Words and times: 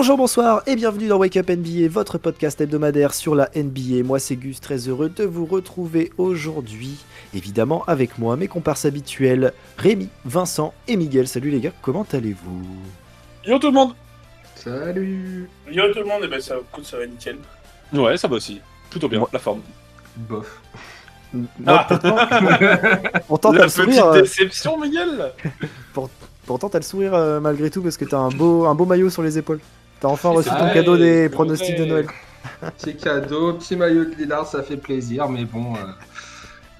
Bonjour, 0.00 0.16
bonsoir 0.16 0.62
et 0.68 0.76
bienvenue 0.76 1.08
dans 1.08 1.16
Wake 1.16 1.38
Up 1.38 1.50
NBA, 1.50 1.88
votre 1.88 2.18
podcast 2.18 2.60
hebdomadaire 2.60 3.12
sur 3.12 3.34
la 3.34 3.50
NBA. 3.56 4.04
Moi 4.04 4.20
c'est 4.20 4.36
Gus, 4.36 4.60
très 4.60 4.86
heureux 4.86 5.08
de 5.08 5.24
vous 5.24 5.44
retrouver 5.44 6.12
aujourd'hui. 6.18 6.98
Évidemment 7.34 7.82
avec 7.88 8.16
moi, 8.16 8.36
mes 8.36 8.46
comparses 8.46 8.84
habituels, 8.84 9.52
Rémi, 9.76 10.08
Vincent 10.24 10.72
et 10.86 10.94
Miguel. 10.94 11.26
Salut 11.26 11.50
les 11.50 11.58
gars, 11.58 11.72
comment 11.82 12.06
allez-vous? 12.12 12.64
Yo 13.44 13.58
tout 13.58 13.66
le 13.66 13.72
monde 13.72 13.94
Salut 14.54 15.50
Yo 15.68 15.92
tout 15.92 15.98
le 15.98 16.04
monde, 16.04 16.22
et 16.22 16.28
ben 16.28 16.40
ça, 16.40 16.54
écoute, 16.58 16.86
ça 16.86 16.96
va 16.96 17.04
nickel. 17.04 17.38
Ouais, 17.92 18.16
ça 18.16 18.28
va 18.28 18.36
aussi. 18.36 18.60
Plutôt 18.90 19.08
bien, 19.08 19.18
Moi- 19.18 19.30
la 19.32 19.40
forme. 19.40 19.62
Bof. 20.14 20.62
Pourtant, 21.32 22.16
pourtant, 23.26 23.50
t'as 23.52 23.58
la 23.58 23.64
le 23.64 23.70
petite 23.70 23.82
sourire, 23.82 24.06
euh, 24.06 24.20
déception, 24.20 24.78
Miguel 24.78 25.32
pourtant, 26.46 26.68
t'as 26.68 26.78
le 26.78 26.84
sourire 26.84 27.14
euh, 27.14 27.40
malgré 27.40 27.68
tout 27.68 27.82
parce 27.82 27.96
que 27.96 28.04
t'as 28.04 28.18
un 28.18 28.28
beau, 28.28 28.64
un 28.66 28.76
beau 28.76 28.86
maillot 28.86 29.10
sur 29.10 29.22
les 29.22 29.36
épaules. 29.36 29.58
T'as 30.00 30.08
enfin 30.08 30.30
reçu 30.30 30.48
ton 30.50 30.68
cadeau 30.72 30.96
des 30.96 31.28
pronostics 31.28 31.76
de. 31.76 31.84
Noël. 31.84 32.06
Petit 32.78 32.96
cadeau, 32.96 33.52
petit 33.54 33.76
maillot 33.76 34.04
de 34.04 34.14
Lillard, 34.14 34.46
ça 34.46 34.62
fait 34.62 34.76
plaisir, 34.76 35.28
mais 35.28 35.44
bon. 35.44 35.74
euh, 35.74 35.78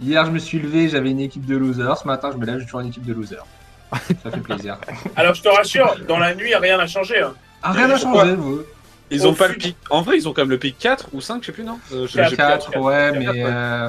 Hier, 0.01 0.25
je 0.25 0.31
me 0.31 0.39
suis 0.39 0.59
levé, 0.59 0.89
j'avais 0.89 1.11
une 1.11 1.21
équipe 1.21 1.45
de 1.47 1.57
losers. 1.57 1.97
Ce 1.99 2.07
matin, 2.07 2.31
je 2.33 2.39
me 2.39 2.47
lève, 2.47 2.59
j'ai 2.59 2.65
toujours 2.65 2.81
une 2.81 2.89
équipe 2.89 3.05
de 3.05 3.13
losers. 3.13 3.45
Ça 3.93 4.31
fait 4.31 4.41
plaisir. 4.41 4.79
Alors 5.17 5.35
je 5.35 5.43
te 5.43 5.49
rassure, 5.49 5.97
dans 6.07 6.19
la 6.19 6.35
nuit, 6.35 6.55
rien 6.55 6.77
n'a 6.79 6.87
changé. 6.87 7.21
Hein. 7.21 7.35
Ah, 7.63 7.73
rien 7.73 7.89
n'a 7.89 7.97
changé, 7.97 8.35
vous. 8.35 8.63
Ils 9.11 9.25
Au 9.27 9.31
ont 9.31 9.35
pas 9.35 9.49
le 9.49 9.55
pic. 9.55 9.77
En 9.91 10.03
vrai, 10.03 10.17
ils 10.17 10.29
ont 10.29 10.33
quand 10.33 10.43
même 10.43 10.51
le 10.51 10.59
pic 10.59 10.79
4 10.79 11.09
ou 11.13 11.21
5, 11.21 11.43
je 11.43 11.47
sais 11.47 11.53
plus, 11.53 11.65
non 11.65 11.79
Euh, 11.93 12.07
je- 12.07 12.15
Quatre. 12.17 12.31
j'ai- 12.31 12.37
4, 12.37 12.71
quatre, 12.71 12.81
ouais, 12.83 13.11
quatre, 13.13 13.19
mais 13.19 13.29
ouais. 13.29 13.43
euh, 13.47 13.89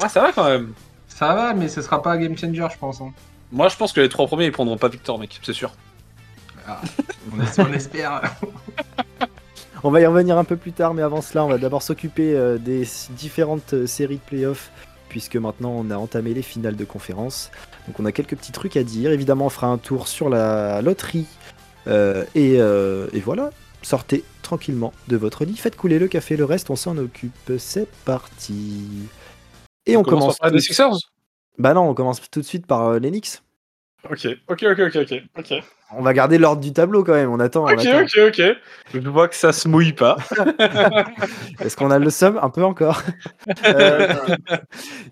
Ouais, 0.00 0.08
ça 0.08 0.20
va 0.22 0.32
quand 0.32 0.44
même. 0.48 0.72
ça 1.08 1.34
va, 1.34 1.52
mais 1.54 1.68
ce 1.68 1.82
sera 1.82 2.00
pas 2.02 2.12
un 2.12 2.16
game 2.18 2.36
changer, 2.36 2.66
je 2.72 2.78
pense. 2.78 3.00
hein. 3.00 3.12
Moi, 3.50 3.68
je 3.68 3.76
pense 3.76 3.92
que 3.92 4.00
les 4.00 4.08
trois 4.08 4.26
premiers, 4.26 4.46
ils 4.46 4.52
prendront 4.52 4.78
pas 4.78 4.88
Victor, 4.88 5.18
mec, 5.18 5.38
c'est 5.42 5.52
sûr. 5.52 5.72
On, 7.32 7.40
es- 7.40 7.60
on 7.60 7.72
espère. 7.72 8.20
On 9.84 9.90
va 9.90 10.00
y 10.00 10.06
revenir 10.06 10.38
un 10.38 10.44
peu 10.44 10.56
plus 10.56 10.72
tard, 10.72 10.94
mais 10.94 11.02
avant 11.02 11.20
cela, 11.22 11.44
on 11.44 11.48
va 11.48 11.58
d'abord 11.58 11.82
s'occuper 11.82 12.34
euh, 12.36 12.56
des 12.58 12.86
différentes 13.10 13.74
euh, 13.74 13.86
séries 13.86 14.16
de 14.16 14.20
playoffs, 14.20 14.70
puisque 15.08 15.36
maintenant 15.36 15.70
on 15.70 15.90
a 15.90 15.96
entamé 15.96 16.34
les 16.34 16.42
finales 16.42 16.76
de 16.76 16.84
conférence. 16.84 17.50
Donc 17.88 17.98
on 17.98 18.04
a 18.04 18.12
quelques 18.12 18.36
petits 18.36 18.52
trucs 18.52 18.76
à 18.76 18.84
dire. 18.84 19.10
Évidemment, 19.10 19.46
on 19.46 19.50
fera 19.50 19.66
un 19.66 19.78
tour 19.78 20.06
sur 20.06 20.28
la 20.28 20.82
loterie. 20.82 21.26
Euh, 21.88 22.24
et, 22.36 22.60
euh, 22.60 23.08
et 23.12 23.18
voilà, 23.18 23.50
sortez 23.82 24.22
tranquillement 24.42 24.92
de 25.08 25.16
votre 25.16 25.44
lit, 25.44 25.56
faites 25.56 25.74
couler 25.76 25.98
le 25.98 26.06
café, 26.06 26.36
le 26.36 26.44
reste 26.44 26.70
on 26.70 26.76
s'en 26.76 26.96
occupe. 26.96 27.52
C'est 27.58 27.88
parti. 28.04 28.84
Et 29.86 29.96
on, 29.96 30.04
commence. 30.04 30.38
par 30.38 30.50
tout- 30.50 30.54
des 30.56 30.60
Sixers 30.62 30.92
Bah 31.58 31.74
non, 31.74 31.88
on 31.88 31.94
commence 31.94 32.20
tout 32.30 32.40
de 32.40 32.46
suite 32.46 32.66
par 32.68 32.86
euh, 32.86 32.98
les 33.00 33.10
Knicks. 33.10 33.42
Ok, 34.10 34.26
ok, 34.48 34.62
ok, 34.72 34.78
ok, 34.80 34.96
ok. 34.96 35.22
Ok, 35.38 35.62
On 35.94 36.02
va 36.02 36.12
garder 36.12 36.38
l'ordre 36.38 36.60
du 36.60 36.72
tableau 36.72 37.04
quand 37.04 37.12
même. 37.14 37.30
On 37.30 37.38
attend. 37.40 37.64
on 37.64 37.68
ok, 37.68 37.86
attend. 37.86 38.02
ok, 38.02 38.18
ok. 38.28 38.42
Je 38.94 39.08
vois 39.08 39.28
que 39.28 39.34
ça 39.34 39.52
se 39.52 39.68
mouille 39.68 39.92
pas. 39.92 40.16
Est-ce 41.60 41.76
qu'on 41.76 41.90
a 41.90 41.98
le 41.98 42.10
seum 42.10 42.38
Un 42.42 42.50
peu 42.50 42.64
encore? 42.64 43.00
Euh, 43.64 44.08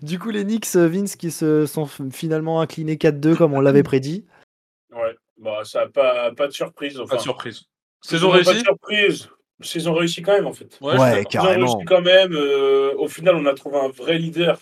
du 0.01 0.19
coup, 0.19 0.29
les 0.29 0.43
Knicks, 0.43 0.75
euh, 0.75 0.87
Vince, 0.87 1.15
qui 1.15 1.31
se 1.31 1.65
sont 1.65 1.85
finalement 2.11 2.59
inclinés 2.61 2.97
4-2 2.97 3.35
comme 3.35 3.53
on 3.53 3.61
l'avait 3.61 3.83
prédit. 3.83 4.25
Ouais, 4.91 5.15
bah 5.37 5.61
ça 5.63 5.81
a 5.83 5.87
pas, 5.87 6.31
pas 6.31 6.47
de 6.47 6.51
surprise. 6.51 6.99
Enfin, 6.99 7.11
Pas 7.11 7.17
de 7.17 7.21
surprise. 7.21 7.61
Ils 8.03 8.09
Saison 8.09 8.27
ont 8.27 8.31
Pas 8.31 8.39
de 8.39 8.45
réussie? 8.47 8.63
surprise. 8.63 9.29
Saison 9.61 9.93
réussie 9.93 10.21
quand 10.21 10.33
même 10.33 10.47
en 10.47 10.53
fait. 10.53 10.77
Ouais, 10.81 10.97
Ouais, 10.99 11.11
d'accord. 11.11 11.31
Ils 11.33 11.37
ont 11.39 11.41
carrément. 11.43 11.65
réussi 11.77 11.85
quand 11.85 12.01
même. 12.01 12.33
euh, 12.33 12.93
au 12.97 13.07
final, 13.07 13.35
on 13.35 13.45
a 13.45 13.53
trouvé 13.53 13.77
un 13.77 13.89
vrai 13.89 14.17
leader 14.17 14.59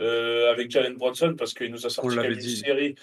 euh, 0.00 0.50
avec 0.50 0.70
Jalen 0.70 0.96
Bronson 0.96 1.34
parce 1.38 1.54
qu'il 1.54 1.70
nous 1.70 1.86
a 1.86 1.90
sorti 1.90 2.08
quand 2.10 2.16
l'avait 2.16 2.30
même 2.30 2.38
une 2.38 2.44
série. 2.48 2.94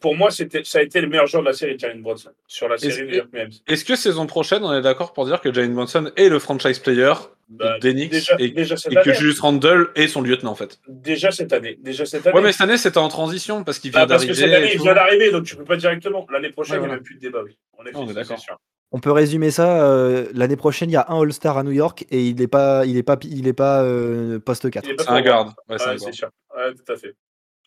Pour 0.00 0.16
moi, 0.16 0.30
c'était, 0.30 0.64
ça 0.64 0.78
a 0.78 0.82
été 0.82 1.00
le 1.00 1.08
meilleur 1.08 1.26
joueur 1.26 1.42
de 1.42 1.48
la 1.48 1.52
série, 1.54 1.78
Jalen 1.78 2.00
Bronson, 2.02 2.30
sur 2.46 2.68
la 2.68 2.78
série 2.78 2.92
Est-ce 3.10 3.20
que- 3.22 3.38
Rams. 3.38 3.50
Est-ce 3.68 3.84
que 3.84 3.96
saison 3.96 4.26
prochaine, 4.26 4.64
on 4.64 4.72
est 4.72 4.80
d'accord 4.80 5.12
pour 5.12 5.26
dire 5.26 5.40
que 5.40 5.52
Jalen 5.52 5.74
Bronson 5.74 6.10
est 6.16 6.28
le 6.28 6.38
franchise 6.38 6.78
player 6.78 7.12
Bah, 7.50 7.78
des 7.80 7.92
déjà, 7.92 8.34
et, 8.38 8.48
déjà 8.50 8.76
cette 8.76 8.92
et 8.92 8.94
que 8.94 9.00
année. 9.00 9.14
Julius 9.14 9.40
Randle 9.40 9.88
est 9.96 10.06
son 10.08 10.22
lieutenant 10.22 10.52
en 10.52 10.54
fait? 10.54 10.78
Déjà 10.88 11.30
cette 11.32 11.52
année. 11.52 11.76
Déjà 11.82 12.06
cette 12.06 12.26
année. 12.26 12.34
Ouais, 12.36 12.42
mais 12.42 12.52
cette 12.52 12.62
année, 12.62 12.78
c'était 12.78 12.98
en 12.98 13.08
transition 13.08 13.62
parce 13.64 13.78
qu'il 13.78 13.90
vient 13.90 14.02
Ah, 14.02 14.06
parce 14.06 14.24
que 14.24 14.32
cette 14.32 14.48
d'arriver. 14.48 14.68
année, 14.68 14.74
il 14.76 14.80
vient 14.82 14.94
d'arriver, 14.94 15.30
donc 15.32 15.44
tu 15.44 15.56
peux 15.56 15.64
pas 15.64 15.76
directement. 15.76 16.26
L'année 16.32 16.50
prochaine, 16.50 16.76
Ouais, 16.78 16.84
il 16.84 16.86
n'y 16.86 16.92
a 16.92 16.94
même 16.94 17.02
plus 17.04 17.16
de 17.16 17.20
débat, 17.20 17.42
oui. 17.44 17.58
En 17.76 17.84
effet, 17.84 17.96
On 17.96 18.08
est 18.08 18.14
d'accord. 18.14 18.38
c'est 18.38 18.44
sûr. 18.44 18.56
On 18.92 18.98
peut 19.00 19.12
résumer 19.12 19.50
ça. 19.50 19.84
euh, 19.84 20.26
L'année 20.34 20.56
prochaine, 20.56 20.90
il 20.90 20.94
y 20.94 20.96
a 20.96 21.06
un 21.08 21.20
All-Star 21.20 21.58
à 21.58 21.62
New 21.62 21.70
York 21.72 22.06
et 22.10 22.24
il 22.26 22.36
n'est 22.36 22.46
pas, 22.48 22.84
il 22.86 22.96
est 22.96 23.02
pas, 23.02 23.16
il 23.24 23.46
est 23.46 23.52
pas 23.52 23.82
euh, 23.84 24.38
poste 24.40 24.70
4. 24.70 24.84
Il 24.84 24.92
est 24.92 24.94
pas 24.94 25.02
C'est 25.04 25.10
un 25.10 25.20
garde. 25.20 25.48
Ouais, 25.68 25.76
un 25.80 25.98
c'est 25.98 26.12
sûr. 26.12 26.30
Ouais, 26.56 26.72
tout 26.74 26.92
à 26.92 26.96
fait. 26.96 27.14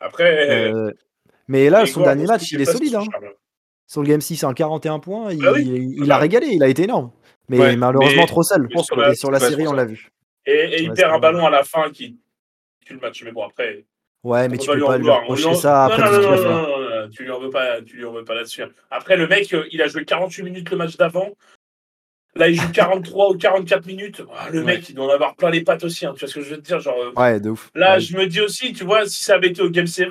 Après, 0.01 0.71
Euh, 0.73 0.91
mais 1.47 1.69
là, 1.69 1.85
son 1.85 2.01
dernier 2.01 2.25
match, 2.25 2.51
il 2.51 2.61
est 2.61 2.65
solide. 2.65 2.91
son 2.93 2.99
Hein. 3.01 3.05
Sur 3.87 4.01
le 4.01 4.07
Game 4.07 4.21
6, 4.21 4.43
un 4.43 4.53
41 4.53 4.99
points. 4.99 5.31
Il, 5.31 5.39
Bah 5.39 5.51
oui. 5.53 5.63
il- 5.65 6.03
il 6.03 6.11
a 6.11 6.17
régalé. 6.17 6.47
Il 6.47 6.63
a 6.63 6.67
été 6.67 6.83
énorme. 6.83 7.11
Mais 7.49 7.59
Ouais, 7.59 7.75
malheureusement, 7.75 8.21
mais- 8.21 8.27
trop 8.27 8.41
seul. 8.43 8.67
sur 8.83 8.95
la- 8.95 9.13
sur 9.13 9.29
la 9.29 9.39
série, 9.39 9.67
on 9.67 9.73
l'a 9.73 9.85
vu. 9.85 10.09
Et, 10.45 10.51
et 10.51 10.81
il 10.83 10.91
perd 10.93 11.13
un 11.13 11.19
ballon 11.19 11.45
à 11.45 11.49
la 11.49 11.63
fin 11.63 11.89
qui 11.91 12.17
tue 12.85 12.93
le 12.93 12.99
match. 12.99 13.21
Mais 13.23 13.31
bon, 13.31 13.43
après, 13.45 13.85
Ouais, 14.23 14.47
mais 14.47 14.57
tu 14.57 14.69
peux 14.71 14.79
pas 14.79 14.97
lui 14.97 15.09
reprocher 15.09 15.53
ça 15.53 15.85
après 15.85 16.01
non, 16.09 16.17
tout 16.17 16.43
non, 16.43 16.69
non, 16.69 17.09
tu 17.09 17.23
lui 17.23 17.31
en 17.31 17.39
veux 17.41 17.49
pas, 17.49 17.81
tu 17.81 17.97
lui 17.97 18.05
en 18.05 18.13
veux 18.13 18.23
pas 18.23 18.35
là-dessus. 18.35 18.63
Après, 18.89 19.17
le 19.17 19.27
mec, 19.27 19.53
euh, 19.53 19.65
il 19.71 19.81
a 19.81 19.87
joué 19.87 20.05
48 20.05 20.43
minutes 20.43 20.69
le 20.71 20.77
match 20.77 20.95
d'avant. 20.95 21.29
Là, 22.35 22.47
il 22.47 22.55
joue 22.55 22.71
43 22.73 23.29
ou 23.31 23.37
44 23.37 23.85
minutes. 23.85 24.23
Ah, 24.33 24.49
le 24.49 24.59
Ouais. 24.59 24.65
mec, 24.65 24.89
il 24.89 24.95
doit 24.95 25.05
en 25.05 25.09
avoir 25.09 25.35
plein 25.35 25.49
les 25.49 25.61
pattes 25.61 25.83
aussi. 25.83 26.05
hein. 26.05 26.13
Tu 26.13 26.21
vois 26.21 26.29
ce 26.29 26.35
que 26.35 26.41
je 26.41 26.51
veux 26.51 26.57
te 26.57 26.61
dire 26.65 26.79
genre, 26.79 26.97
euh, 26.97 27.11
Ouais, 27.21 27.39
de 27.41 27.49
ouf. 27.49 27.69
Là, 27.75 27.95
Ouais. 27.95 27.99
je 27.99 28.15
me 28.17 28.25
dis 28.25 28.39
aussi, 28.41 28.71
tu 28.71 28.85
vois, 28.85 29.05
si 29.05 29.23
ça 29.25 29.35
avait 29.35 29.49
été 29.49 29.61
au 29.61 29.69
Game 29.69 29.87
7, 29.87 30.07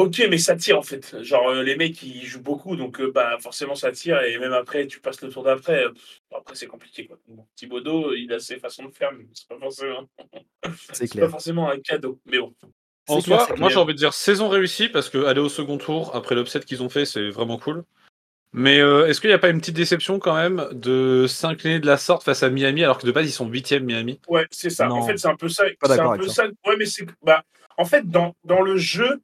ok, 0.00 0.22
mais 0.30 0.38
ça 0.38 0.56
tire 0.56 0.78
en 0.78 0.82
fait. 0.82 1.22
Genre, 1.22 1.48
euh, 1.50 1.62
les 1.62 1.76
mecs, 1.76 2.02
ils 2.02 2.24
jouent 2.24 2.42
beaucoup, 2.42 2.76
donc 2.76 3.00
euh, 3.00 3.10
bah, 3.12 3.36
forcément, 3.40 3.74
ça 3.74 3.92
tire. 3.92 4.20
Et 4.22 4.38
même 4.38 4.52
après, 4.52 4.86
tu 4.86 5.00
passes 5.00 5.20
le 5.22 5.28
tour 5.30 5.42
d'après. 5.42 5.84
euh, 5.84 5.92
après, 6.34 6.54
c'est 6.54 6.66
compliqué. 6.66 7.06
Quoi. 7.06 7.18
Bon, 7.28 7.46
Thibodeau, 7.56 8.14
il 8.14 8.32
a 8.32 8.40
ses 8.40 8.58
façons 8.58 8.84
de 8.84 8.90
faire, 8.94 9.12
mais 9.12 9.26
c'est 9.34 9.48
pas 9.48 9.58
forcément, 9.58 10.08
C'est 10.92 10.94
c'est 10.94 11.08
clair. 11.08 11.26
pas 11.26 11.30
forcément 11.30 11.70
un 11.70 11.78
cadeau. 11.78 12.20
Mais 12.26 12.38
bon. 12.38 12.54
En 13.08 13.20
clair, 13.22 13.38
soi, 13.38 13.46
c'est 13.48 13.58
moi 13.58 13.68
clair. 13.68 13.70
j'ai 13.70 13.76
envie 13.78 13.94
de 13.94 13.98
dire 13.98 14.12
saison 14.12 14.48
réussie 14.48 14.88
parce 14.88 15.08
que 15.08 15.24
aller 15.24 15.40
au 15.40 15.48
second 15.48 15.78
tour 15.78 16.14
après 16.14 16.34
l'upset 16.34 16.60
qu'ils 16.60 16.82
ont 16.82 16.90
fait, 16.90 17.04
c'est 17.06 17.30
vraiment 17.30 17.58
cool. 17.58 17.84
Mais 18.52 18.80
euh, 18.80 19.06
est-ce 19.06 19.20
qu'il 19.20 19.28
n'y 19.28 19.34
a 19.34 19.38
pas 19.38 19.50
une 19.50 19.60
petite 19.60 19.76
déception 19.76 20.18
quand 20.18 20.34
même 20.34 20.68
de 20.72 21.26
s'incliner 21.28 21.80
de 21.80 21.86
la 21.86 21.98
sorte 21.98 22.22
face 22.24 22.42
à 22.42 22.48
Miami 22.48 22.82
alors 22.82 22.98
que 22.98 23.06
de 23.06 23.12
base 23.12 23.26
ils 23.28 23.32
sont 23.32 23.46
8 23.46 23.72
Miami? 23.82 24.20
Ouais, 24.28 24.46
c'est 24.50 24.70
ça. 24.70 24.86
Non. 24.88 24.96
En 24.96 25.06
fait, 25.06 25.18
c'est 25.18 25.28
un 25.28 25.36
peu 25.36 25.48
ça. 25.50 25.64
Pas 25.80 25.88
C'est 25.94 26.00
un 26.00 26.16
peu 26.16 26.28
ça. 26.28 26.46
ça. 26.46 26.48
Ouais, 26.66 26.76
mais 26.78 26.86
c'est. 26.86 27.06
Bah, 27.22 27.44
en 27.76 27.84
fait, 27.84 28.08
dans, 28.08 28.34
dans 28.44 28.62
le 28.62 28.76
jeu, 28.76 29.20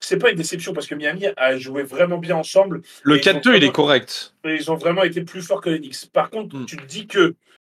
c'est 0.00 0.18
pas 0.18 0.30
une 0.30 0.36
déception 0.36 0.72
parce 0.72 0.86
que 0.86 0.94
Miami 0.94 1.26
a 1.36 1.56
joué 1.56 1.82
vraiment 1.82 2.18
bien 2.18 2.36
ensemble. 2.36 2.82
Le 3.02 3.16
Et 3.16 3.20
ils 3.20 3.28
ont 3.30 3.32
4-2 3.40 3.56
il 3.56 3.64
est 3.64 3.72
correct 3.72 4.34
ils 4.44 4.70
ont 4.70 4.76
vraiment 4.76 5.02
été 5.02 5.22
plus 5.22 5.42
forts 5.42 5.60
que 5.60 5.70
les 5.70 5.78
Knicks. 5.80 6.10
Par 6.12 6.30
contre, 6.30 6.56
Mm. 6.56 6.66
tu 6.66 6.76
te 6.76 6.84
dis 6.86 7.06
que 7.06 7.34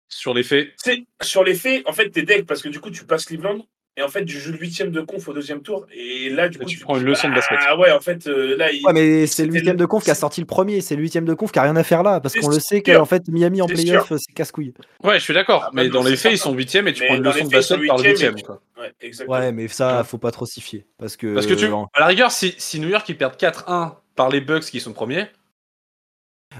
sur 0.09 0.33
les 0.33 0.43
faits. 0.43 0.73
C'est 0.77 1.03
sur 1.21 1.43
les 1.43 1.55
faits, 1.55 1.83
en 1.87 1.93
fait, 1.93 2.09
t'es 2.09 2.21
deck 2.23 2.45
parce 2.45 2.61
que 2.61 2.69
du 2.69 2.79
coup, 2.79 2.91
tu 2.91 3.05
passes 3.05 3.25
Cleveland 3.25 3.65
et 3.95 4.01
en 4.01 4.07
fait, 4.07 4.25
tu 4.25 4.39
joues 4.39 4.51
le 4.51 4.57
huitième 4.57 4.91
de 4.91 5.01
conf 5.01 5.27
au 5.27 5.33
deuxième 5.33 5.61
tour 5.61 5.85
et 5.93 6.29
là, 6.29 6.49
du 6.49 6.57
coup, 6.57 6.65
tu 6.65 6.79
prends 6.79 6.97
une 6.97 7.03
leçon 7.03 7.29
de 7.29 7.35
basket. 7.35 7.59
Ah 7.67 7.77
ouais, 7.77 7.91
en 7.91 7.99
fait, 7.99 8.25
euh, 8.27 8.57
là, 8.57 8.71
il... 8.71 8.83
Ouais, 8.85 8.93
mais 8.93 9.27
c'est 9.27 9.45
le 9.45 9.53
huitième 9.53 9.77
de 9.77 9.85
conf 9.85 10.03
qui 10.03 10.11
a 10.11 10.15
sorti 10.15 10.41
le 10.41 10.47
premier. 10.47 10.81
C'est 10.81 10.95
le 10.95 11.01
huitième 11.01 11.25
de 11.25 11.33
conf 11.33 11.51
qui 11.51 11.59
a 11.59 11.63
rien 11.63 11.75
à 11.75 11.83
faire 11.83 12.01
là. 12.01 12.19
Parce 12.19 12.33
qu'on 12.33 12.49
le 12.49 12.59
sait 12.59 12.81
qu'en 12.81 13.05
fait, 13.05 13.27
Miami 13.27 13.61
en 13.61 13.67
playoff, 13.67 14.11
c'est 14.17 14.33
casse-couille. 14.33 14.73
Ouais, 15.03 15.19
je 15.19 15.23
suis 15.23 15.33
d'accord. 15.33 15.65
Ah, 15.67 15.71
mais 15.73 15.85
bah, 15.89 15.93
dans 15.93 16.03
non, 16.03 16.09
les 16.09 16.15
faits, 16.15 16.31
ils 16.31 16.37
sont 16.37 16.53
8 16.53 16.63
et 16.63 16.65
tu 16.65 16.83
Mais 16.83 17.07
prends 17.07 17.15
une 17.15 17.21
dans 17.23 17.31
leçon 17.31 17.45
de 17.45 17.51
basket 17.51 17.87
par 17.87 17.97
le 17.97 18.03
huitième, 18.03 18.35
8 18.35 18.43
quoi. 18.43 18.61
ouais, 18.79 18.91
exactement. 19.01 19.37
Ouais, 19.37 19.51
mais 19.51 19.67
ça, 19.67 20.03
faut 20.03 20.17
pas 20.17 20.31
trop 20.31 20.45
s'y 20.45 20.61
fier. 20.61 20.85
Parce 20.97 21.15
que. 21.15 21.33
Parce 21.33 21.45
que 21.45 21.53
tu, 21.53 21.65
à 21.65 21.99
la 21.99 22.07
rigueur, 22.07 22.31
si, 22.31 22.55
si 22.57 22.79
New 22.79 22.89
York 22.89 23.07
ils 23.09 23.17
perdent 23.17 23.35
4-1 23.35 23.93
par 24.15 24.29
les 24.29 24.41
Bucks 24.41 24.65
qui 24.65 24.79
sont 24.79 24.93
premiers, 24.93 25.27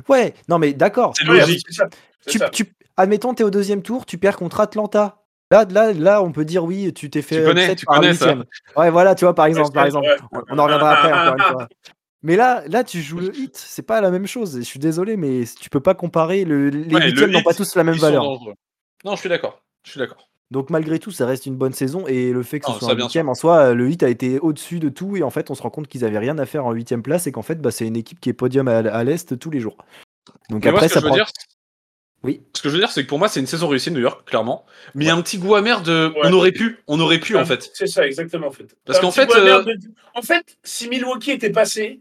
Ouais, 0.09 0.33
non, 0.49 0.59
mais 0.59 0.73
d'accord. 0.73 1.13
C'est 1.17 1.25
logique. 1.25 1.65
Tu, 2.51 2.65
admettons, 2.97 3.33
t'es 3.33 3.43
au 3.43 3.49
deuxième 3.49 3.81
tour, 3.81 4.05
tu 4.05 4.17
perds 4.17 4.37
contre 4.37 4.59
Atlanta. 4.59 5.22
Là, 5.53 5.65
là, 5.69 5.93
là, 5.93 6.23
on 6.23 6.31
peut 6.31 6.45
dire 6.45 6.63
oui, 6.63 6.91
tu 6.93 7.11
t'es 7.11 7.21
fait 7.21 7.37
Tu 7.37 7.43
connais, 7.43 7.75
tu 7.75 7.85
par 7.85 7.99
connais 7.99 8.15
ça. 8.15 8.35
Ouais, 8.75 8.89
voilà, 8.89 9.13
tu 9.13 9.23
vois, 9.23 9.35
par 9.35 9.45
exemple, 9.45 9.71
par 9.71 9.85
exemple. 9.85 10.07
On, 10.31 10.41
on 10.49 10.57
en 10.57 10.63
reviendra 10.63 10.93
après, 10.93 11.13
encore 11.13 11.33
une 11.35 11.53
fois. 11.53 11.67
Mais 12.23 12.35
là, 12.37 12.63
là, 12.67 12.83
tu 12.83 13.01
joues 13.01 13.19
le 13.19 13.37
hit, 13.37 13.55
c'est 13.55 13.83
pas 13.83 14.01
la 14.01 14.09
même 14.09 14.25
chose. 14.25 14.55
Je 14.55 14.61
suis 14.61 14.79
désolé, 14.79 15.17
mais 15.17 15.43
tu 15.59 15.69
peux 15.69 15.81
pas 15.81 15.93
comparer. 15.93 16.45
Le, 16.45 16.69
les 16.69 16.95
Ouais, 16.95 17.01
le 17.01 17.05
huitièmes 17.07 17.31
n'ont 17.31 17.43
pas 17.43 17.53
tous 17.53 17.75
la 17.75 17.83
même 17.83 17.97
valeur. 17.97 18.23
Non, 19.03 19.15
je 19.15 19.19
suis 19.19 19.27
d'accord. 19.27 19.61
Je 19.83 19.91
suis 19.91 19.99
d'accord. 19.99 20.29
Donc 20.49 20.69
malgré 20.69 20.99
tout, 20.99 21.11
ça 21.11 21.25
reste 21.25 21.47
une 21.47 21.55
bonne 21.55 21.73
saison 21.73 22.07
et 22.07 22.31
le 22.31 22.41
fait 22.41 22.61
que 22.61 22.71
ce 22.71 22.79
soit 22.79 22.93
un 22.93 22.95
huitième 22.95 23.27
en 23.27 23.33
soi, 23.33 23.73
le 23.73 23.89
hit 23.89 24.03
a 24.03 24.09
été 24.09 24.39
au-dessus 24.39 24.79
de 24.79 24.87
tout 24.87 25.17
et 25.17 25.23
en 25.23 25.31
fait, 25.31 25.51
on 25.51 25.55
se 25.55 25.61
rend 25.61 25.69
compte 25.69 25.87
qu'ils 25.87 26.05
avaient 26.05 26.17
rien 26.17 26.37
à 26.37 26.45
faire 26.45 26.65
en 26.65 26.71
huitième 26.71 27.03
place 27.03 27.27
et 27.27 27.33
qu'en 27.33 27.41
fait, 27.41 27.59
bah, 27.61 27.71
c'est 27.71 27.85
une 27.87 27.97
équipe 27.97 28.21
qui 28.21 28.29
est 28.29 28.33
podium 28.33 28.69
à, 28.69 28.77
à 28.77 29.03
l'est 29.03 29.37
tous 29.37 29.49
les 29.49 29.59
jours. 29.59 29.75
Donc 30.49 30.63
Mais 30.63 30.71
moi, 30.71 30.79
après, 30.79 30.87
ce 30.87 30.93
que 30.93 30.99
ça 30.99 30.99
je 31.01 31.05
veux 31.05 31.09
prend. 31.09 31.15
dire, 31.17 31.27
Oui. 32.23 32.41
Ce 32.55 32.61
que 32.61 32.69
je 32.69 32.73
veux 32.75 32.79
dire, 32.79 32.89
c'est 32.91 33.03
que 33.03 33.09
pour 33.09 33.19
moi, 33.19 33.27
c'est 33.27 33.39
une 33.41 33.47
saison 33.47 33.67
réussie 33.67 33.89
de 33.89 33.95
New 33.95 34.01
York, 34.01 34.25
clairement. 34.27 34.65
Mais 34.95 35.03
il 35.05 35.07
y 35.07 35.11
a 35.11 35.15
un 35.15 35.21
petit 35.21 35.37
goût 35.37 35.55
amer 35.55 35.81
de. 35.81 36.07
Ouais. 36.15 36.21
On 36.23 36.33
aurait 36.33 36.51
pu, 36.53 36.79
on 36.87 36.99
aurait 36.99 37.19
pu, 37.19 37.35
en 37.35 37.45
fait. 37.45 37.69
C'est 37.73 37.87
ça, 37.87 38.07
exactement, 38.07 38.47
en 38.47 38.51
fait. 38.51 38.75
Parce 38.85 38.99
qu'en 38.99 39.11
fait, 39.11 39.29
euh, 39.35 39.63
de- 39.63 39.77
En 40.15 40.21
fait, 40.21 40.57
si 40.63 40.87
Milwaukee 40.87 41.31
était 41.31 41.49
passé, 41.51 41.99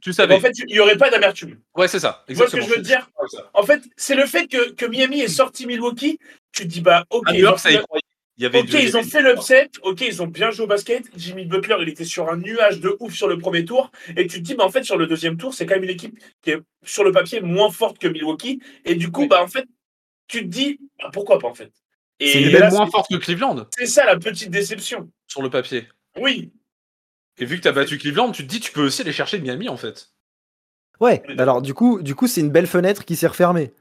Tu 0.00 0.10
en 0.10 0.12
savais. 0.14 0.40
fait, 0.40 0.52
il 0.58 0.66
n'y 0.72 0.80
aurait 0.80 0.96
pas 0.96 1.10
d'amertume. 1.10 1.58
Ouais, 1.76 1.88
c'est 1.88 1.98
ça. 1.98 2.24
Tu 2.28 2.34
vois 2.34 2.46
ce 2.46 2.52
que 2.52 2.56
Exactement. 2.58 2.66
je 2.68 2.76
veux 2.78 2.82
dire? 2.82 3.10
En 3.52 3.64
fait, 3.64 3.82
c'est 3.96 4.14
le 4.14 4.24
fait 4.26 4.46
que, 4.46 4.70
que 4.70 4.86
Miami 4.86 5.20
est 5.20 5.28
sorti 5.28 5.66
Milwaukee, 5.66 6.18
tu 6.52 6.62
te 6.62 6.68
dis, 6.68 6.80
bah, 6.80 7.04
ok, 7.10 7.24
À 7.28 7.32
New 7.32 7.40
York, 7.40 7.52
donc, 7.54 7.60
ça 7.60 7.70
y. 7.72 7.76
Il 8.38 8.44
y 8.44 8.46
avait 8.46 8.60
Ok, 8.60 8.66
deux- 8.70 8.78
ils 8.78 8.96
ont 8.96 9.02
fait 9.02 9.20
l'upset. 9.20 9.68
Ok, 9.82 10.00
ils 10.00 10.22
ont 10.22 10.26
bien 10.28 10.50
joué 10.52 10.64
au 10.64 10.68
basket. 10.68 11.04
Jimmy 11.16 11.44
Butler, 11.44 11.76
il 11.80 11.88
était 11.88 12.04
sur 12.04 12.30
un 12.30 12.36
nuage 12.36 12.78
de 12.80 12.96
ouf 13.00 13.12
sur 13.12 13.26
le 13.26 13.36
premier 13.36 13.64
tour. 13.64 13.90
Et 14.16 14.26
tu 14.28 14.38
te 14.38 14.42
dis, 14.44 14.54
bah, 14.54 14.64
en 14.64 14.70
fait, 14.70 14.84
sur 14.84 14.96
le 14.96 15.06
deuxième 15.08 15.36
tour, 15.36 15.52
c'est 15.52 15.66
quand 15.66 15.74
même 15.74 15.82
une 15.84 15.90
équipe 15.90 16.16
qui 16.42 16.50
est 16.52 16.58
sur 16.84 17.02
le 17.02 17.10
papier 17.10 17.40
moins 17.40 17.70
forte 17.70 17.98
que 17.98 18.06
Milwaukee. 18.06 18.60
Et 18.84 18.94
du 18.94 19.10
coup, 19.10 19.22
Oui. 19.22 19.28
bah, 19.28 19.42
en 19.42 19.48
fait, 19.48 19.66
tu 20.28 20.42
te 20.42 20.46
dis, 20.46 20.78
bah, 21.02 21.10
pourquoi 21.12 21.38
pas, 21.40 21.48
en 21.48 21.54
fait. 21.54 21.72
C'est 22.20 22.40
là, 22.40 22.60
même 22.60 22.70
moins 22.72 22.86
forte 22.88 23.10
que 23.10 23.16
Cleveland 23.16 23.66
c'est 23.76 23.86
ça 23.86 24.04
la 24.04 24.16
petite 24.18 24.50
déception. 24.50 25.08
sur 25.28 25.42
le 25.42 25.50
papier. 25.50 25.86
Oui. 26.16 26.50
Et 27.38 27.44
vu 27.44 27.56
que 27.58 27.62
t'as 27.62 27.72
battu 27.72 27.98
Cleveland, 27.98 28.32
tu 28.32 28.44
te 28.44 28.48
dis 28.48 28.58
tu 28.60 28.72
peux 28.72 28.82
aussi 28.84 29.02
aller 29.02 29.12
chercher 29.12 29.38
Miami 29.40 29.68
en 29.68 29.76
fait. 29.76 30.10
Ouais, 31.00 31.22
Oui, 31.28 31.34
alors 31.38 31.62
du 31.62 31.74
coup, 31.74 32.02
du 32.02 32.14
coup, 32.16 32.26
c'est 32.26 32.40
une 32.40 32.50
belle 32.50 32.66
fenêtre 32.66 33.04
qui 33.04 33.14
s'est 33.14 33.28
refermée. 33.28 33.72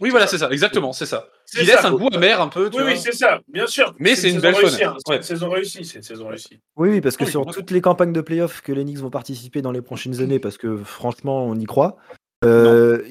Oui, 0.00 0.10
voilà, 0.10 0.26
c'est 0.26 0.36
ça, 0.38 0.50
exactement, 0.50 0.92
c'est 0.92 1.06
ça. 1.06 1.28
C'est 1.52 1.60
Qui 1.62 1.66
laisse 1.66 1.80
ça. 1.80 1.88
un 1.88 1.92
goût 1.92 2.08
amer 2.12 2.40
un 2.40 2.46
peu, 2.46 2.70
tu 2.70 2.76
Oui, 2.76 2.82
vois. 2.84 2.92
oui, 2.92 2.98
c'est 2.98 3.10
ça, 3.12 3.40
bien 3.48 3.66
sûr. 3.66 3.92
Mais 3.98 4.14
c'est 4.14 4.28
une 4.30 4.34
saison 4.34 4.42
belle 4.42 4.54
réussie, 4.54 4.76
fenêtre, 4.76 4.92
hein. 4.92 4.96
C'est 5.04 5.10
ouais. 5.10 5.16
une 5.16 5.22
saison 5.24 5.50
réussie, 5.50 5.84
c'est 5.84 5.96
une 5.96 6.02
saison 6.04 6.28
réussie. 6.28 6.60
Oui, 6.76 6.90
oui, 6.90 7.00
parce 7.00 7.16
que 7.16 7.24
Oui, 7.24 7.30
sur 7.30 7.44
toutes 7.46 7.72
les 7.72 7.80
campagnes 7.80 8.12
de 8.12 8.20
playoffs 8.20 8.60
que 8.60 8.70
les 8.72 8.84
Knicks 8.84 8.98
vont 8.98 9.10
participer 9.10 9.60
dans 9.60 9.72
les 9.72 9.82
prochaines 9.82 10.20
années, 10.20 10.38
parce 10.38 10.58
que 10.58 10.76
franchement, 10.76 11.44
on 11.44 11.56
y 11.56 11.64
croit. 11.64 11.96
euh, 12.44 13.02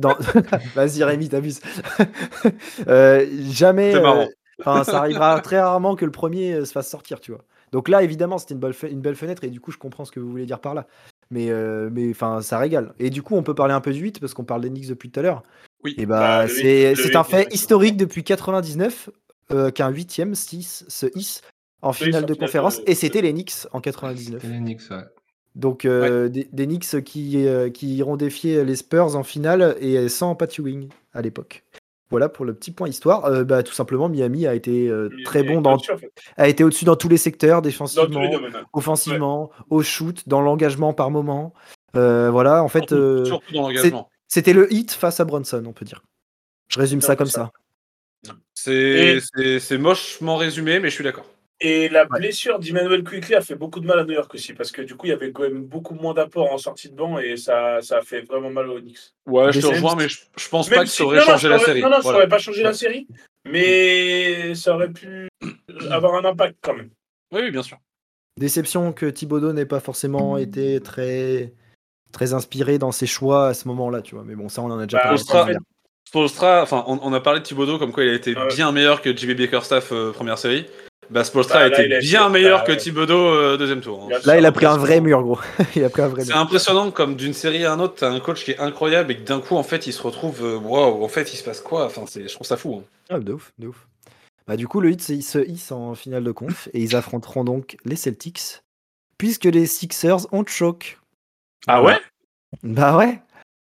dans... 0.00 0.16
Vas-y 0.74 1.04
Rémi, 1.04 1.28
t'abuses. 1.28 1.60
Euh, 2.88 3.26
jamais. 3.50 3.92
C'est 3.92 4.00
marrant. 4.00 4.22
euh, 4.22 4.26
Enfin, 4.60 4.84
ça 4.84 4.98
arrivera 4.98 5.40
très 5.40 5.60
rarement 5.60 5.96
que 5.96 6.04
le 6.04 6.12
premier 6.12 6.52
euh, 6.54 6.64
se 6.64 6.70
fasse 6.72 6.88
sortir, 6.88 7.18
tu 7.20 7.32
vois. 7.32 7.42
Donc 7.72 7.88
là, 7.88 8.02
évidemment, 8.04 8.38
c'était 8.38 8.54
une 8.54 8.60
belle, 8.60 8.74
une 8.88 9.00
belle 9.00 9.16
fenêtre 9.16 9.42
et 9.42 9.48
du 9.50 9.60
coup, 9.60 9.72
je 9.72 9.78
comprends 9.78 10.04
ce 10.04 10.12
que 10.12 10.20
vous 10.20 10.30
voulez 10.30 10.46
dire 10.46 10.60
par 10.60 10.74
là. 10.74 10.86
Mais, 11.30 11.50
euh, 11.50 11.88
mais 11.92 12.08
enfin, 12.10 12.40
ça 12.40 12.58
régale. 12.58 12.94
Et 13.00 13.10
du 13.10 13.22
coup, 13.22 13.34
on 13.34 13.42
peut 13.42 13.54
parler 13.54 13.74
un 13.74 13.80
peu 13.80 13.92
du 13.92 13.98
8 14.00 14.20
parce 14.20 14.32
qu'on 14.32 14.44
parle 14.44 14.60
des 14.60 14.68
Knicks 14.70 14.86
depuis 14.88 15.10
tout 15.10 15.18
à 15.18 15.22
l'heure. 15.24 15.42
Oui. 15.84 15.94
Et 15.98 16.06
bah, 16.06 16.20
Bah, 16.20 16.46
le 16.46 16.48
c'est 16.94 17.16
un 17.16 17.24
fait 17.24 17.52
historique 17.52 17.96
depuis 17.96 18.24
99 18.24 19.10
euh, 19.52 19.70
qu'un 19.70 19.90
huitième 19.90 20.34
se 20.34 20.54
hisse- 20.56 20.84
se 20.88 21.06
hisse 21.14 21.42
en 21.82 21.92
finale 21.92 22.24
de 22.26 22.34
conférence 22.34 22.78
de- 22.82 22.90
et 22.90 22.94
c'était 22.94 23.20
les 23.22 23.32
Knicks 23.32 23.66
en 23.72 23.80
99. 23.80 24.40
C'est 24.42 24.48
les 24.48 24.58
Knicks, 24.58 24.80
ouais. 24.90 24.96
Donc 25.54 25.84
euh, 25.84 26.28
des, 26.28 26.48
des 26.50 26.66
Knicks 26.66 27.02
qui, 27.04 27.46
euh, 27.46 27.70
qui 27.70 27.94
iront 27.96 28.16
défier 28.16 28.64
les 28.64 28.74
Spurs 28.76 29.14
en 29.16 29.22
finale 29.22 29.76
et 29.80 30.08
sans 30.08 30.34
Pat 30.34 30.52
Ewing 30.58 30.88
à 31.12 31.22
l'époque. 31.22 31.62
Voilà 32.10 32.28
pour 32.28 32.44
le 32.44 32.54
petit 32.54 32.70
point 32.70 32.88
histoire. 32.88 33.24
Euh, 33.26 33.44
bah, 33.44 33.62
tout 33.62 33.72
simplement, 33.72 34.08
Miami 34.08 34.46
a 34.46 34.54
été 34.54 34.88
euh, 34.88 35.08
très 35.24 35.42
bon, 35.42 35.60
dans, 35.60 35.74
en 35.74 35.78
fait. 35.78 36.10
a 36.36 36.48
été 36.48 36.64
au-dessus 36.64 36.84
dans 36.84 36.96
tous 36.96 37.08
les 37.08 37.16
secteurs, 37.16 37.60
défensivement, 37.62 38.20
les 38.22 38.30
domaines. 38.30 38.54
hein. 38.56 38.64
offensivement, 38.72 39.50
au 39.70 39.82
shoot, 39.82 40.22
dans 40.28 40.40
l'engagement 40.40 40.92
par 40.92 41.10
moment. 41.10 41.54
Euh, 41.96 42.30
voilà, 42.30 42.62
en 42.62 42.68
fait, 42.68 42.80
Surtout, 42.80 42.94
euh, 42.96 43.24
surtout 43.24 43.54
dans 43.54 43.62
l'engagement. 43.62 44.08
C'était 44.34 44.52
le 44.52 44.72
hit 44.72 44.90
face 44.92 45.20
à 45.20 45.24
Bronson, 45.24 45.62
on 45.64 45.72
peut 45.72 45.84
dire. 45.84 46.02
Je 46.68 46.80
résume 46.80 47.00
ça 47.00 47.14
comme 47.14 47.28
ça. 47.28 47.52
ça. 48.26 48.32
C'est 48.52 49.20
Et- 49.38 49.78
mochement 49.78 50.36
résumé, 50.36 50.80
mais 50.80 50.88
je 50.90 50.94
suis 50.94 51.04
d'accord. 51.04 51.30
Et 51.60 51.88
la 51.88 52.04
blessure 52.04 52.58
d'Emmanuel 52.58 53.04
Quickly 53.04 53.36
a 53.36 53.40
fait 53.40 53.54
beaucoup 53.54 53.78
de 53.78 53.86
mal 53.86 54.00
à 54.00 54.04
New 54.04 54.12
York 54.12 54.34
aussi, 54.34 54.54
parce 54.54 54.72
que 54.72 54.82
du 54.82 54.96
coup, 54.96 55.06
il 55.06 55.10
y 55.10 55.12
avait 55.12 55.30
quand 55.30 55.44
même 55.44 55.62
beaucoup 55.64 55.94
moins 55.94 56.12
d'apports 56.12 56.52
en 56.52 56.58
sortie 56.58 56.90
de 56.90 56.96
banc 56.96 57.20
et 57.20 57.36
ça, 57.36 57.80
ça 57.80 57.98
a 57.98 58.02
fait 58.02 58.22
vraiment 58.22 58.50
mal 58.50 58.68
aux 58.68 58.80
Knicks. 58.80 58.98
Ouais, 59.26 59.52
je 59.52 59.60
te 59.60 59.66
rejoins, 59.66 59.94
mais 59.94 60.08
je, 60.08 60.18
je 60.36 60.48
pense 60.48 60.68
Même 60.68 60.80
pas 60.80 60.84
que 60.84 60.90
si- 60.90 60.96
ça 60.96 61.04
aurait 61.04 61.18
non, 61.18 61.24
non, 61.26 61.30
changé 61.32 61.48
la 61.48 61.54
aurait- 61.56 61.64
série. 61.64 61.80
Non, 61.80 61.90
non, 61.90 62.02
ça 62.02 62.08
aurait 62.12 62.28
pas 62.28 62.38
changé 62.38 62.62
la 62.64 62.72
série, 62.72 63.06
mais 63.44 64.52
ça 64.56 64.74
aurait 64.74 64.90
pu 64.92 65.28
avoir 65.90 66.14
un 66.16 66.24
impact 66.28 66.56
quand 66.60 66.74
même. 66.74 66.90
Oui, 67.32 67.42
oui, 67.44 67.50
bien 67.52 67.62
sûr. 67.62 67.78
Déception 68.36 68.92
que 68.92 69.06
Thibodeau 69.06 69.52
n'ait 69.52 69.64
pas 69.64 69.78
forcément 69.80 70.36
été 70.38 70.80
très, 70.80 71.52
très 72.14 72.32
inspiré 72.32 72.78
dans 72.78 72.92
ses 72.92 73.06
choix 73.06 73.48
à 73.48 73.54
ce 73.54 73.68
moment-là, 73.68 74.00
tu 74.00 74.14
vois. 74.14 74.24
Mais 74.24 74.34
bon, 74.34 74.48
ça, 74.48 74.62
on 74.62 74.70
en 74.70 74.78
a 74.78 74.86
déjà 74.86 74.96
Bah, 74.98 75.14
parlé. 75.28 75.56
Spolstra, 76.08 76.62
enfin, 76.62 76.84
on, 76.86 76.98
on 77.02 77.12
a 77.12 77.20
parlé 77.20 77.40
de 77.40 77.44
Thibodeau 77.44 77.78
comme 77.78 77.92
quoi 77.92 78.04
il 78.04 78.10
a 78.10 78.14
été 78.14 78.34
Ah 78.36 78.46
ouais. 78.46 78.54
bien 78.54 78.72
meilleur 78.72 79.02
que 79.02 79.14
JB 79.14 79.32
Bickerstaff 79.32 79.90
euh, 79.92 80.12
première 80.12 80.38
série. 80.38 80.66
Bah, 81.10 81.24
Spolstra 81.24 81.58
Bah, 81.58 81.76
a 81.76 81.82
été 81.82 81.94
a 81.96 81.98
bien 81.98 82.28
meilleur 82.28 82.60
bah, 82.60 82.64
que. 82.66 82.72
Thibodeau 82.72 83.18
euh, 83.18 83.56
deuxième 83.56 83.80
tour. 83.80 84.08
hein. 84.10 84.18
Là, 84.24 84.38
il 84.38 84.46
a 84.46 84.52
pris 84.52 84.64
un 84.66 84.76
vrai 84.76 85.00
mur, 85.00 85.22
gros. 85.22 85.38
il 85.76 85.82
a 85.84 85.90
pris 85.90 86.02
un 86.02 86.08
vrai 86.08 86.24
C'est 86.24 86.32
impressionnant 86.34 86.90
comme 86.90 87.16
d'une 87.16 87.32
série 87.34 87.64
à 87.64 87.72
un 87.72 87.80
autre, 87.80 87.94
t'as 87.98 88.10
un 88.10 88.20
coach 88.20 88.44
qui 88.44 88.52
est 88.52 88.58
incroyable 88.60 89.10
et 89.12 89.16
que 89.16 89.22
d'un 89.22 89.40
coup, 89.40 89.56
en 89.56 89.62
fait, 89.64 89.86
il 89.86 89.92
se 89.92 90.02
retrouve. 90.02 90.44
euh, 90.44 90.56
Waouh, 90.58 91.02
en 91.04 91.08
fait, 91.08 91.32
il 91.32 91.36
se 91.36 91.42
passe 91.44 91.60
quoi? 91.60 91.86
Enfin, 91.86 92.04
c'est, 92.06 92.28
je 92.28 92.34
trouve 92.34 92.46
ça 92.46 92.56
fou. 92.56 92.80
hein. 92.80 92.84
Ah, 93.10 93.18
de 93.18 93.32
ouf, 93.32 93.52
de 93.58 93.68
ouf. 93.68 93.86
Bah, 94.46 94.56
du 94.56 94.68
coup, 94.68 94.80
le 94.80 94.90
hit 94.90 95.02
se- 95.02 95.20
se 95.20 95.38
hisse 95.38 95.72
en 95.72 95.94
finale 95.94 96.22
de 96.22 96.32
conf 96.32 96.68
et 96.74 96.80
ils 96.80 96.94
affronteront 96.96 97.44
donc 97.44 97.76
les 97.84 97.96
Celtics, 97.96 98.62
puisque 99.18 99.44
les 99.46 99.66
Sixers 99.66 100.32
ont 100.32 100.44
choc. 100.46 100.98
Ah 101.66 101.82
ouais? 101.82 101.98
Bah 102.62 102.96
ouais. 102.96 103.20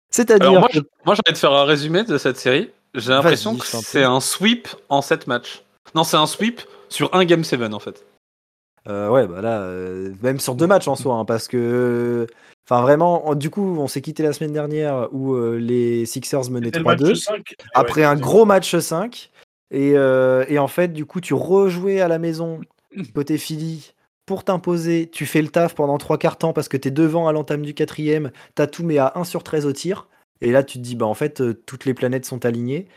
C'est-à-dire. 0.09 0.51
Moi, 0.59 0.67
que- 0.69 0.75
je- 0.75 0.79
moi, 1.05 1.15
j'ai 1.15 1.21
envie 1.27 1.33
de 1.33 1.37
faire 1.37 1.53
un 1.53 1.65
résumé 1.65 2.03
de 2.03 2.17
cette 2.17 2.37
série. 2.37 2.69
J'ai 2.93 3.11
l'impression 3.11 3.55
que 3.55 3.65
c'est 3.65 4.03
un 4.03 4.19
sweep 4.19 4.67
en 4.89 5.01
7 5.01 5.27
matchs. 5.27 5.63
Non, 5.95 6.03
c'est 6.03 6.17
un 6.17 6.25
sweep 6.27 6.61
sur 6.89 7.13
un 7.15 7.23
Game 7.25 7.43
7 7.43 7.73
en 7.73 7.79
fait. 7.79 8.05
Euh, 8.89 9.09
ouais, 9.09 9.27
bah 9.27 9.41
là, 9.41 9.61
euh, 9.61 10.11
même 10.23 10.39
sur 10.39 10.55
deux 10.55 10.67
matchs 10.67 10.87
en 10.87 10.95
soi, 10.95 11.15
hein, 11.15 11.25
parce 11.25 11.47
que. 11.47 12.27
Enfin, 12.69 12.81
vraiment, 12.81 13.29
on- 13.29 13.35
du 13.35 13.49
coup, 13.49 13.77
on 13.79 13.87
s'est 13.87 14.01
quitté 14.01 14.23
la 14.23 14.33
semaine 14.33 14.53
dernière 14.53 15.07
où 15.11 15.33
euh, 15.33 15.57
les 15.57 16.05
Sixers 16.05 16.49
menaient 16.49 16.67
c'était 16.67 16.79
le 16.79 16.85
match 16.85 16.99
3-2. 16.99 17.15
5. 17.15 17.55
après 17.73 18.03
un 18.03 18.15
gros 18.15 18.45
match 18.45 18.75
5. 18.77 19.29
Et, 19.71 19.93
euh, 19.95 20.43
et 20.49 20.59
en 20.59 20.67
fait, 20.67 20.89
du 20.89 21.05
coup, 21.05 21.21
tu 21.21 21.33
rejouais 21.33 22.01
à 22.01 22.07
la 22.09 22.19
maison 22.19 22.59
côté 23.15 23.37
Philly 23.37 23.93
pour 24.31 24.45
t'imposer. 24.45 25.09
Tu 25.09 25.25
fais 25.25 25.41
le 25.41 25.49
taf 25.49 25.75
pendant 25.75 25.97
trois 25.97 26.17
quarts 26.17 26.37
temps 26.37 26.53
parce 26.53 26.69
que 26.69 26.77
tu 26.77 26.87
es 26.87 26.91
devant 26.91 27.27
à 27.27 27.33
l'entame 27.33 27.63
du 27.63 27.73
quatrième. 27.73 28.31
Tu 28.55 28.61
as 28.61 28.67
tout 28.67 28.81
mais 28.81 28.97
à 28.97 29.11
1 29.15 29.25
sur 29.25 29.43
13 29.43 29.65
au 29.65 29.73
tir. 29.73 30.07
Et 30.39 30.53
là, 30.53 30.63
tu 30.63 30.77
te 30.77 30.83
dis, 30.83 30.95
bah 30.95 31.05
en 31.05 31.13
fait, 31.13 31.41
euh, 31.41 31.53
toutes 31.65 31.83
les 31.83 31.93
planètes 31.93 32.23
sont 32.23 32.45
alignées. 32.45 32.87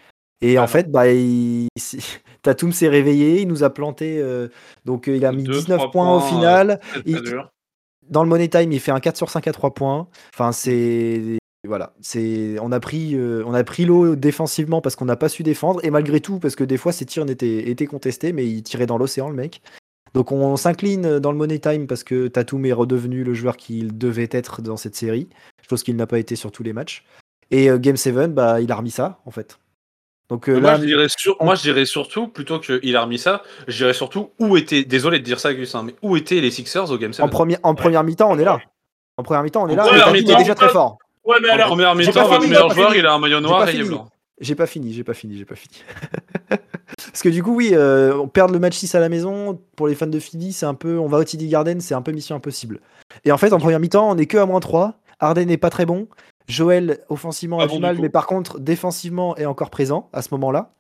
Et 0.43 0.59
Ah 0.59 0.63
en 0.63 0.69
fait, 0.69 0.93
bah, 0.93 1.09
il... 1.09 1.67
Tatum 2.43 2.71
s'est 2.71 2.87
réveillé, 2.89 3.41
il 3.41 3.49
nous 3.49 3.65
a 3.65 3.71
planté. 3.71 4.21
euh, 4.21 4.47
donc, 4.85 5.09
euh, 5.09 5.17
il 5.17 5.27
a 5.27 5.33
mis 5.33 5.43
Deux, 5.43 5.55
19 5.55 5.77
trois 5.79 5.91
points, 5.91 6.17
au 6.17 6.21
final. 6.21 6.79
Il-. 7.05 7.21
Dans 8.09 8.23
le 8.23 8.29
Money 8.29 8.47
Time, 8.47 8.71
il 8.71 8.79
fait 8.79 8.93
un 8.93 9.01
4 9.01 9.17
sur 9.17 9.29
5 9.29 9.49
à 9.49 9.53
3 9.53 9.75
points. 9.75 10.07
Enfin, 10.35 10.53
c'est. 10.53 11.39
Voilà, 11.67 11.95
c'est 12.01 12.59
on 12.61 12.71
a 12.73 12.79
pris 12.79 13.15
euh, 13.15 13.43
on 13.47 13.55
a 13.55 13.65
pris 13.65 13.87
l'eau 13.87 14.17
défensivement 14.17 14.83
parce 14.83 14.97
qu'on 14.97 15.07
n'a 15.07 15.17
pas 15.17 15.31
su 15.31 15.43
défendre 15.43 15.81
et 15.83 15.91
malgré 15.91 16.21
tout 16.21 16.39
parce 16.39 16.57
que 16.57 16.65
des 16.65 16.77
fois 16.77 16.93
ses 16.93 17.07
tirs 17.07 17.27
étaient, 17.31 17.71
étaient 17.71 17.87
contestés 17.87 18.35
mais 18.35 18.47
il 18.47 18.63
tirait 18.63 18.85
dans 18.85 18.99
l'océan 18.99 19.31
le 19.31 19.35
mec. 19.35 19.63
Donc 20.15 20.31
on 20.33 20.57
s'incline 20.57 21.19
dans 21.19 21.33
le 21.33 21.39
money 21.39 21.59
time 21.59 21.87
parce 21.87 22.05
que 22.05 22.29
Tatum 22.29 22.65
est 22.67 22.73
redevenu 22.73 23.25
le 23.25 23.35
joueur 23.35 23.57
qu'il 23.57 23.99
devait 23.99 24.29
être 24.31 24.63
dans 24.63 24.77
cette 24.77 24.95
série, 24.95 25.29
chose 25.69 25.83
qu'il 25.83 25.97
n'a 25.97 26.07
pas 26.07 26.19
été 26.19 26.37
sur 26.37 26.53
tous 26.53 26.63
les 26.63 26.73
matchs. 26.73 27.05
Et 27.51 27.69
euh, 27.69 27.79
Game 27.79 27.97
7, 27.97 28.33
bah 28.33 28.61
il 28.61 28.71
a 28.71 28.77
remis 28.77 28.91
ça 28.93 29.19
en 29.27 29.31
fait. 29.33 29.59
Donc 30.31 30.49
euh, 30.49 30.59
moi, 30.61 30.73
là, 30.73 30.79
je 30.81 30.85
dirais 30.87 31.07
sur- 31.09 31.37
on- 31.41 31.45
moi, 31.47 31.55
je 31.57 31.63
dirais 31.63 31.85
surtout, 31.85 32.29
plutôt 32.29 32.59
qu'il 32.59 32.97
a 32.97 33.03
remis 33.03 33.19
ça, 33.19 33.43
je 33.69 33.77
dirais 33.77 33.93
surtout 33.93 34.31
où 34.39 34.57
étaient, 34.57 34.85
désolé 34.85 35.19
de 35.19 35.25
dire 35.25 35.39
ça, 35.39 35.53
Gus, 35.53 35.75
hein, 35.75 35.83
mais 35.85 35.95
où 36.01 36.17
étaient 36.17 36.41
les 36.41 36.51
Sixers 36.51 36.91
au 36.91 36.97
Game 36.97 37.13
7 37.13 37.25
en, 37.25 37.29
première 37.29 37.59
en 37.63 37.75
première 37.75 38.05
mi-temps 38.05 38.31
on 38.31 38.39
est 38.39 38.45
là. 38.45 38.61
En 39.17 39.23
première 39.25 39.43
mi-temps 39.43 39.65
on 39.65 39.69
est 39.69 39.77
là. 39.77 39.85
Tatum 39.85 40.15
est 40.17 40.23
déjà 40.23 40.55
très 40.55 40.69
fort. 40.71 40.97
Ouais, 41.25 41.37
mais 41.43 41.51
En 41.51 41.55
alors. 41.55 41.67
première 41.67 41.95
mi-temps, 41.95 42.27
votre 42.29 42.41
meilleur 42.47 42.71
joueur, 42.71 42.89
fini. 42.91 43.01
il 43.01 43.07
a 43.07 43.13
un 43.15 43.19
maillot 43.19 43.41
noir 43.41 43.65
pas 43.65 43.71
et 43.73 43.75
il 43.75 43.81
est 43.81 43.83
fini. 43.85 43.95
blanc. 43.97 44.09
J'ai 44.41 44.55
pas 44.55 44.67
fini, 44.67 44.93
j'ai 44.93 45.05
pas 45.05 45.15
fini, 45.15 45.37
j'ai 45.37 45.45
pas 45.45 45.57
fini. 45.57 45.75
Parce 47.07 47.23
que 47.23 47.29
du 47.29 47.43
coup, 47.43 47.55
oui, 47.55 47.71
euh, 47.73 48.17
on 48.17 48.29
perd 48.29 48.51
le 48.53 48.59
match 48.59 48.77
6 48.77 48.95
à 48.95 49.01
la 49.01 49.09
maison. 49.09 49.59
Pour 49.77 49.89
les 49.89 49.95
fans 49.95 50.07
de 50.07 50.19
Philly, 50.19 50.53
c'est 50.53 50.67
un 50.67 50.75
peu. 50.75 50.99
On 50.99 51.07
va 51.07 51.19
au 51.19 51.25
TD 51.25 51.47
Garden, 51.49 51.81
c'est 51.81 51.95
un 51.95 52.03
peu 52.03 52.13
mission 52.13 52.37
impossible. 52.37 52.81
Et 53.25 53.33
en 53.33 53.39
fait, 53.39 53.53
en 53.53 53.59
première 53.59 53.81
mi-temps, 53.81 54.11
on 54.11 54.17
est 54.19 54.27
que 54.27 54.39
à 54.39 54.47
moins 54.47 54.61
3. 54.61 54.95
Harden 55.21 55.47
n'est 55.47 55.57
pas 55.57 55.71
très 55.71 55.87
bon. 55.87 56.09
Joel, 56.49 56.99
offensivement, 57.09 57.59
a 57.61 57.67
bon 57.67 57.77
du 57.77 57.81
mal, 57.81 57.97
mais 58.03 58.09
par 58.11 58.27
contre, 58.27 58.59
défensivement, 58.61 59.37
est 59.37 59.47
encore 59.47 59.71
présent 59.71 60.09
à 60.13 60.21
ce 60.23 60.29
moment-là. 60.33 60.73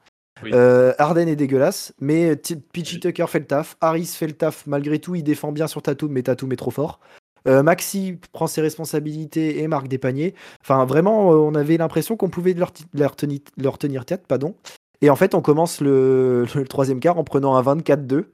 Oui. 0.42 0.50
Euh, 0.52 0.92
Harden 0.99 1.28
est 1.28 1.37
dégueulasse, 1.37 1.94
mais 2.00 2.34
T- 2.37 2.56
P.J. 2.56 3.00
Tucker 3.00 3.26
fait 3.28 3.38
le 3.38 3.46
taf. 3.46 3.76
Harris 3.80 4.06
fait 4.06 4.26
le 4.26 4.32
taf 4.32 4.66
malgré 4.66 4.99
tout. 4.99 5.14
Il 5.14 5.23
défend 5.23 5.52
bien 5.52 5.68
sur 5.68 5.80
Tatum, 5.80 6.11
mais 6.11 6.23
Tatum 6.23 6.52
est 6.52 6.56
trop 6.56 6.73
fort. 6.73 6.99
Euh, 7.46 7.62
Maxi 7.62 8.18
prend 8.32 8.46
ses 8.46 8.61
responsabilités 8.61 9.61
et 9.62 9.68
marque 9.68 9.87
des 9.88 9.99
paniers. 9.99 10.34
Enfin, 10.62 10.84
vraiment, 10.87 11.30
euh, 11.32 11.37
on 11.37 11.54
avait 11.54 11.76
l'impression 11.76 12.16
qu'on 12.16 12.30
pouvait 12.30 12.52
leur, 12.54 12.73
ti- 12.73 12.84
leur, 12.92 13.14
teni- 13.14 13.42
leur 13.56 13.78
tenir 13.78 14.04
tête. 14.04 14.26
Pardon. 14.26 14.54
Et 15.04 15.11
en 15.11 15.16
fait, 15.16 15.34
on 15.34 15.42
commence 15.42 15.80
le, 15.80 16.46
le 16.54 16.64
troisième 16.66 17.00
quart 17.00 17.18
en 17.18 17.25
prenant 17.25 17.56
un 17.56 17.62
24-2. 17.62 18.25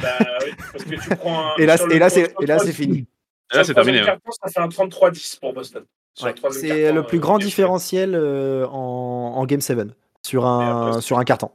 Bah 0.00 0.08
oui, 0.44 0.50
parce 0.72 0.84
que 0.84 0.90
tu 0.90 1.16
prends 1.16 1.40
un- 1.48 1.56
Et 1.58 1.66
là, 1.66 1.76
et 1.90 1.98
là, 1.98 2.08
c'est 2.10 2.34
et 2.40 2.46
là, 2.46 2.58
c'est 2.58 2.72
fini. 2.72 3.06
Et 3.52 3.56
là, 3.56 3.64
c'est 3.64 3.74
terminé. 3.74 4.02
ouais. 4.02 4.16
Ça 4.42 4.50
fait 4.50 4.60
un 4.60 4.68
33-10 4.68 5.38
pour 5.40 5.52
Boston. 5.52 5.84
Ouais, 6.22 6.34
C'est 6.50 6.92
le 6.92 7.02
plus 7.02 7.18
euh, 7.18 7.20
grand 7.20 7.36
Game 7.38 7.46
différentiel 7.46 8.14
euh, 8.14 8.66
en, 8.68 9.34
en 9.36 9.44
Game 9.46 9.60
7 9.60 9.78
sur 10.26 10.46
un, 10.46 10.88
après, 10.88 11.00
sur 11.02 11.18
un 11.18 11.24
carton. 11.24 11.50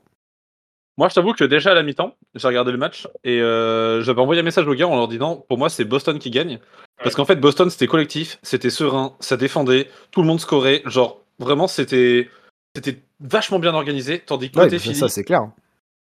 Moi, 0.98 1.10
je 1.10 1.16
t'avoue 1.16 1.34
que 1.34 1.44
déjà 1.44 1.72
à 1.72 1.74
la 1.74 1.82
mi-temps, 1.84 2.16
j'ai 2.36 2.48
regardé 2.48 2.72
le 2.72 2.78
match 2.78 3.08
et 3.24 3.42
euh, 3.42 4.04
j'avais 4.04 4.22
envoyé 4.22 4.42
un 4.42 4.44
message 4.44 4.68
aux 4.68 4.76
gars 4.76 4.88
en 4.88 4.96
leur 4.96 5.08
disant 5.08 5.44
pour 5.48 5.58
moi, 5.58 5.70
c'est 5.70 5.84
Boston 5.86 6.20
qui 6.20 6.30
gagne. 6.30 6.60
Parce 6.98 7.16
Ouais. 7.16 7.18
qu'en 7.18 7.26
fait, 7.26 7.38
Boston, 7.38 7.70
c'était 7.72 7.88
collectif, 7.88 8.38
c'était 8.44 8.70
serein, 8.70 9.16
ça 9.20 9.36
défendait, 9.36 9.88
tout 10.12 10.22
le 10.22 10.28
monde 10.28 10.40
scorait. 10.40 10.84
Genre, 10.86 11.22
vraiment, 11.40 11.68
c'était 11.68 12.30
c'était 12.76 13.00
vachement 13.20 13.60
bien 13.60 13.74
organisé. 13.74 14.20
Tandis 14.20 14.52
que 14.52 14.58
Ouais, 14.58 14.66
côté 14.66 14.78
ça, 14.80 14.84
Philly, 14.84 14.96
ça, 14.96 15.08
c'est 15.10 15.24
clair. 15.24 15.50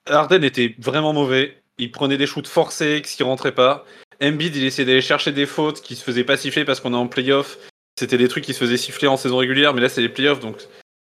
Harden 0.10 0.44
était 0.44 0.76
vraiment 0.80 1.14
mauvais. 1.14 1.58
Il 1.78 1.92
prenait 1.92 2.18
des 2.18 2.28
shoots 2.28 2.48
forcés 2.48 3.02
qui 3.04 3.24
rentraient 3.24 3.54
pas. 3.54 3.86
Embiid, 4.22 4.56
il 4.56 4.66
essayait 4.66 4.86
d'aller 4.86 5.02
chercher 5.02 5.32
des 5.32 5.46
fautes 5.46 5.82
qui 5.82 5.96
se 5.96 6.04
faisaient 6.04 6.24
pas 6.24 6.38
siffler 6.38 6.66
parce 6.66 6.80
qu'on 6.80 6.94
est 6.94 6.98
en 6.98 7.08
playoff. 7.08 7.58
C'était 8.00 8.18
des 8.18 8.28
trucs 8.28 8.44
qui 8.44 8.54
se 8.54 8.60
faisaient 8.60 8.78
siffler 8.78 9.08
en 9.08 9.18
saison 9.18 9.38
régulière, 9.38 9.74
mais 9.74 9.82
là, 9.82 9.90
c'est 9.90 10.02
les 10.02 10.10
playoffs, 10.10 10.40
donc 10.40 10.58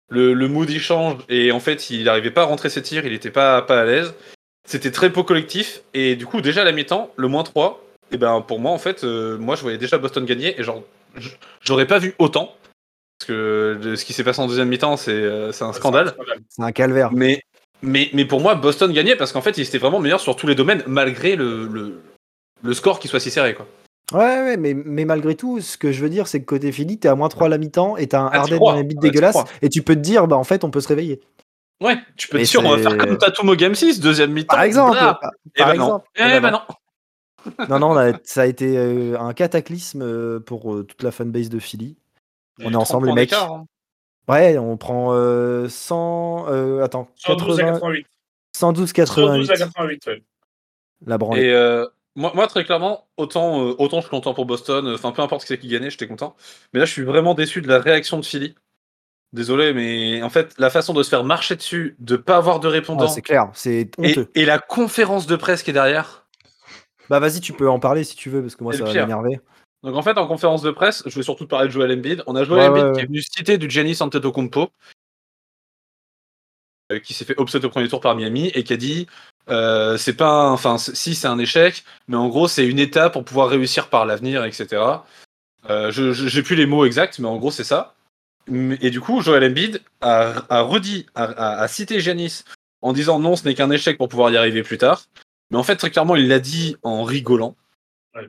le, 0.09 0.35
le 0.35 0.49
mood 0.49 0.69
il 0.71 0.81
change. 0.81 1.19
Et 1.29 1.53
en 1.53 1.61
fait, 1.61 1.91
il 1.91 2.05
n'arrivait 2.05 2.31
pas 2.31 2.43
à 2.43 2.47
rentrer 2.47 2.71
ses 2.71 2.83
tirs, 2.83 3.05
il 3.07 3.13
était 3.13 3.31
pas, 3.31 3.63
pas 3.63 3.81
à 3.81 3.85
l'aise. 3.85 4.15
c'était 4.67 4.91
très 4.91 5.11
peu 5.11 5.23
collectif. 5.23 5.83
Et 5.95 6.17
du 6.17 6.27
coup, 6.27 6.41
déjà 6.41 6.63
à 6.63 6.65
la 6.65 6.73
mi-temps, 6.73 7.13
le 7.17 7.29
moins 7.29 7.43
3, 7.43 7.85
et 8.13 8.17
ben 8.17 8.41
pour 8.41 8.59
moi, 8.59 8.73
en 8.73 8.79
fait, 8.79 9.05
euh, 9.05 9.39
moi 9.39 9.55
je 9.55 9.63
voyais 9.63 9.79
déjà 9.79 9.99
Boston 9.99 10.25
gagner 10.25 10.59
et 10.59 10.65
genre, 10.65 10.83
j'aurais 11.61 11.87
pas 11.87 11.99
vu 11.99 12.15
autant. 12.19 12.55
Parce 13.21 13.27
que 13.29 13.79
de- 13.83 13.97
ce 13.97 14.05
qui 14.07 14.15
s'est 14.15 14.25
passé 14.25 14.41
en 14.41 14.47
deuxième 14.47 14.69
mi-temps, 14.69 14.97
c'est 14.97 15.11
euh, 15.13 15.53
c'est 15.53 15.65
un 15.65 15.75
scandale. 15.75 16.15
C'est 16.49 16.63
un 16.63 16.73
calvaire. 16.73 17.13
Mais, 17.13 17.43
mais, 17.83 18.09
mais 18.15 18.25
pour 18.25 18.41
moi, 18.41 18.55
Boston 18.55 18.91
gagnait 18.93 19.15
parce 19.15 19.33
qu'en 19.33 19.43
fait, 19.43 19.59
ils 19.59 19.63
étaient 19.67 19.77
vraiment 19.77 20.01
meilleurs 20.01 20.21
sur 20.21 20.37
tous 20.37 20.47
les 20.47 20.55
domaines, 20.55 20.83
malgré 20.87 21.37
le, 21.37 21.67
le, 21.67 22.01
le 22.63 22.75
score 22.75 22.99
qui 22.99 23.09
soit 23.09 23.21
si 23.21 23.31
serré. 23.31 23.55
Quoi. 23.55 23.67
Ouais, 24.13 24.21
ouais, 24.43 24.57
mais, 24.57 24.73
mais 24.73 25.05
malgré 25.05 25.35
tout, 25.35 25.61
ce 25.61 25.77
que 25.77 25.93
je 25.93 26.01
veux 26.01 26.09
dire, 26.09 26.29
c'est 26.29 26.41
que 26.41 26.47
côté 26.47 26.73
Philly, 26.73 26.99
t'es 26.99 27.09
à 27.09 27.15
moins 27.15 27.29
3 27.29 27.47
à 27.47 27.51
la 27.51 27.59
mi-temps 27.59 27.99
et 27.99 28.07
t'as 28.07 28.21
un 28.21 28.31
Ah, 28.33 28.39
Harden 28.41 28.59
dans 28.59 28.73
les 28.75 28.85
bits 28.85 28.95
Ouais, 28.97 29.01
tu 29.03 29.09
dégueulasse. 29.11 29.37
Et 29.61 29.69
tu 29.69 29.83
peux 29.83 29.95
te 29.97 30.01
dire, 30.01 30.27
bah 30.27 30.37
en 30.37 30.45
fait, 30.45 30.65
on 30.65 30.71
peut 30.71 30.81
se 30.81 30.89
réveiller. 30.89 31.21
Ouais, 31.83 31.99
tu 32.17 32.27
peux 32.29 32.39
Mais 32.39 32.45
te 32.45 32.49
dire, 32.51 32.61
on 32.65 32.71
va 32.75 32.79
faire 32.79 32.97
comme 32.97 33.19
Tatum 33.19 33.51
au 33.51 33.55
Game 33.55 33.75
6, 33.75 34.01
deuxième 34.01 34.33
mi-temps. 34.33 34.55
Par 34.55 34.63
exemple. 34.65 34.97
par- 34.97 35.21
Eh 35.55 35.59
par 35.59 35.69
ben 35.69 35.75
exemple. 35.75 36.09
Eh 36.17 36.41
ben 36.41 36.51
non. 36.51 36.61
non. 37.69 37.79
Non, 37.79 38.13
ça 38.25 38.43
a 38.43 38.47
été 38.47 38.77
euh, 38.79 39.19
un 39.21 39.33
cataclysme 39.35 40.03
euh, 40.03 40.41
pour 40.41 40.85
toute 40.87 41.03
la 41.03 41.11
fanbase 41.11 41.51
de 41.51 41.59
Philly. 41.59 41.97
On 42.65 42.73
est 42.73 42.77
ensemble, 42.77 43.09
les 43.09 43.13
mecs. 43.15 43.33
hein. 43.33 43.65
Ouais, 44.29 44.59
on 44.59 44.77
prend 44.77 45.13
euh, 45.13 45.69
100. 45.69 46.47
euh, 46.49 46.83
attends, 46.85 47.09
112 47.17 47.59
à 47.61 47.63
80, 47.65 47.73
88. 47.75 48.07
112 48.57 48.93
112 48.93 49.51
à 49.51 49.57
88. 49.57 50.01
88, 50.01 50.07
ouais. 50.07 50.23
La 51.07 51.19
branlée. 51.19 51.43
Et 51.43 51.53
euh, 51.53 51.87
moi, 52.15 52.33
moi, 52.35 52.47
très 52.47 52.65
clairement, 52.65 53.09
autant, 53.17 53.61
euh, 53.69 53.75
autant 53.79 53.99
je 53.99 54.03
suis 54.03 54.11
content 54.11 54.35
pour 54.35 54.45
Boston, 54.47 54.87
euh, 54.87 54.95
enfin 54.95 55.13
peu 55.13 55.23
importe 55.23 55.43
qui 55.43 55.49
c'est 55.49 55.59
qui 55.59 55.69
gagnait, 55.69 55.91
j'étais 55.91 56.07
content. 56.07 56.37
Mais 56.73 56.81
là, 56.81 56.85
je 56.87 56.93
suis 56.93 57.03
vraiment 57.05 57.35
déçu 57.35 57.63
de 57.63 57.69
la 57.69 57.79
réaction 57.79 58.19
de 58.19 58.25
Philly. 58.25 58.55
Désolé, 59.33 59.73
mais 59.73 60.23
en 60.23 60.29
fait, 60.29 60.55
la 60.59 60.71
façon 60.71 60.93
de 60.93 61.03
se 61.05 61.09
faire 61.09 61.23
marcher 61.25 61.55
dessus, 61.55 61.95
de 62.01 62.17
pas 62.17 62.37
avoir 62.37 62.59
de 62.61 62.67
Ah, 62.69 62.73
répondants, 62.73 63.09
c'est 63.09 63.23
clair, 63.23 63.49
c'est 63.55 63.83
et, 63.83 64.11
honteux. 64.11 64.29
et 64.35 64.45
la 64.45 64.59
conférence 64.59 65.27
de 65.29 65.37
presse 65.37 65.63
qui 65.63 65.71
est 65.71 65.73
derrière. 65.75 66.27
Bah 67.09 67.21
vas-y, 67.21 67.41
tu 67.41 67.53
peux 67.53 67.69
en 67.71 67.79
parler 67.79 68.03
si 68.05 68.17
tu 68.17 68.29
veux, 68.29 68.43
parce 68.43 68.57
que 68.57 68.65
moi 68.65 68.73
ça 68.73 68.85
va 68.85 68.93
m'énerver. 68.93 69.41
Donc 69.83 69.97
en 69.97 70.03
fait, 70.03 70.19
en 70.19 70.27
conférence 70.27 70.63
de 70.63 70.71
presse, 70.71 71.03
je 71.07 71.15
vais 71.15 71.23
surtout 71.23 71.47
parler 71.47 71.69
de 71.69 71.73
Joel 71.73 71.93
Embiid. 71.93 72.23
On 72.27 72.37
a 72.37 72.45
Joel 72.45 72.61
Ouais, 72.61 72.69
Embiid 72.69 72.85
ouais, 72.87 72.93
qui 72.93 73.01
est 73.01 73.07
venu 73.07 73.23
citer 73.23 73.57
du 73.59 73.69
Giannis 73.71 73.97
Antetokounmpo, 74.01 74.71
euh, 76.93 76.99
qui 76.99 77.15
s'est 77.15 77.25
fait 77.25 77.39
upset 77.39 77.65
au 77.65 77.71
premier 77.71 77.89
tour 77.89 78.01
par 78.01 78.15
Miami 78.15 78.49
et 78.49 78.65
qui 78.65 78.73
a 78.73 78.77
dit 78.77 79.07
euh, 79.49 79.97
c'est 79.97 80.15
pas, 80.17 80.31
un- 80.31 80.53
enfin 80.53 80.77
si 80.79 81.15
c'est 81.15 81.29
un 81.29 81.39
échec, 81.39 81.85
mais 82.09 82.17
en 82.17 82.29
gros 82.29 82.47
c'est 82.49 82.67
une 82.67 82.79
étape 82.79 83.13
pour 83.15 83.25
pouvoir 83.25 83.49
réussir 83.49 83.89
par 83.89 84.05
l'avenir, 84.07 84.45
etc. 84.45 85.05
Euh, 85.69 85.91
je 85.91 86.13
j'ai 86.13 86.43
plus 86.43 86.57
les 86.57 86.67
mots 86.67 86.85
exacts, 86.85 87.19
mais 87.19 87.29
en 87.29 87.37
gros 87.39 87.51
c'est 87.51 87.65
ça. 87.65 87.95
Et 88.81 88.91
du 88.91 89.01
coup, 89.01 89.21
Joel 89.21 89.45
Embiid 89.45 89.81
a, 90.01 90.43
a 90.49 90.63
redit, 90.63 91.07
a, 91.15 91.25
a- 91.25 91.61
a 91.63 91.69
cité 91.69 92.01
Giannis 92.01 92.43
en 92.83 92.93
disant 92.93 93.19
non, 93.21 93.37
ce 93.37 93.45
n'est 93.47 93.55
qu'un 93.55 93.71
échec 93.71 93.97
pour 93.97 94.09
pouvoir 94.09 94.31
y 94.31 94.37
arriver 94.37 94.63
plus 94.63 94.79
tard. 94.79 95.05
Mais 95.51 95.59
en 95.59 95.63
fait, 95.63 95.77
très 95.77 95.91
clairement, 95.91 96.17
il 96.17 96.27
l'a 96.29 96.39
dit 96.41 96.77
en 96.83 97.05
rigolant. 97.05 97.55
Ouais. 98.15 98.29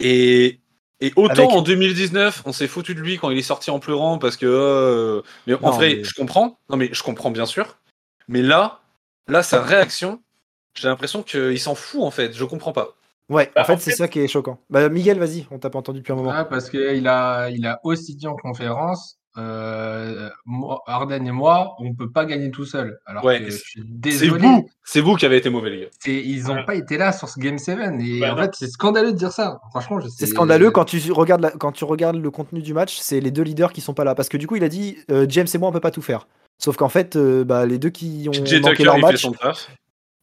Et, 0.00 0.60
et 1.00 1.12
autant 1.16 1.32
Avec- 1.44 1.50
en 1.50 1.62
2019, 1.62 2.42
on 2.44 2.52
s'est 2.52 2.66
foutu 2.68 2.94
de 2.94 3.00
lui 3.00 3.18
quand 3.18 3.30
il 3.30 3.38
est 3.38 3.42
sorti 3.42 3.70
en 3.70 3.78
pleurant 3.78 4.18
parce 4.18 4.36
que. 4.36 4.46
euh, 4.46 5.22
mais 5.46 5.54
en 5.54 5.60
Non, 5.60 5.70
vrai, 5.70 5.96
mais- 5.96 6.04
je 6.04 6.14
comprends. 6.14 6.58
Non, 6.70 6.76
mais 6.76 6.90
je 6.92 7.02
comprends 7.02 7.30
bien 7.30 7.46
sûr. 7.46 7.78
Mais 8.28 8.42
là, 8.42 8.80
là, 9.28 9.42
sa 9.42 9.62
réaction, 9.62 10.20
j'ai 10.74 10.88
l'impression 10.88 11.22
qu'il 11.22 11.58
s'en 11.60 11.74
fout 11.74 12.02
en 12.02 12.10
fait. 12.10 12.32
Je 12.34 12.44
comprends 12.44 12.72
pas. 12.72 12.94
Ouais, 13.28 13.50
Bah, 13.54 13.60
en 13.62 13.64
fait, 13.66 13.72
en 13.74 13.78
c'est 13.78 13.90
fait- 13.90 13.96
ça 13.96 14.08
qui 14.08 14.20
est 14.20 14.28
choquant. 14.28 14.58
Bah 14.70 14.88
Miguel, 14.88 15.18
vas-y, 15.18 15.46
on 15.50 15.58
t'a 15.58 15.68
pas 15.70 15.78
entendu 15.78 15.98
depuis 16.00 16.12
un 16.12 16.16
moment. 16.16 16.30
Ouais, 16.30 16.46
parce 16.48 16.70
qu'il 16.70 17.06
a, 17.06 17.50
il 17.50 17.66
a 17.66 17.78
aussi 17.84 18.14
dit 18.16 18.26
en 18.26 18.36
conférence, 18.36 19.17
euh, 19.38 20.28
moi, 20.44 20.82
Arden 20.86 21.24
et 21.26 21.30
moi, 21.30 21.74
on 21.78 21.94
peut 21.94 22.10
pas 22.10 22.24
gagner 22.24 22.50
tout 22.50 22.64
seul. 22.64 22.98
Alors 23.06 23.24
Ouais, 23.24 23.38
que 23.40 23.46
je 23.46 23.50
c'est- 23.52 23.58
suis 23.58 23.80
C'est 23.80 23.86
désolé. 23.88 24.46
vous, 24.46 24.68
c'est 24.84 25.00
vous 25.00 25.14
qui 25.16 25.24
avez 25.26 25.36
été 25.36 25.48
mauvais, 25.50 25.70
les 25.70 25.80
gars. 25.82 25.86
c'est- 26.00 26.12
Ils 26.14 26.44
n'ont 26.44 26.54
Ouais. 26.54 26.64
pas 26.64 26.74
été 26.74 26.98
là 26.98 27.12
sur 27.12 27.28
ce 27.28 27.38
Game 27.38 27.58
7. 27.58 27.78
Et 28.00 28.20
Bah 28.20 28.32
en 28.32 28.36
non. 28.36 28.42
fait, 28.42 28.50
c'est 28.54 28.68
scandaleux 28.68 29.12
de 29.12 29.16
dire 29.16 29.32
ça. 29.32 29.60
Franchement, 29.70 30.00
je 30.00 30.08
C'est 30.08 30.26
scandaleux 30.26 30.70
quand 30.70 30.84
tu 30.84 31.12
regardes 31.12 31.42
la- 31.42 31.50
quand 31.52 31.72
tu 31.72 31.84
regardes 31.84 32.16
le 32.16 32.30
contenu 32.30 32.60
du 32.62 32.74
match, 32.74 32.98
c'est 33.00 33.20
les 33.20 33.30
deux 33.30 33.42
leaders 33.42 33.72
qui 33.72 33.80
sont 33.80 33.94
pas 33.94 34.04
là 34.04 34.14
parce 34.14 34.28
que 34.28 34.36
du 34.36 34.46
coup 34.46 34.56
il 34.56 34.64
a 34.64 34.68
dit 34.68 34.96
euh, 35.10 35.26
James 35.28 35.46
et 35.52 35.58
moi 35.58 35.68
on 35.68 35.72
peut 35.72 35.80
pas 35.80 35.90
tout 35.90 36.02
faire. 36.02 36.26
Sauf 36.58 36.76
qu'en 36.76 36.88
fait 36.88 37.14
euh, 37.16 37.44
bah, 37.44 37.66
les 37.66 37.78
deux 37.78 37.90
qui 37.90 38.26
ont 38.28 38.32
PJ 38.32 38.60
manqué 38.60 38.70
Tucker, 38.72 38.84
leur 38.84 38.98
match 38.98 39.26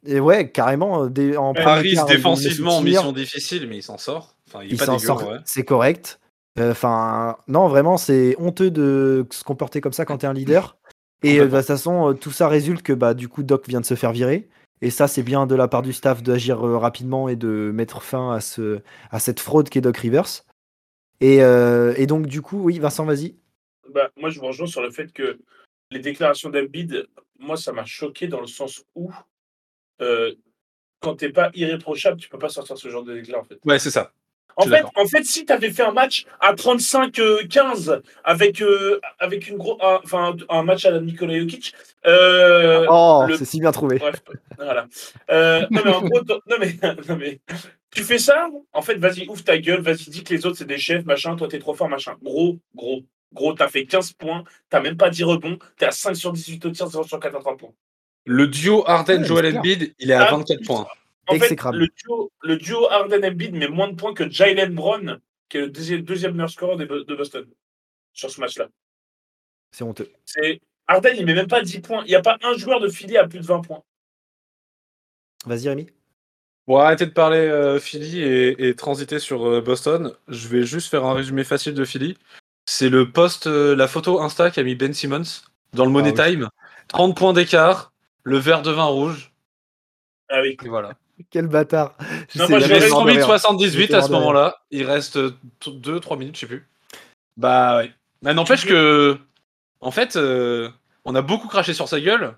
et 0.05 0.19
ouais 0.19 0.49
carrément 0.51 1.07
des- 1.07 1.37
en 1.37 1.53
met 1.53 1.81
défensivement, 2.07 2.77
tirs, 2.81 2.83
mission 2.83 3.11
difficile, 3.11 3.67
mais 3.69 3.77
il 3.77 3.83
s'en 3.83 3.97
sort. 3.97 4.35
Enfin, 4.47 4.63
il 4.63 4.73
il 4.73 4.77
pas 4.77 4.85
s'en 4.85 4.99
sort, 4.99 5.27
ouais. 5.27 5.37
c'est 5.45 5.63
correct. 5.63 6.19
Enfin 6.59 7.37
non 7.47 7.67
vraiment 7.67 7.97
c'est 7.97 8.35
honteux 8.39 8.71
de 8.71 9.25
se 9.31 9.43
comporter 9.43 9.81
comme 9.81 9.93
ça 9.93 10.05
quand 10.05 10.19
t'es 10.19 10.27
un 10.27 10.33
leader. 10.33 10.77
Et 11.23 11.39
euh, 11.39 11.47
de 11.47 11.55
toute 11.57 11.65
façon 11.65 12.11
euh, 12.11 12.13
tout 12.13 12.31
ça 12.31 12.47
résulte 12.47 12.81
que 12.81 12.93
bah 12.93 13.13
du 13.13 13.27
coup 13.27 13.43
Doc 13.43 13.67
vient 13.67 13.81
de 13.81 13.85
se 13.85 13.95
faire 13.95 14.11
virer. 14.11 14.47
Et 14.81 14.89
ça, 14.89 15.07
c'est 15.07 15.23
bien 15.23 15.47
de 15.47 15.55
la 15.55 15.67
part 15.67 15.81
du 15.81 15.93
staff 15.93 16.21
d'agir 16.21 16.65
euh, 16.65 16.77
rapidement 16.77 17.29
et 17.29 17.35
de 17.35 17.71
mettre 17.73 18.01
fin 18.01 18.33
à, 18.33 18.41
ce, 18.41 18.81
à 19.09 19.19
cette 19.19 19.39
fraude 19.39 19.69
qu'est 19.69 19.81
Doc 19.81 19.97
Rivers. 19.97 20.43
Et, 21.21 21.41
euh, 21.41 21.93
et 21.97 22.07
donc, 22.07 22.27
du 22.27 22.41
coup, 22.41 22.61
oui, 22.61 22.77
Vincent, 22.79 23.05
vas-y. 23.05 23.35
Bah, 23.93 24.11
moi, 24.17 24.29
je 24.29 24.39
vous 24.39 24.47
rejoins 24.47 24.67
sur 24.67 24.81
le 24.81 24.91
fait 24.91 25.13
que 25.13 25.39
les 25.91 25.99
déclarations 25.99 26.49
d'Embiid, 26.49 27.07
moi, 27.39 27.55
ça 27.55 27.71
m'a 27.71 27.85
choqué 27.85 28.27
dans 28.27 28.41
le 28.41 28.47
sens 28.47 28.83
où, 28.95 29.11
euh, 30.01 30.35
quand 30.99 31.15
t'es 31.15 31.29
pas 31.29 31.51
irréprochable, 31.53 32.17
tu 32.17 32.27
peux 32.27 32.39
pas 32.39 32.49
sortir 32.49 32.77
ce 32.77 32.89
genre 32.89 33.03
de 33.03 33.13
déclaration. 33.13 33.39
En 33.39 33.55
fait, 33.55 33.59
Ouais, 33.63 33.79
c'est 33.79 33.91
ça. 33.91 34.11
En 34.57 34.63
fait, 34.65 34.83
en 34.95 35.05
fait 35.05 35.23
si 35.23 35.45
tu 35.45 35.51
avais 35.53 35.69
fait 35.71 35.83
un 35.83 35.91
match 35.91 36.25
à 36.39 36.53
35-15 36.53 38.01
avec, 38.23 38.61
euh, 38.61 38.99
avec 39.19 39.47
une 39.47 39.57
gros, 39.57 39.77
un, 39.83 39.99
enfin, 40.03 40.35
un 40.49 40.63
match 40.63 40.85
à 40.85 40.91
la 40.91 40.99
Nikola 40.99 41.37
Jokic, 41.39 41.73
euh, 42.05 42.85
Oh, 42.89 43.25
le- 43.27 43.37
c'est 43.37 43.45
si 43.45 43.59
bien 43.59 43.71
trouvé. 43.71 43.97
Bref, 43.99 44.21
voilà. 44.57 44.87
Euh, 45.31 45.65
non, 45.71 45.81
mais 45.83 45.91
en 45.93 46.01
gros, 46.01 46.21
non, 46.21 46.55
mais, 46.59 46.75
non, 47.09 47.15
mais 47.17 47.39
tu 47.93 48.03
fais 48.03 48.17
ça, 48.19 48.47
en 48.73 48.81
fait, 48.81 48.95
vas-y, 48.95 49.27
ouvre 49.27 49.43
ta 49.43 49.57
gueule, 49.57 49.81
vas-y, 49.81 50.09
dis 50.09 50.23
que 50.23 50.33
les 50.33 50.45
autres, 50.45 50.57
c'est 50.57 50.65
des 50.67 50.77
chefs, 50.77 51.05
machin, 51.05 51.35
toi, 51.35 51.47
t'es 51.47 51.59
trop 51.59 51.73
fort, 51.73 51.89
machin. 51.89 52.15
Gros, 52.21 52.57
gros, 52.75 53.03
gros, 53.33 53.53
t'as 53.53 53.67
fait 53.67 53.85
15 53.85 54.13
points, 54.13 54.43
t'as 54.69 54.81
même 54.81 54.97
pas 54.97 55.09
10 55.09 55.23
rebonds, 55.23 55.57
t'es 55.77 55.85
à 55.85 55.91
5 55.91 56.15
sur 56.15 56.31
18 56.33 56.65
au 56.65 56.69
tir, 56.71 56.87
0 56.87 57.03
sur 57.05 57.19
4 57.19 57.35
à 57.35 57.39
3 57.39 57.57
points. 57.57 57.71
Le 58.25 58.47
duo 58.47 58.79
Ouais, 58.79 58.83
Harden-Joel 58.89 59.45
clair. 59.49 59.59
Embiid, 59.59 59.93
il 59.99 60.09
est 60.11 60.13
à 60.15 60.27
Ah, 60.27 60.31
24 60.31 60.63
points. 60.65 60.87
En 61.27 61.35
fait, 61.39 61.55
le 61.71 61.87
duo, 61.87 62.31
le 62.41 62.57
duo 62.57 62.87
Harden-Embiid 62.89 63.55
met 63.55 63.67
moins 63.67 63.87
de 63.87 63.95
points 63.95 64.13
que 64.13 64.29
Jalen 64.29 64.73
Brown, 64.75 65.19
qui 65.49 65.57
est 65.57 65.61
le 65.61 65.69
deuxième, 65.69 66.01
deuxième 66.01 66.33
meilleur 66.33 66.49
scoreur 66.49 66.77
de 66.77 67.15
Boston, 67.15 67.47
sur 68.13 68.29
ce 68.29 68.39
match-là. 68.39 68.67
C'est 69.71 69.83
honteux. 69.83 70.09
C'est 70.23 70.61
Harden, 70.87 71.15
il 71.17 71.25
met 71.25 71.33
même 71.33 71.47
pas 71.47 71.61
10 71.61 71.79
points. 71.79 72.03
Il 72.05 72.09
n'y 72.09 72.15
a 72.15 72.21
pas 72.21 72.37
un 72.43 72.53
joueur 72.57 72.79
de 72.79 72.87
Philly 72.87 73.17
à 73.17 73.27
plus 73.27 73.39
de 73.39 73.45
20 73.45 73.61
points. 73.61 73.83
Vas-y, 75.45 75.69
Rémi. 75.69 75.89
Bon, 76.67 76.77
arrêtez 76.77 77.05
de 77.05 77.11
parler 77.11 77.37
euh, 77.37 77.79
Philly 77.79 78.21
et, 78.21 78.67
et 78.67 78.75
transiter 78.75 79.19
sur 79.19 79.45
euh, 79.45 79.61
Boston. 79.61 80.13
Je 80.27 80.47
vais 80.47 80.63
juste 80.63 80.89
faire 80.89 81.05
un 81.05 81.13
résumé 81.13 81.43
facile 81.43 81.73
de 81.73 81.85
Philly. 81.85 82.17
C'est 82.65 82.89
le 82.89 83.11
post, 83.11 83.47
euh, 83.47 83.75
la 83.75 83.87
photo 83.87 84.19
Insta 84.21 84.49
qu'a 84.49 84.63
mis 84.63 84.75
Ben 84.75 84.93
Simmons 84.93 85.43
dans 85.73 85.85
le 85.85 85.91
Money 85.91 86.13
Ah 86.17 86.23
oui. 86.27 86.37
Time. 86.37 86.49
30 86.87 87.17
points 87.17 87.33
d'écart, 87.33 87.93
le 88.23 88.37
verre 88.37 88.61
de 88.61 88.71
vin 88.71 88.85
rouge. 88.85 89.33
Ah 90.29 90.41
oui. 90.41 90.57
Et 90.63 90.67
voilà. 90.67 90.93
Quel 91.29 91.47
bâtard. 91.47 91.97
Je 92.29 92.39
Non, 92.39 92.47
sais, 92.47 92.51
moi, 92.51 92.59
Il 92.59 92.67
je 92.67 92.73
rien. 92.73 93.25
78 93.25 93.69
J'étais 93.79 93.95
à 93.95 94.01
ce 94.01 94.11
moment-là. 94.11 94.57
Il 94.71 94.83
reste 94.83 95.17
2-3 95.65 96.17
minutes, 96.17 96.35
je 96.35 96.41
sais 96.41 96.47
plus. 96.47 96.67
Bah 97.37 97.77
ouais. 97.77 97.91
Mais 98.21 98.33
n'empêche 98.33 98.65
que, 98.65 99.17
en 99.81 99.91
fait, 99.91 100.15
euh, 100.15 100.69
on 101.05 101.15
a 101.15 101.21
beaucoup 101.21 101.47
craché 101.47 101.73
sur 101.73 101.87
sa 101.87 101.99
gueule. 101.99 102.35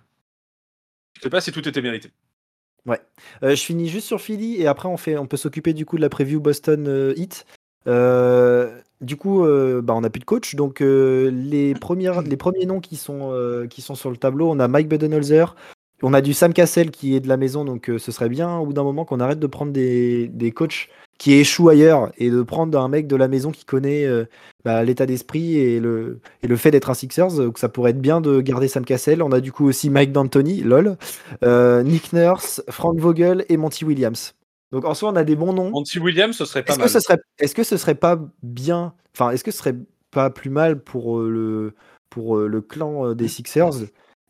Je 1.16 1.22
sais 1.22 1.30
pas 1.30 1.42
si 1.42 1.52
tout 1.52 1.68
était 1.68 1.82
mérité. 1.82 2.12
Euh, 3.44 3.56
je 3.56 3.62
finis 3.64 3.90
juste 3.90 4.08
sur 4.08 4.22
Philly 4.22 4.62
et 4.62 4.68
après 4.68 4.88
on, 4.88 4.96
fait, 4.98 5.18
on 5.18 5.28
peut 5.28 5.38
s'occuper 5.38 5.74
du 5.74 5.86
coup 5.86 5.98
de 5.98 6.02
la 6.02 6.10
preview 6.10 6.40
Boston 6.40 6.88
euh, 6.88 7.14
Heat. 7.18 7.46
Euh, 7.88 8.80
du 9.02 9.16
coup, 9.16 9.46
euh, 9.46 9.82
bah, 9.82 9.94
on 9.94 10.02
n'a 10.02 10.10
plus 10.10 10.20
de 10.20 10.26
coach. 10.26 10.56
Donc 10.56 10.82
euh, 10.82 11.30
les, 11.32 11.74
premières, 11.76 12.22
les 12.22 12.38
premiers 12.38 12.66
noms 12.66 12.80
qui 12.80 12.96
sont, 12.96 13.32
euh, 13.32 13.68
qui 13.68 13.82
sont 13.82 13.96
sur 13.96 14.10
le 14.10 14.18
tableau, 14.18 14.50
on 14.50 14.60
a 14.60 14.68
Mike 14.68 14.88
Budenholzer. 14.88 15.56
On 16.04 16.14
a 16.14 16.22
du 16.22 16.34
Sam 16.34 16.54
Cassell 16.54 16.92
qui 16.92 17.16
est 17.16 17.20
de 17.20 17.28
la 17.28 17.38
maison, 17.38 17.66
donc 17.66 17.90
euh, 17.90 17.98
ce 17.98 18.12
serait 18.12 18.30
bien 18.30 18.58
au 18.58 18.68
bout 18.68 18.74
d'un 18.74 18.84
moment 18.84 19.04
qu'on 19.04 19.20
arrête 19.20 19.40
de 19.40 19.48
prendre 19.48 19.72
des, 19.72 20.28
des 20.28 20.52
coachs 20.52 20.90
qui 21.18 21.34
échouent 21.34 21.70
ailleurs 21.70 22.12
et 22.20 22.30
de 22.30 22.44
prendre 22.44 22.80
un 22.80 22.88
mec 22.88 23.08
de 23.08 23.16
la 23.16 23.28
maison 23.28 23.50
qui 23.50 23.66
connaît 23.66 24.06
euh, 24.06 24.26
bah, 24.64 24.84
l'état 24.84 25.08
d'esprit 25.08 25.58
et 25.58 25.80
le, 25.80 26.20
et 26.44 26.48
le 26.48 26.56
fait 26.56 26.70
d'être 26.70 26.92
un 26.92 26.94
Sixers. 26.94 27.38
Donc 27.38 27.58
ça 27.58 27.70
pourrait 27.70 27.92
être 27.92 28.02
bien 28.02 28.22
de 28.22 28.42
garder 28.42 28.68
Sam 28.68 28.86
Cassell. 28.86 29.24
On 29.24 29.32
a 29.32 29.40
du 29.40 29.52
coup 29.52 29.66
aussi 29.66 29.90
Mike 29.90 30.12
D'Antoni, 30.12 30.62
lol, 30.62 30.98
euh, 31.44 31.82
Nick 31.82 32.14
Nurse, 32.14 32.62
Frank 32.70 33.00
Vogel 33.00 33.46
et 33.50 33.58
Monty 33.58 33.84
Williams. 33.84 34.36
Donc 34.72 34.86
en 34.86 34.94
soi, 34.94 35.10
on 35.10 35.16
a 35.16 35.24
des 35.24 35.36
bons 35.36 35.54
noms. 35.54 35.72
Monty 35.72 35.98
Williams, 35.98 36.36
ce 36.36 36.46
serait 36.46 36.64
pas 36.64 36.74
Est-ce 36.74 36.80
mal. 36.80 36.88
que 36.88 36.94
ce 36.94 37.00
serait, 37.00 37.18
est-ce 37.40 37.56
que 37.56 37.64
ce 37.64 37.78
serait 37.78 37.96
pas 37.96 38.20
bien, 38.44 38.94
enfin, 39.16 39.32
est-ce 39.32 39.44
que 39.44 39.50
ce 39.52 39.58
serait 39.58 39.76
pas 40.12 40.30
plus 40.30 40.50
mal 40.52 40.84
pour 40.84 41.20
euh, 41.20 41.30
le, 41.30 41.74
pour 42.10 42.38
euh, 42.38 42.48
le 42.48 42.62
clan 42.62 43.08
euh, 43.08 43.16
des 43.16 43.28
Sixers 43.28 43.88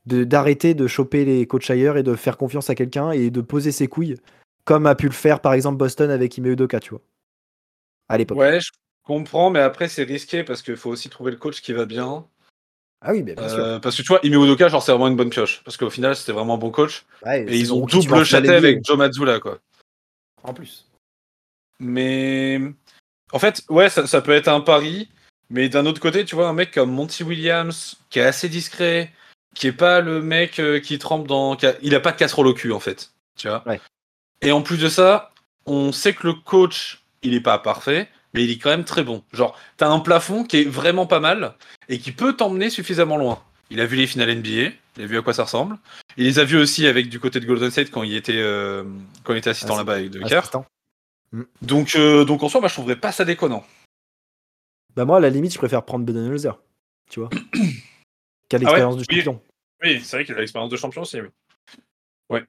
d'arrêter 0.08 0.74
de 0.74 0.88
choper 0.88 1.26
les 1.26 1.46
coachs 1.46 1.70
ailleurs 1.70 1.98
et 1.98 2.04
de 2.04 2.16
faire 2.16 2.38
confiance 2.38 2.70
à 2.70 2.76
quelqu'un 2.76 3.12
et 3.12 3.30
de 3.30 3.42
poser 3.42 3.72
ses 3.72 3.88
couilles, 3.88 4.18
comme 4.66 4.86
a 4.86 4.96
pu 4.96 5.08
le 5.08 5.14
faire 5.14 5.40
par 5.40 5.54
exemple 5.54 5.78
Boston 5.78 6.10
avec 6.10 6.38
Ime 6.38 6.48
Udoka, 6.48 6.80
tu 6.80 6.92
vois, 6.92 7.02
à 8.10 8.18
l'époque. 8.18 8.38
Ouais, 8.38 8.60
je 8.60 8.72
comprends, 9.04 9.50
mais 9.50 9.60
après 9.60 9.88
c'est 9.88 10.04
risqué 10.04 10.44
parce 10.44 10.62
qu'il 10.62 10.78
faut 10.78 10.90
aussi 10.90 11.10
trouver 11.10 11.32
le 11.32 11.38
coach 11.38 11.62
qui 11.62 11.74
va 11.74 11.86
bien. 11.86 12.26
Ah 13.02 13.12
oui, 13.12 13.22
mais 13.24 13.36
bien 13.36 13.48
sûr. 13.48 13.60
Euh, 13.60 13.80
parce 13.80 13.96
que 13.96 14.02
tu 14.02 14.08
vois, 14.08 14.20
Ime 14.24 14.34
Udoka, 14.34 14.70
genre, 14.70 14.82
c'est 14.82 14.92
vraiment 14.92 15.08
une 15.08 15.16
bonne 15.16 15.30
pioche. 15.30 15.62
Parce 15.64 15.78
qu'au 15.78 15.90
final, 15.90 16.16
c'était 16.16 16.32
vraiment 16.32 16.56
un 16.56 16.58
bon 16.58 16.72
coach. 16.72 17.06
Ouais, 17.24 17.46
Et 17.48 17.58
ils 17.58 17.72
ont 17.72 17.82
bon 17.82 17.86
double 17.86 18.24
chaté 18.26 18.50
avec 18.50 18.84
Joe 18.84 18.98
Mazzulla, 18.98 19.40
quoi. 19.40 19.60
En 20.44 20.54
plus. 20.54 20.90
Mais 21.80 22.60
en 23.32 23.40
fait, 23.40 23.64
ouais, 23.70 23.90
ça, 23.90 24.08
ça 24.08 24.22
peut 24.22 24.32
être 24.32 24.48
un 24.48 24.62
pari. 24.62 25.10
Mais 25.50 25.70
d'un 25.70 25.86
autre 25.86 26.02
côté, 26.02 26.26
tu 26.26 26.36
vois, 26.36 26.50
un 26.50 26.54
mec 26.54 26.72
comme 26.72 26.92
Monty 26.92 27.24
Williams, 27.24 27.98
qui 28.10 28.20
est 28.20 28.24
assez 28.24 28.50
discret, 28.50 29.12
qui 29.56 29.68
est 29.68 29.72
pas 29.74 30.02
le 30.02 30.22
mec 30.22 30.60
euh, 30.60 30.80
qui 30.80 30.98
trempe 31.00 31.28
dans. 31.28 31.56
qui 31.56 31.66
a- 31.66 31.76
Il 31.82 31.96
a 31.96 32.00
pas 32.00 32.12
de 32.12 32.18
casserole 32.18 32.48
au 32.48 32.54
cul, 32.54 32.72
en 32.72 32.80
fait. 32.80 33.12
Tu 33.36 33.48
vois. 33.48 33.64
Ouais. 33.68 33.80
Et 34.42 34.52
en 34.52 34.62
plus 34.62 34.78
de 34.78 34.90
ça, 34.90 35.32
on 35.66 35.92
sait 35.92 36.14
que 36.14 36.26
le 36.28 36.34
coach, 36.34 37.04
il 37.24 37.34
est 37.34 37.42
pas 37.42 37.58
parfait, 37.58 38.08
mais 38.34 38.44
il 38.44 38.52
est 38.52 38.58
quand 38.58 38.70
même 38.70 38.84
très 38.86 39.04
bon. 39.04 39.24
Genre, 39.34 39.58
t'as 39.78 39.88
un 39.90 40.00
plafond 40.00 40.44
qui 40.44 40.58
est 40.58 40.64
vraiment 40.70 41.06
pas 41.08 41.20
mal 41.20 41.56
et 41.90 41.98
qui 42.00 42.12
peut 42.12 42.34
t'emmener 42.36 42.70
suffisamment 42.70 43.18
loin. 43.18 43.42
Il 43.70 43.82
a 43.82 43.86
vu 43.86 43.98
les 43.98 44.08
finales 44.08 44.30
NBA, 44.30 44.72
il 44.98 45.04
a 45.04 45.06
vu 45.08 45.18
à 45.18 45.22
quoi 45.22 45.34
ça 45.34 45.44
ressemble. 45.44 45.78
Il 46.16 46.26
les 46.26 46.40
a 46.40 46.44
vus 46.46 46.58
aussi 46.58 46.88
avec 46.88 47.10
du 47.10 47.20
côté 47.20 47.40
de 47.40 47.46
Golden 47.46 47.70
State 47.70 47.92
quand 47.92 48.04
il 48.04 48.16
était, 48.16 48.38
euh, 48.38 48.84
quand 49.24 49.34
il 49.34 49.38
était 49.38 49.50
assistant 49.50 49.74
Assi- 49.74 49.78
là-bas 49.80 49.94
avec 49.94 50.10
De. 50.12 50.24
Assistant. 50.24 50.66
Donc, 51.62 51.96
euh, 51.96 52.24
donc 52.24 52.44
en 52.44 52.50
soi, 52.50 52.62
moi, 52.62 52.70
je 52.70 52.74
trouverais 52.76 52.96
pas 52.96 53.12
ça 53.12 53.26
déconnant. 53.26 53.66
Bah 54.96 55.04
moi, 55.06 55.18
à 55.18 55.20
la 55.20 55.30
limite, 55.30 55.52
je 55.54 55.58
préfère 55.58 55.84
prendre 55.84 56.06
Budenholzer. 56.06 56.58
Tu 57.10 57.20
vois 57.20 57.30
Quelle 58.50 58.64
expérience 58.64 58.98
de 58.98 59.04
Oui. 59.10 59.16
champion. 59.18 59.42
Oui, 59.84 60.00
c'est 60.02 60.18
vrai 60.18 60.26
qu'il 60.26 60.36
a 60.36 60.40
l'expérience 60.40 60.72
de 60.72 60.78
champion 60.78 61.02
aussi. 61.02 61.20
Oui. 62.30 62.40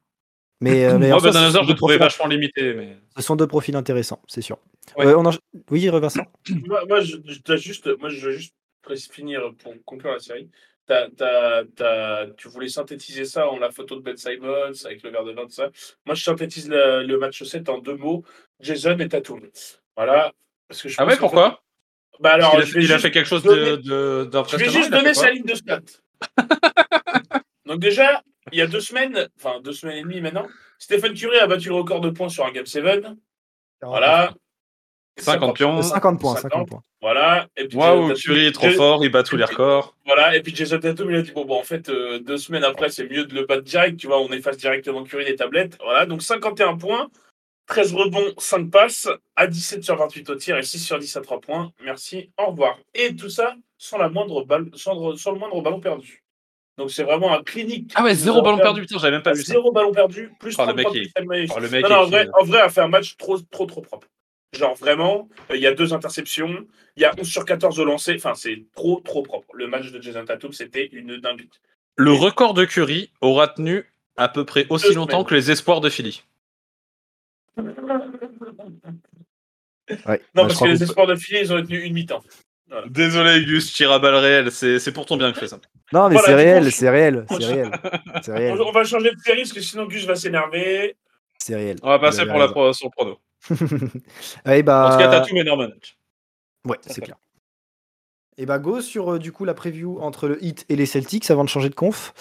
Mais, 0.61 0.85
euh, 0.87 0.99
mais 0.99 1.13
en 1.13 1.19
soi, 1.21 1.29
Budenholzer, 1.31 1.59
sont 1.61 1.65
je 1.67 1.71
le 1.71 1.77
trouvais 1.77 1.99
vachement 1.99 2.27
limité. 2.27 2.75
Mais... 2.75 2.99
Ce 3.17 3.23
sont 3.23 3.37
deux 3.37 3.47
profils 3.47 3.77
intéressants, 3.77 4.21
c'est 4.27 4.41
sûr. 4.43 4.59
Ouais. 4.97 5.07
Euh, 5.07 5.17
on 5.17 5.25
en- 5.27 5.31
Oui, 5.71 5.87
Vincent 5.89 6.23
Moi, 6.67 6.85
moi, 6.89 7.01
je, 7.01 7.17
je 7.25 7.57
juste, 7.57 7.87
moi, 7.99 8.09
je 8.09 8.27
veux 8.27 8.33
juste 8.33 8.55
finir 9.13 9.53
pour 9.59 9.75
conclure 9.85 10.13
la 10.13 10.19
série. 10.19 10.51
T'as- 10.87 11.11
t'as- 11.11 11.65
t'as- 11.77 12.27
tu 12.39 12.49
voulais 12.49 12.69
synthétiser 12.69 13.27
ça 13.27 13.47
en 13.49 13.59
la 13.59 13.71
photo 13.71 13.97
de 13.97 14.01
Ben 14.01 14.17
Simons 14.17 14.73
avec 14.87 15.03
le 15.03 15.11
verre 15.11 15.25
de 15.25 15.33
vin, 15.33 15.45
tout 15.45 15.51
ça. 15.53 15.69
Moi, 16.07 16.15
je 16.15 16.25
synthétise 16.25 16.69
le, 16.69 17.05
le 17.05 17.19
match 17.19 17.43
7 17.43 17.69
en 17.69 17.79
deux 17.79 17.97
mots 17.97 18.25
Jason 18.61 18.99
et 18.99 19.09
Tatum. 19.09 19.43
Voilà. 19.97 20.33
Parce 20.67 20.83
que 20.83 20.89
je 20.89 20.97
Ah 20.99 21.05
ouais, 21.07 21.17
pourquoi? 21.19 21.63
Bah 22.21 22.33
alors, 22.33 22.57
il 22.77 22.93
a, 22.93 22.99
fait 22.99 23.11
quelque 23.11 23.27
chose 23.29 23.43
de- 23.43 23.81
Je 23.85 24.23
vais 24.23 24.27
d'impressionnant. 24.31 24.73
juste 24.73 24.91
donner 24.91 25.15
sa 25.15 25.31
ligne 25.31 25.45
de 25.45 25.55
stats. 25.55 25.81
Donc 27.67 27.81
déjà, 27.81 28.23
il 28.53 28.59
y 28.59 28.63
a 28.63 28.67
deux 28.67 28.81
semaines, 28.81 29.29
enfin 29.39 29.61
deux 29.63 29.73
semaines 29.73 29.99
et 29.99 30.03
demie 30.03 30.21
maintenant, 30.21 30.47
Stephen 30.79 31.15
Curry 31.15 31.39
a 31.39 31.47
battu 31.47 31.69
le 31.69 31.75
record 31.75 32.01
de 32.01 32.11
points 32.11 32.29
sur 32.29 32.47
un 32.47 32.51
Game 32.51 32.67
7. 32.67 33.07
Voilà. 33.83 34.33
50 35.19 35.55
pions. 35.55 35.83
50 35.83 36.21
points, 36.21 36.37
50. 36.37 36.51
50 36.51 36.69
points. 36.69 36.83
Voilà. 37.01 37.47
Et 37.57 37.67
puis, 37.67 37.77
Waouh, 37.77 38.15
Curry 38.15 38.47
est 38.47 38.53
trop 38.53 38.71
fort, 38.71 39.05
il 39.05 39.11
bat 39.11 39.23
tous 39.23 39.37
les 39.37 39.45
records. 39.45 39.95
Voilà. 40.07 40.37
Et 40.37 40.43
puis 40.43 40.55
Jason 40.55 40.79
Tatum, 40.79 41.11
il 41.11 41.17
a 41.17 41.23
dit 41.23 41.33
bon, 41.33 41.45
bon 41.45 41.59
en 41.59 41.63
fait, 41.63 41.89
euh, 41.89 42.19
deux 42.21 42.39
semaines 42.39 42.65
après, 42.65 42.89
c'est 42.89 43.09
mieux 43.09 43.25
de 43.25 43.35
le 43.35 43.45
battre 43.47 43.63
direct. 43.63 43.99
Tu 43.99 44.07
vois, 44.07 44.21
on 44.21 44.29
efface 44.31 44.57
directement 44.57 45.05
Curry 45.05 45.25
des 45.25 45.37
tablettes. 45.37 45.79
Voilà. 45.83 46.07
Donc 46.07 46.23
51 46.23 46.77
points, 46.77 47.09
13 47.69 47.95
rebonds, 47.95 48.33
5 48.39 48.71
passes, 48.71 49.09
à 49.37 49.47
17 49.47 49.85
sur 49.85 49.97
28 49.97 50.31
au 50.31 50.35
tir 50.37 50.57
et 50.57 50.63
6 50.63 50.79
sur 50.79 50.99
10 50.99 51.17
à 51.17 51.21
3 51.21 51.41
points. 51.41 51.73
Merci. 51.85 52.31
Au 52.39 52.47
revoir. 52.51 52.79
Et 52.95 53.15
tout 53.15 53.29
ça 53.31 53.55
sans 53.77 53.99
la 53.99 54.09
moindre 54.09 54.45
balle, 54.45 54.69
sans, 54.75 55.17
sans 55.17 55.33
le 55.33 55.39
moindre 55.39 55.61
ballon 55.63 55.79
perdu. 55.81 56.25
Donc 56.79 56.91
c'est 56.91 57.05
vraiment 57.05 57.33
un 57.33 57.43
clinique. 57.43 57.93
Ah 57.95 58.03
ouais, 58.05 58.11
qui 58.11 58.17
zéro 58.17 58.41
ballon 58.43 58.59
perdu, 58.59 58.81
putain, 58.83 58.99
j'avais 58.99 59.13
même 59.13 59.23
pas 59.23 59.33
vu 59.33 59.43
ça. 59.43 59.53
Zéro 59.53 59.71
ballon 59.73 59.93
perdu, 59.93 60.33
plus 60.41 60.55
Oh, 60.59 60.63
le 60.67 60.73
33 60.73 60.93
mec 60.93 61.27
Maïs. 61.27 61.51
Oh, 61.55 61.61
le 61.61 61.69
mec 61.69 61.83
Non, 61.85 61.89
non, 61.91 61.97
en 61.97 62.07
vrai, 62.07 62.25
qui- 62.25 62.31
en 62.41 62.45
vrai, 62.45 62.61
a 62.61 62.69
fait 62.71 62.81
un 62.81 62.89
match 62.89 63.17
trop, 63.17 63.39
trop, 63.39 63.67
trop 63.67 63.81
propre. 63.83 64.09
Genre 64.57 64.75
vraiment, 64.77 65.29
euh, 65.51 65.57
il 65.57 65.63
y 65.63 65.67
a 65.67 65.75
deux 65.75 65.93
interceptions, 65.93 66.67
il 66.97 67.03
y 67.03 67.05
a 67.05 67.13
11 67.19 67.29
sur 67.29 67.45
14 67.45 67.79
au 67.79 67.85
lancer. 67.85 68.15
Enfin, 68.17 68.35
c'est 68.35 68.65
trop, 68.75 69.01
trop 69.05 69.23
propre. 69.23 69.49
Le 69.55 69.67
match 69.67 69.91
de 69.93 70.01
Jason 70.01 70.25
Tatum, 70.25 70.53
c'était 70.53 70.87
une 70.87 71.19
dinguerie. 71.19 71.51
Le 71.97 72.13
record 72.13 72.55
de 72.55 72.65
Curry 72.65 73.11
aura 73.21 73.49
tenu 73.49 73.85
à 74.17 74.29
peu 74.29 74.45
près 74.45 74.67
aussi 74.71 74.89
Deux 74.89 74.95
longtemps 74.95 75.19
semaines. 75.19 75.27
que 75.27 75.35
les 75.35 75.51
espoirs 75.51 75.81
de 75.81 75.91
Philly. 75.91 76.23
Ouais, 80.07 80.21
Non, 80.35 80.43
parce 80.43 80.61
que 80.61 80.67
les 80.67 80.83
espoirs 80.83 81.07
de 81.07 81.15
Philly, 81.17 81.41
ils 81.41 81.53
ont 81.53 81.63
tenu 81.63 81.81
une 81.81 81.95
mi-temps. 81.95 82.23
Désolé, 82.91 83.45
Gus, 83.45 83.73
tire 83.73 83.91
à 83.93 83.99
balles 83.99 84.17
réelles, 84.17 84.53
c'est 84.53 84.79
c'est 84.79 84.93
pour 84.93 85.07
ton 85.07 85.17
bien 85.17 85.31
que 85.31 85.37
je 85.37 85.41
fais 85.41 85.49
ça. 85.49 85.59
Non, 85.93 86.09
mais 86.09 86.17
Voilà, 86.17 86.27
c'est 86.27 86.35
réel, 86.35 86.71
c'est 86.71 86.91
réel, 86.91 87.25
c'est 87.31 88.33
réel. 88.33 88.61
On 88.61 88.73
va 88.73 88.85
changer 88.85 89.11
de 89.11 89.19
série 89.21 89.41
parce 89.41 89.55
que 89.55 89.61
sinon 89.61 89.87
Gus 89.87 90.05
va 90.05 90.15
s'énerver. 90.15 90.97
c'est 91.39 91.55
réel. 91.57 91.79
On 91.83 91.89
va 91.89 91.99
passer 91.99 92.27
pour 92.27 92.35
la 92.37 92.43
raison. 92.43 92.53
pro, 92.53 92.73
sur 92.75 92.89
le 92.89 92.91
prono. 92.91 93.19
Eh 94.47 94.63
bah... 94.63 94.89
En 94.89 94.93
tout 94.93 94.99
cas, 94.99 95.09
Tatum 95.09 95.39
et 95.39 95.45
Norman. 95.45 95.69
Ouais, 96.67 96.77
c'est 96.83 97.01
clair. 97.01 97.17
Et 98.41 98.47
bah 98.47 98.61
go 98.61 98.81
sur 98.81 99.15
euh, 99.15 99.19
du 99.19 99.33
coup 99.33 99.45
la 99.45 99.53
preview 99.53 99.99
entre 100.01 100.29
le 100.29 100.43
Heat 100.43 100.65
et 100.69 100.77
les 100.77 100.87
Celtics 100.87 101.29
avant 101.31 101.43
de 101.43 101.49
changer 101.49 101.69
de 101.69 101.75
conf. 101.75 102.13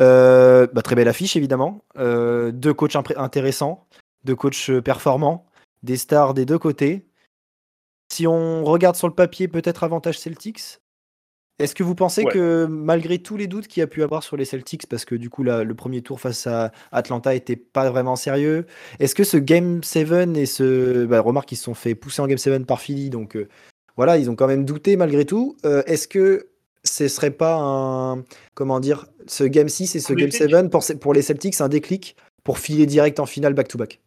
Euh, 0.00 0.66
bah, 0.72 0.80
très 0.80 0.94
belle 0.94 1.08
affiche 1.08 1.36
évidemment. 1.36 1.84
Euh, 1.98 2.50
deux 2.50 2.72
coachs 2.72 2.96
intéressants, 3.16 3.86
deux 4.26 4.36
coachs 4.36 4.68
euh, 4.68 4.82
performants, 4.82 5.46
des 5.82 5.96
stars 5.96 6.34
des 6.34 6.44
deux 6.44 6.58
côtés. 6.58 7.06
Si 8.12 8.26
on 8.26 8.64
regarde 8.64 8.96
sur 8.96 9.08
le 9.08 9.14
papier, 9.14 9.48
peut-être 9.48 9.82
avantage 9.84 10.18
Celtics. 10.18 10.78
Est-ce 11.58 11.74
que 11.74 11.82
vous 11.82 11.94
pensez 11.94 12.22
Ouais. 12.24 12.30
que 12.32 12.66
malgré 12.68 13.18
tous 13.18 13.38
les 13.38 13.46
doutes 13.46 13.66
qu'il 13.66 13.80
y 13.80 13.82
a 13.82 13.86
pu 13.86 14.02
avoir 14.02 14.22
sur 14.22 14.36
les 14.36 14.44
Celtics, 14.44 14.86
parce 14.88 15.06
que 15.06 15.14
du 15.14 15.30
coup 15.30 15.42
la- 15.42 15.64
le 15.64 15.74
premier 15.74 16.02
tour 16.02 16.20
face 16.20 16.46
à 16.46 16.70
Atlanta 16.92 17.34
était 17.34 17.56
pas 17.56 17.90
vraiment 17.90 18.14
sérieux, 18.14 18.66
est-ce 19.00 19.14
que 19.14 19.24
ce 19.24 19.38
Game 19.38 19.82
7 19.82 20.36
et 20.36 20.44
ce... 20.44 21.06
Bah, 21.06 21.20
remarque 21.22 21.48
qu'ils 21.48 21.56
se 21.58 21.64
sont 21.64 21.72
fait 21.74 21.94
pousser 21.94 22.20
en 22.20 22.26
Game 22.26 22.36
7 22.36 22.66
par 22.66 22.80
Philly, 22.82 23.08
donc 23.08 23.36
euh, 23.36 23.48
voilà, 23.96 24.18
ils 24.18 24.28
ont 24.28 24.36
quand 24.36 24.46
même 24.48 24.66
douté 24.66 24.96
malgré 24.96 25.24
tout. 25.24 25.56
Euh, 25.64 25.82
Est-ce 25.86 26.06
que 26.08 26.50
ce 26.84 27.08
serait 27.08 27.30
pas 27.32 27.56
un. 27.58 28.22
Comment 28.54 28.78
dire 28.78 29.06
Ce 29.26 29.42
Game 29.42 29.68
6 29.70 29.96
et 29.96 30.00
ce 30.00 30.12
Game 30.12 30.28
déclic. 30.28 30.50
7 30.50 30.70
pour, 30.70 30.84
pour 31.00 31.14
les 31.14 31.22
Celtics, 31.22 31.58
un 31.62 31.68
déclic 31.70 32.16
pour 32.44 32.58
filer 32.58 32.84
direct 32.86 33.18
en 33.18 33.26
finale 33.26 33.54
back-to-back? 33.54 34.00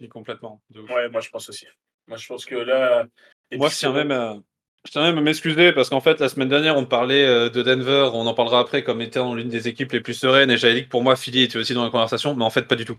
Oui, 0.00 0.08
Complètement. 0.08 0.60
Ouais, 0.74 1.08
moi 1.08 1.20
je 1.20 1.30
pense 1.30 1.48
aussi. 1.48 1.66
Moi 2.06 2.16
je 2.18 2.26
pense 2.26 2.44
que 2.44 2.54
là. 2.54 3.06
et 3.50 3.56
Moi, 3.56 3.68
puis, 3.68 3.74
je 3.74 3.80
tiens 3.80 3.92
c'est 3.92 4.04
même 4.04 4.10
à, 4.10 4.38
je 4.84 4.92
tiens 4.92 5.02
même 5.02 5.18
à 5.18 5.20
m'excuser 5.20 5.72
parce 5.72 5.88
qu'en 5.90 6.00
fait, 6.00 6.20
la 6.20 6.28
semaine 6.28 6.48
dernière, 6.48 6.76
on 6.76 6.84
parlait 6.86 7.26
euh, 7.26 7.50
de 7.50 7.62
Denver, 7.62 8.10
on 8.12 8.26
en 8.26 8.34
parlera 8.34 8.60
après 8.60 8.84
comme 8.84 9.00
étant 9.00 9.34
l'une 9.34 9.48
des 9.48 9.68
équipes 9.68 9.92
les 9.92 10.00
plus 10.00 10.14
sereines 10.14 10.50
et 10.50 10.56
j'avais 10.56 10.74
dit 10.74 10.84
que 10.84 10.90
pour 10.90 11.02
moi, 11.02 11.16
Philly 11.16 11.42
était 11.42 11.58
aussi 11.58 11.74
dans 11.74 11.84
la 11.84 11.90
conversation, 11.90 12.34
mais 12.34 12.44
en 12.44 12.50
fait, 12.50 12.62
pas 12.62 12.76
du 12.76 12.84
tout. 12.84 12.98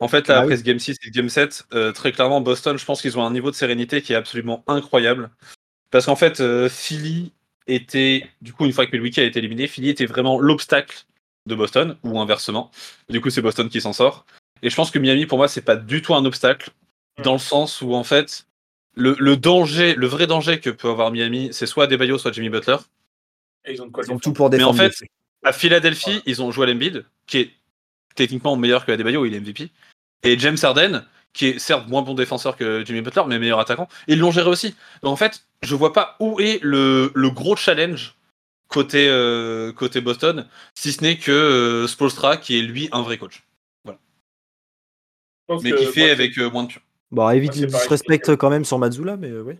En 0.00 0.08
fait, 0.08 0.26
là, 0.28 0.38
Ah 0.38 0.40
après 0.40 0.54
oui. 0.54 0.58
ce 0.58 0.64
Game 0.64 0.78
6 0.78 0.90
et 0.90 1.06
ce 1.06 1.10
Game 1.10 1.28
7, 1.28 1.66
euh, 1.74 1.92
très 1.92 2.10
clairement, 2.12 2.40
Boston, 2.40 2.76
je 2.76 2.84
pense 2.84 3.00
qu'ils 3.00 3.16
ont 3.18 3.24
un 3.24 3.30
niveau 3.30 3.50
de 3.50 3.56
sérénité 3.56 4.02
qui 4.02 4.12
est 4.12 4.16
absolument 4.16 4.64
incroyable. 4.66 5.30
Parce 5.90 6.06
qu'en 6.06 6.16
fait, 6.16 6.40
euh, 6.40 6.68
Philly 6.68 7.32
était, 7.68 8.28
du 8.40 8.52
coup, 8.52 8.64
une 8.64 8.72
fois 8.72 8.84
que 8.86 8.90
Milwaukee 8.92 9.20
a 9.20 9.24
été 9.24 9.38
éliminé, 9.38 9.68
Philly 9.68 9.90
était 9.90 10.06
vraiment 10.06 10.40
l'obstacle 10.40 11.04
de 11.46 11.54
Boston, 11.54 11.96
ou 12.02 12.20
inversement. 12.20 12.70
Du 13.08 13.20
coup, 13.20 13.30
c'est 13.30 13.42
Boston 13.42 13.68
qui 13.68 13.80
s'en 13.80 13.92
sort. 13.92 14.26
Et 14.62 14.70
je 14.70 14.76
pense 14.76 14.90
que 14.90 14.98
Miami, 14.98 15.26
pour 15.26 15.38
moi, 15.38 15.48
c'est 15.48 15.62
pas 15.62 15.76
du 15.76 16.02
tout 16.02 16.14
un 16.14 16.24
obstacle, 16.24 16.70
dans 17.22 17.32
le 17.32 17.38
sens 17.38 17.80
où, 17.82 17.94
en 17.94 18.04
fait, 18.04 18.46
le, 18.94 19.16
le 19.18 19.36
danger, 19.36 19.94
le 19.94 20.06
vrai 20.06 20.26
danger 20.26 20.60
que 20.60 20.70
peut 20.70 20.88
avoir 20.88 21.10
Miami, 21.10 21.48
c'est 21.52 21.66
soit 21.66 21.84
Adebayo, 21.84 22.18
soit 22.18 22.32
Jimmy 22.32 22.48
Butler. 22.48 22.76
Et 23.64 23.72
ils 23.72 23.82
ont 23.82 23.86
de 23.86 23.90
quoi 23.92 24.04
Ils 24.04 24.10
ont 24.10 24.16
défendre. 24.16 24.22
tout 24.22 24.32
pour 24.32 24.50
Mais 24.50 24.62
en 24.62 24.72
défendre. 24.72 24.92
fait, 24.94 25.06
à 25.44 25.52
Philadelphie, 25.52 26.22
ils 26.26 26.42
ont 26.42 26.50
Joel 26.52 26.70
Embiid, 26.70 27.04
qui 27.26 27.38
est 27.38 27.50
techniquement 28.14 28.56
meilleur 28.56 28.86
que 28.86 28.92
Adebayo, 28.92 29.24
il 29.26 29.34
est 29.34 29.40
MVP. 29.40 29.70
Et 30.22 30.38
James 30.38 30.58
Harden, 30.62 31.04
qui 31.32 31.46
est 31.46 31.58
certes 31.58 31.88
moins 31.88 32.02
bon 32.02 32.14
défenseur 32.14 32.56
que 32.56 32.84
Jimmy 32.84 33.00
Butler, 33.00 33.22
mais 33.26 33.38
meilleur 33.38 33.58
attaquant. 33.58 33.88
Et 34.06 34.12
ils 34.12 34.18
l'ont 34.18 34.30
géré 34.30 34.48
aussi. 34.48 34.74
Donc 35.02 35.12
en 35.12 35.16
fait, 35.16 35.44
je 35.62 35.74
vois 35.74 35.92
pas 35.92 36.16
où 36.20 36.38
est 36.40 36.60
le, 36.62 37.10
le 37.14 37.30
gros 37.30 37.56
challenge 37.56 38.14
côté, 38.68 39.08
euh, 39.08 39.72
côté 39.72 40.00
Boston, 40.00 40.46
si 40.74 40.92
ce 40.92 41.02
n'est 41.02 41.18
que 41.18 41.32
euh, 41.32 41.86
Spoelstra, 41.88 42.36
qui 42.36 42.58
est 42.58 42.62
lui 42.62 42.88
un 42.92 43.02
vrai 43.02 43.18
coach. 43.18 43.42
Pense 45.54 45.62
Mais 45.62 45.72
qui 45.72 45.86
fait 45.86 46.00
moi, 46.02 46.10
avec 46.12 46.38
euh, 46.38 46.50
moins 46.50 46.62
de 46.64 46.68
pions. 46.68 46.80
Bon, 47.10 47.28
évite 47.30 47.52
c'est 47.52 47.60
le 47.62 47.66
pareil. 47.68 47.82
disrespect 47.82 48.36
quand 48.36 48.50
même 48.50 48.64
sur 48.64 48.78
Mazzula, 48.78 49.16
mais 49.16 49.28
euh, 49.30 49.42
oui. 49.46 49.54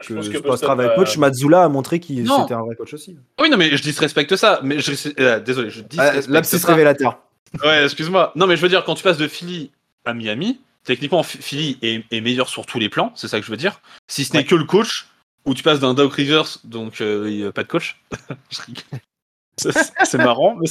Je 0.00 0.08
Que 0.08 0.14
pense 0.14 0.28
que 0.28 0.38
Boston 0.38 0.90
coach, 0.94 1.16
Mazzula 1.16 1.64
a 1.64 1.68
montré 1.68 1.98
qu'il 1.98 2.18
c'était 2.28 2.54
un 2.54 2.62
vrai 2.62 2.76
coach 2.76 2.94
aussi. 2.94 3.16
Oui, 3.40 3.50
non, 3.50 3.56
mais 3.56 3.76
je 3.76 3.82
disrespecte 3.82 4.36
ça. 4.36 4.60
Mais 4.62 4.78
je, 4.78 4.92
euh, 5.18 5.40
désolé, 5.40 5.70
je 5.70 5.80
Ah, 5.98 6.12
disrespecte 6.20 6.44
ça. 6.62 6.68
révélateur. 6.68 7.18
Ouais, 7.64 7.82
excuse-moi. 7.84 8.32
Non, 8.36 8.46
mais 8.46 8.56
je 8.56 8.62
veux 8.62 8.68
dire, 8.68 8.84
quand 8.84 8.94
tu 8.94 9.02
passes 9.02 9.16
de 9.18 9.26
Philly 9.26 9.72
à 10.04 10.14
Miami, 10.14 10.60
techniquement, 10.84 11.24
Ph- 11.24 11.42
Philly 11.42 11.78
est, 11.82 12.04
est 12.12 12.20
meilleur 12.20 12.48
sur 12.48 12.64
tous 12.64 12.78
les 12.78 12.88
plans, 12.88 13.10
c'est 13.16 13.26
ça 13.26 13.40
que 13.40 13.44
je 13.46 13.50
veux 13.50 13.56
dire. 13.56 13.80
Si 14.06 14.24
ce 14.24 14.32
n'est 14.34 14.40
Ouais. 14.40 14.44
que 14.44 14.54
le 14.54 14.64
coach, 14.64 15.08
où 15.46 15.54
tu 15.54 15.62
passes 15.64 15.80
d'un 15.80 15.94
Doc 15.94 16.12
Rivers, 16.12 16.58
donc 16.62 17.00
euh, 17.00 17.24
il 17.28 17.36
y 17.40 17.44
a 17.44 17.50
pas 17.50 17.64
de 17.64 17.68
coach. 17.68 18.00
C'est- 19.58 20.18
marrant, 20.18 20.56
mais 20.56 20.66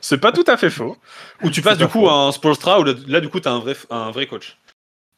c'est- 0.00 0.18
pas 0.18 0.32
tout 0.32 0.44
à 0.46 0.56
fait 0.56 0.70
faux. 0.70 0.96
Où 1.42 1.50
tu 1.50 1.62
passes 1.62 1.78
du 1.78 1.84
pas 1.84 1.90
coup 1.90 2.00
faux. 2.00 2.08
à 2.08 2.26
un 2.26 2.32
Spolstra, 2.32 2.80
où 2.80 2.84
là, 2.84 2.94
là, 3.06 3.20
du 3.20 3.28
coup, 3.28 3.40
tu 3.40 3.48
as 3.48 3.52
un 3.52 3.60
vrai, 3.60 3.74
un 3.90 4.10
vrai 4.10 4.26
coach. 4.26 4.58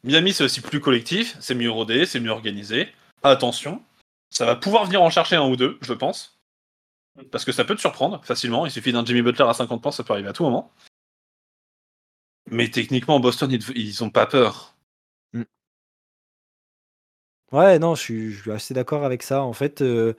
Miami, 0.03 0.33
c'est 0.33 0.43
aussi 0.43 0.61
plus 0.61 0.79
collectif, 0.79 1.35
c'est 1.39 1.55
mieux 1.55 1.71
rodé, 1.71 2.05
c'est 2.05 2.19
mieux 2.19 2.29
organisé. 2.31 2.89
Attention, 3.23 3.81
ça 4.29 4.45
va 4.45 4.55
pouvoir 4.55 4.85
venir 4.85 5.01
en 5.01 5.09
chercher 5.09 5.35
un 5.35 5.47
ou 5.49 5.55
deux, 5.55 5.77
je 5.81 5.93
pense. 5.93 6.37
Parce 7.31 7.45
que 7.45 7.51
ça 7.51 7.63
peut 7.65 7.75
te 7.75 7.81
surprendre 7.81 8.23
facilement. 8.23 8.65
Il 8.65 8.71
suffit 8.71 8.91
d'un 8.91 9.03
Jimmy 9.05 9.21
Butler 9.21 9.45
à 9.47 9.53
50 9.53 9.81
points, 9.81 9.91
ça 9.91 10.03
peut 10.03 10.13
arriver 10.13 10.29
à 10.29 10.33
tout 10.33 10.43
moment. 10.43 10.71
Mais 12.51 12.69
techniquement, 12.69 13.19
Boston, 13.19 13.51
ils, 13.51 13.63
ils 13.77 14.03
ont 14.03 14.09
pas 14.11 14.27
peur. 14.27 14.75
Ouais, 17.51 17.79
non, 17.79 17.95
je 17.95 18.01
suis, 18.01 18.31
je 18.31 18.41
suis 18.41 18.51
assez 18.51 18.73
d'accord 18.73 19.05
avec 19.05 19.23
ça. 19.23 19.41
En 19.43 19.53
fait, 19.53 19.81
euh, 19.81 20.13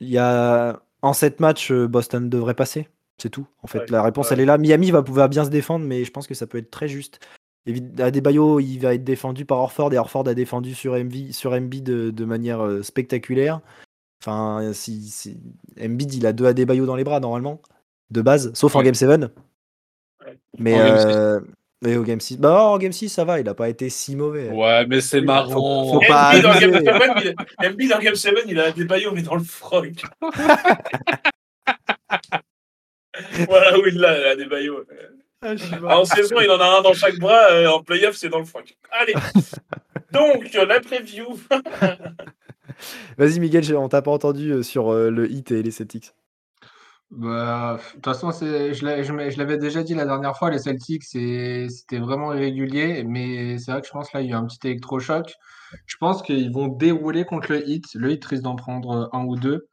il 0.00 0.08
y 0.08 0.18
a 0.18 0.82
En 1.02 1.12
7 1.12 1.40
matchs, 1.40 1.70
euh, 1.70 1.86
Boston 1.86 2.28
devrait 2.28 2.54
passer. 2.54 2.88
C'est 3.18 3.30
tout. 3.30 3.46
En 3.62 3.66
fait, 3.66 3.80
Ouais, 3.80 3.86
la 3.90 4.02
réponse, 4.02 4.28
ouais. 4.28 4.34
elle 4.34 4.40
est 4.40 4.44
là. 4.46 4.58
Miami 4.58 4.90
va 4.90 5.02
pouvoir 5.02 5.28
bien 5.28 5.44
se 5.44 5.50
défendre, 5.50 5.84
mais 5.84 6.04
je 6.04 6.10
pense 6.10 6.26
que 6.26 6.34
ça 6.34 6.46
peut 6.46 6.58
être 6.58 6.70
très 6.70 6.88
juste. 6.88 7.20
Adebayo, 7.98 8.60
il 8.60 8.78
va 8.78 8.94
être 8.94 9.04
défendu 9.04 9.44
par 9.44 9.58
Orford 9.58 9.92
et 9.92 9.98
Orford 9.98 10.26
a 10.28 10.34
défendu 10.34 10.74
sur 10.74 10.94
Embiid 10.94 11.84
de, 11.84 12.10
de 12.10 12.24
manière 12.24 12.60
euh, 12.64 12.82
spectaculaire. 12.82 13.60
Enfin, 14.22 14.70
si, 14.72 15.02
si- 15.10 15.38
Embiid, 15.80 16.14
il 16.14 16.26
a 16.26 16.32
deux 16.32 16.46
Adebayo 16.46 16.86
dans 16.86 16.96
les 16.96 17.04
bras 17.04 17.20
normalement, 17.20 17.60
de 18.10 18.22
base, 18.22 18.52
sauf 18.54 18.74
en. 18.74 18.82
Game 18.82 18.94
7. 18.94 19.08
Ouais. 19.10 20.38
Mais, 20.58 20.74
En 20.74 20.78
Game 20.78 20.98
6. 20.98 21.04
euh, 21.08 21.40
mais 21.82 21.96
au 21.96 22.02
Game 22.02 22.20
6, 22.20 22.38
bah, 22.38 22.60
en 22.62 22.78
Game 22.78 22.92
6, 22.92 23.08
ça 23.08 23.24
va, 23.24 23.38
il 23.40 23.48
a 23.48 23.54
pas 23.54 23.68
été 23.68 23.88
si 23.90 24.16
mauvais. 24.16 24.50
Ouais, 24.50 24.86
mais 24.86 25.00
c'est 25.00 25.20
Faut- 25.20 25.26
marrant. 25.26 25.92
faut 25.92 26.00
pas 26.06 26.30
Embiid 26.30 26.46
en 26.46 26.50
abuser. 26.50 26.82
Game 26.82 27.00
7, 27.00 27.34
il- 27.60 27.66
Embiid 27.66 27.92
en 27.92 27.98
Game 28.00 28.14
7, 28.14 28.34
il 28.48 28.60
a 28.60 28.70
des 28.72 28.84
baillots, 28.84 29.12
mais 29.12 29.22
dans 29.22 29.34
le 29.36 29.44
froc. 29.44 29.88
voilà 33.48 33.78
où 33.78 33.86
il 33.86 33.98
l'a, 33.98 34.18
il 34.18 34.24
a 34.26 34.36
des 34.36 34.46
baillots. 34.46 34.84
Ah. 35.42 35.54
Ah, 35.86 35.98
en 36.00 36.04
saison, 36.04 36.36
il 36.40 36.50
en 36.50 36.60
a 36.60 36.78
un 36.78 36.82
dans 36.82 36.94
chaque 36.94 37.16
bras. 37.18 37.50
euh, 37.52 37.68
en 37.68 37.82
playoff, 37.82 38.16
c'est 38.16 38.28
dans 38.28 38.40
le 38.40 38.44
froc. 38.44 38.76
Allez. 38.90 39.14
Donc, 40.12 40.52
la 40.54 40.80
preview. 40.80 41.26
Vas-y, 43.18 43.38
Miguel, 43.40 43.76
on 43.76 43.88
t'a 43.88 44.02
pas 44.02 44.10
entendu 44.10 44.50
euh, 44.50 44.62
sur 44.62 44.92
euh, 44.92 45.10
le 45.10 45.30
hit 45.30 45.50
et 45.52 45.62
les 45.62 45.70
Celtics. 45.70 46.12
Bah, 47.10 47.78
de 47.78 47.92
toute 47.94 48.04
façon, 48.04 48.32
c'est, 48.32 48.74
je 48.74 48.84
l'ai- 48.84 49.02
je 49.02 49.12
m'ai- 49.14 49.30
je 49.30 49.38
l'avais 49.38 49.56
déjà 49.56 49.82
dit 49.82 49.94
la 49.94 50.04
dernière 50.04 50.36
fois, 50.36 50.50
les 50.50 50.58
Celtics, 50.58 51.04
c'est- 51.04 51.68
c'était 51.70 51.98
vraiment 51.98 52.34
irrégulier, 52.34 53.02
mais 53.04 53.58
c'est 53.58 53.72
vrai 53.72 53.80
que 53.80 53.86
je 53.86 53.92
pense 53.92 54.12
là, 54.12 54.20
il 54.20 54.26
y 54.28 54.28
a 54.30 54.32
eu 54.32 54.34
un 54.38 54.44
petit 54.46 54.58
électrochoc. 54.66 55.34
Je 55.86 55.96
pense 55.98 56.22
qu'ils 56.22 56.52
vont 56.52 56.68
dérouler 56.68 57.24
contre 57.24 57.50
le 57.52 57.66
Heat. 57.68 57.84
Le 57.94 58.12
Heat 58.12 58.24
risque 58.26 58.42
d'en 58.42 58.56
prendre 58.56 59.08
un 59.14 59.24
ou 59.24 59.36
deux. 59.36 59.68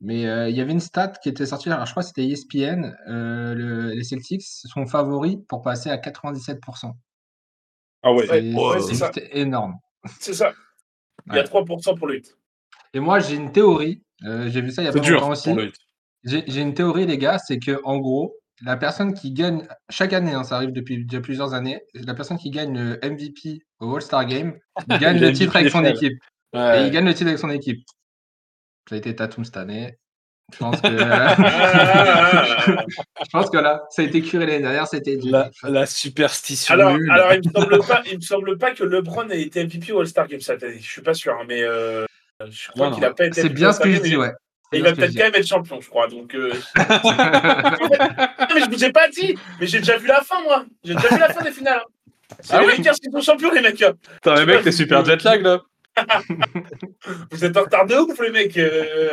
Mais 0.00 0.26
euh, 0.26 0.48
il 0.48 0.56
y 0.56 0.60
avait 0.62 0.72
une 0.72 0.80
stat 0.80 1.08
qui 1.22 1.28
était 1.28 1.46
sortie, 1.46 1.68
alors 1.70 1.84
je 1.86 1.92
crois 1.92 2.02
que 2.02 2.08
c'était 2.08 2.24
ESPN, 2.26 2.96
euh, 3.08 3.54
le- 3.54 3.90
les 3.90 4.02
Celtics 4.04 4.42
sont 4.42 4.86
favoris 4.86 5.36
pour 5.48 5.62
passer 5.62 5.90
à 5.90 5.98
97%. 5.98 6.96
Ah 8.02 8.12
ouais. 8.12 8.26
C'est 8.26 8.32
Ouais, 8.54 8.54
ouais, 8.54 8.80
c'est 8.80 8.88
c'est 8.88 8.94
ça. 8.94 9.10
juste 9.14 9.28
énorme. 9.32 9.74
C'est 10.20 10.34
ça. 10.34 10.52
Il 11.26 11.34
y 11.34 11.38
a 11.38 11.42
Ouais. 11.42 11.44
3% 11.44 11.94
pour 11.94 12.06
le 12.08 12.14
8. 12.14 12.36
Et 12.94 13.00
moi, 13.00 13.20
j'ai 13.20 13.36
une 13.36 13.52
théorie, 13.52 14.02
euh, 14.24 14.48
j'ai 14.48 14.62
vu 14.62 14.70
ça 14.70 14.82
il 14.82 14.86
y 14.86 14.88
a 14.88 14.92
C'est 14.92 14.98
pas 14.98 15.04
dur 15.04 15.20
longtemps 15.20 15.32
aussi. 15.32 15.50
pour 15.50 15.56
le 15.58 15.66
Heat. 15.66 15.74
J'ai 16.24 16.60
une 16.60 16.74
théorie, 16.74 17.06
les 17.06 17.18
gars, 17.18 17.38
c'est 17.38 17.58
que 17.58 17.80
en 17.84 17.98
gros, 17.98 18.36
la 18.62 18.76
personne 18.76 19.14
qui 19.14 19.32
gagne 19.32 19.66
chaque 19.88 20.12
année, 20.12 20.34
hein, 20.34 20.44
ça 20.44 20.56
arrive 20.56 20.72
depuis 20.72 21.02
déjà 21.04 21.22
plusieurs 21.22 21.54
années, 21.54 21.80
la 21.94 22.12
personne 22.14 22.36
qui 22.36 22.50
gagne 22.50 22.76
le 22.76 23.00
MVP 23.02 23.62
au 23.80 23.96
All-Star 23.96 24.26
Game 24.26 24.58
gagne 25.00 25.18
le 25.18 25.32
titre 25.32 25.56
avec 25.56 25.70
son 25.70 25.84
équipe. 25.84 26.20
Et 26.54 26.84
il 26.84 26.90
gagne 26.90 27.06
le 27.06 27.14
titre 27.14 27.28
avec 27.28 27.38
son 27.38 27.50
équipe. 27.50 27.82
Ça 28.88 28.96
a 28.96 28.98
été 28.98 29.14
Tatum 29.14 29.44
cette 29.44 29.56
année. 29.56 29.96
Je 30.52 30.58
pense 30.58 30.80
que, 30.80 30.88
je 30.88 30.96
pense 33.30 33.50
que 33.50 33.58
là, 33.58 33.84
ça 33.90 34.02
a 34.02 34.04
été 34.04 34.20
curé 34.20 34.46
l'année 34.46 34.62
dernière, 34.62 34.84
dit. 34.90 35.30
La, 35.30 35.48
la 35.62 35.86
superstition 35.86 36.74
alors, 36.74 36.94
nulle. 36.94 37.08
alors, 37.08 37.34
il 37.34 37.48
me 37.48 37.52
semble 37.52 37.78
pas, 37.86 38.02
il 38.10 38.16
me 38.16 38.20
semble 38.20 38.58
pas 38.58 38.72
que 38.72 38.82
LeBron 38.82 39.30
ait 39.30 39.42
été 39.42 39.62
MVP 39.62 39.92
au 39.92 40.00
All-Star 40.00 40.26
Game 40.26 40.40
cette 40.40 40.64
année. 40.64 40.80
Je 40.80 40.90
suis 40.90 41.02
pas 41.02 41.14
sûr, 41.14 41.34
hein, 41.34 41.44
mais 41.46 41.62
euh, 41.62 42.04
je 42.48 42.68
crois 42.72 42.90
qu'il 42.90 43.04
a 43.04 43.14
pas 43.14 43.26
été. 43.26 43.42
C'est 43.42 43.48
bien 43.48 43.70
au 43.70 43.72
ce 43.72 43.78
que 43.78 43.90
je 43.90 43.90
All-Star 43.90 44.04
dis, 44.04 44.10
Game, 44.16 44.22
ouais. 44.22 44.32
Et 44.72 44.78
il 44.78 44.82
va 44.84 44.92
peut-être 44.92 45.14
quand 45.16 45.24
même 45.24 45.34
être 45.34 45.46
champion, 45.46 45.80
je 45.80 45.88
crois. 45.88 46.06
Donc, 46.08 46.34
euh... 46.34 46.52
mais 46.76 48.60
je 48.60 48.70
vous 48.70 48.84
ai 48.84 48.92
pas 48.92 49.08
dit. 49.08 49.36
Mais 49.58 49.66
j'ai 49.66 49.78
déjà 49.78 49.96
vu 49.96 50.06
la 50.06 50.22
fin, 50.22 50.40
moi. 50.42 50.64
J'ai 50.84 50.94
déjà 50.94 51.08
vu 51.08 51.18
la 51.18 51.28
fin 51.32 51.42
des 51.42 51.50
finales. 51.52 51.80
hein. 51.84 52.12
C'est 52.40 52.54
Ah 52.54 52.60
les 52.60 52.66
oui 52.66 52.72
Lakers 52.78 52.94
qui 52.94 53.10
sont 53.10 53.20
champions, 53.20 53.50
les 53.52 53.60
mecs. 53.60 53.82
hein. 53.82 53.94
Putain, 54.14 54.34
les 54.36 54.46
mecs, 54.46 54.62
t'es 54.62 54.72
super 54.72 55.04
jet 55.04 55.22
lag 55.24 55.42
là. 55.42 55.60
Vous 57.32 57.44
êtes 57.44 57.56
en 57.56 57.62
retard 57.62 57.86
de 57.86 57.96
ouf, 57.96 58.18
les 58.20 58.30
mecs. 58.30 58.56
euh. 58.56 59.10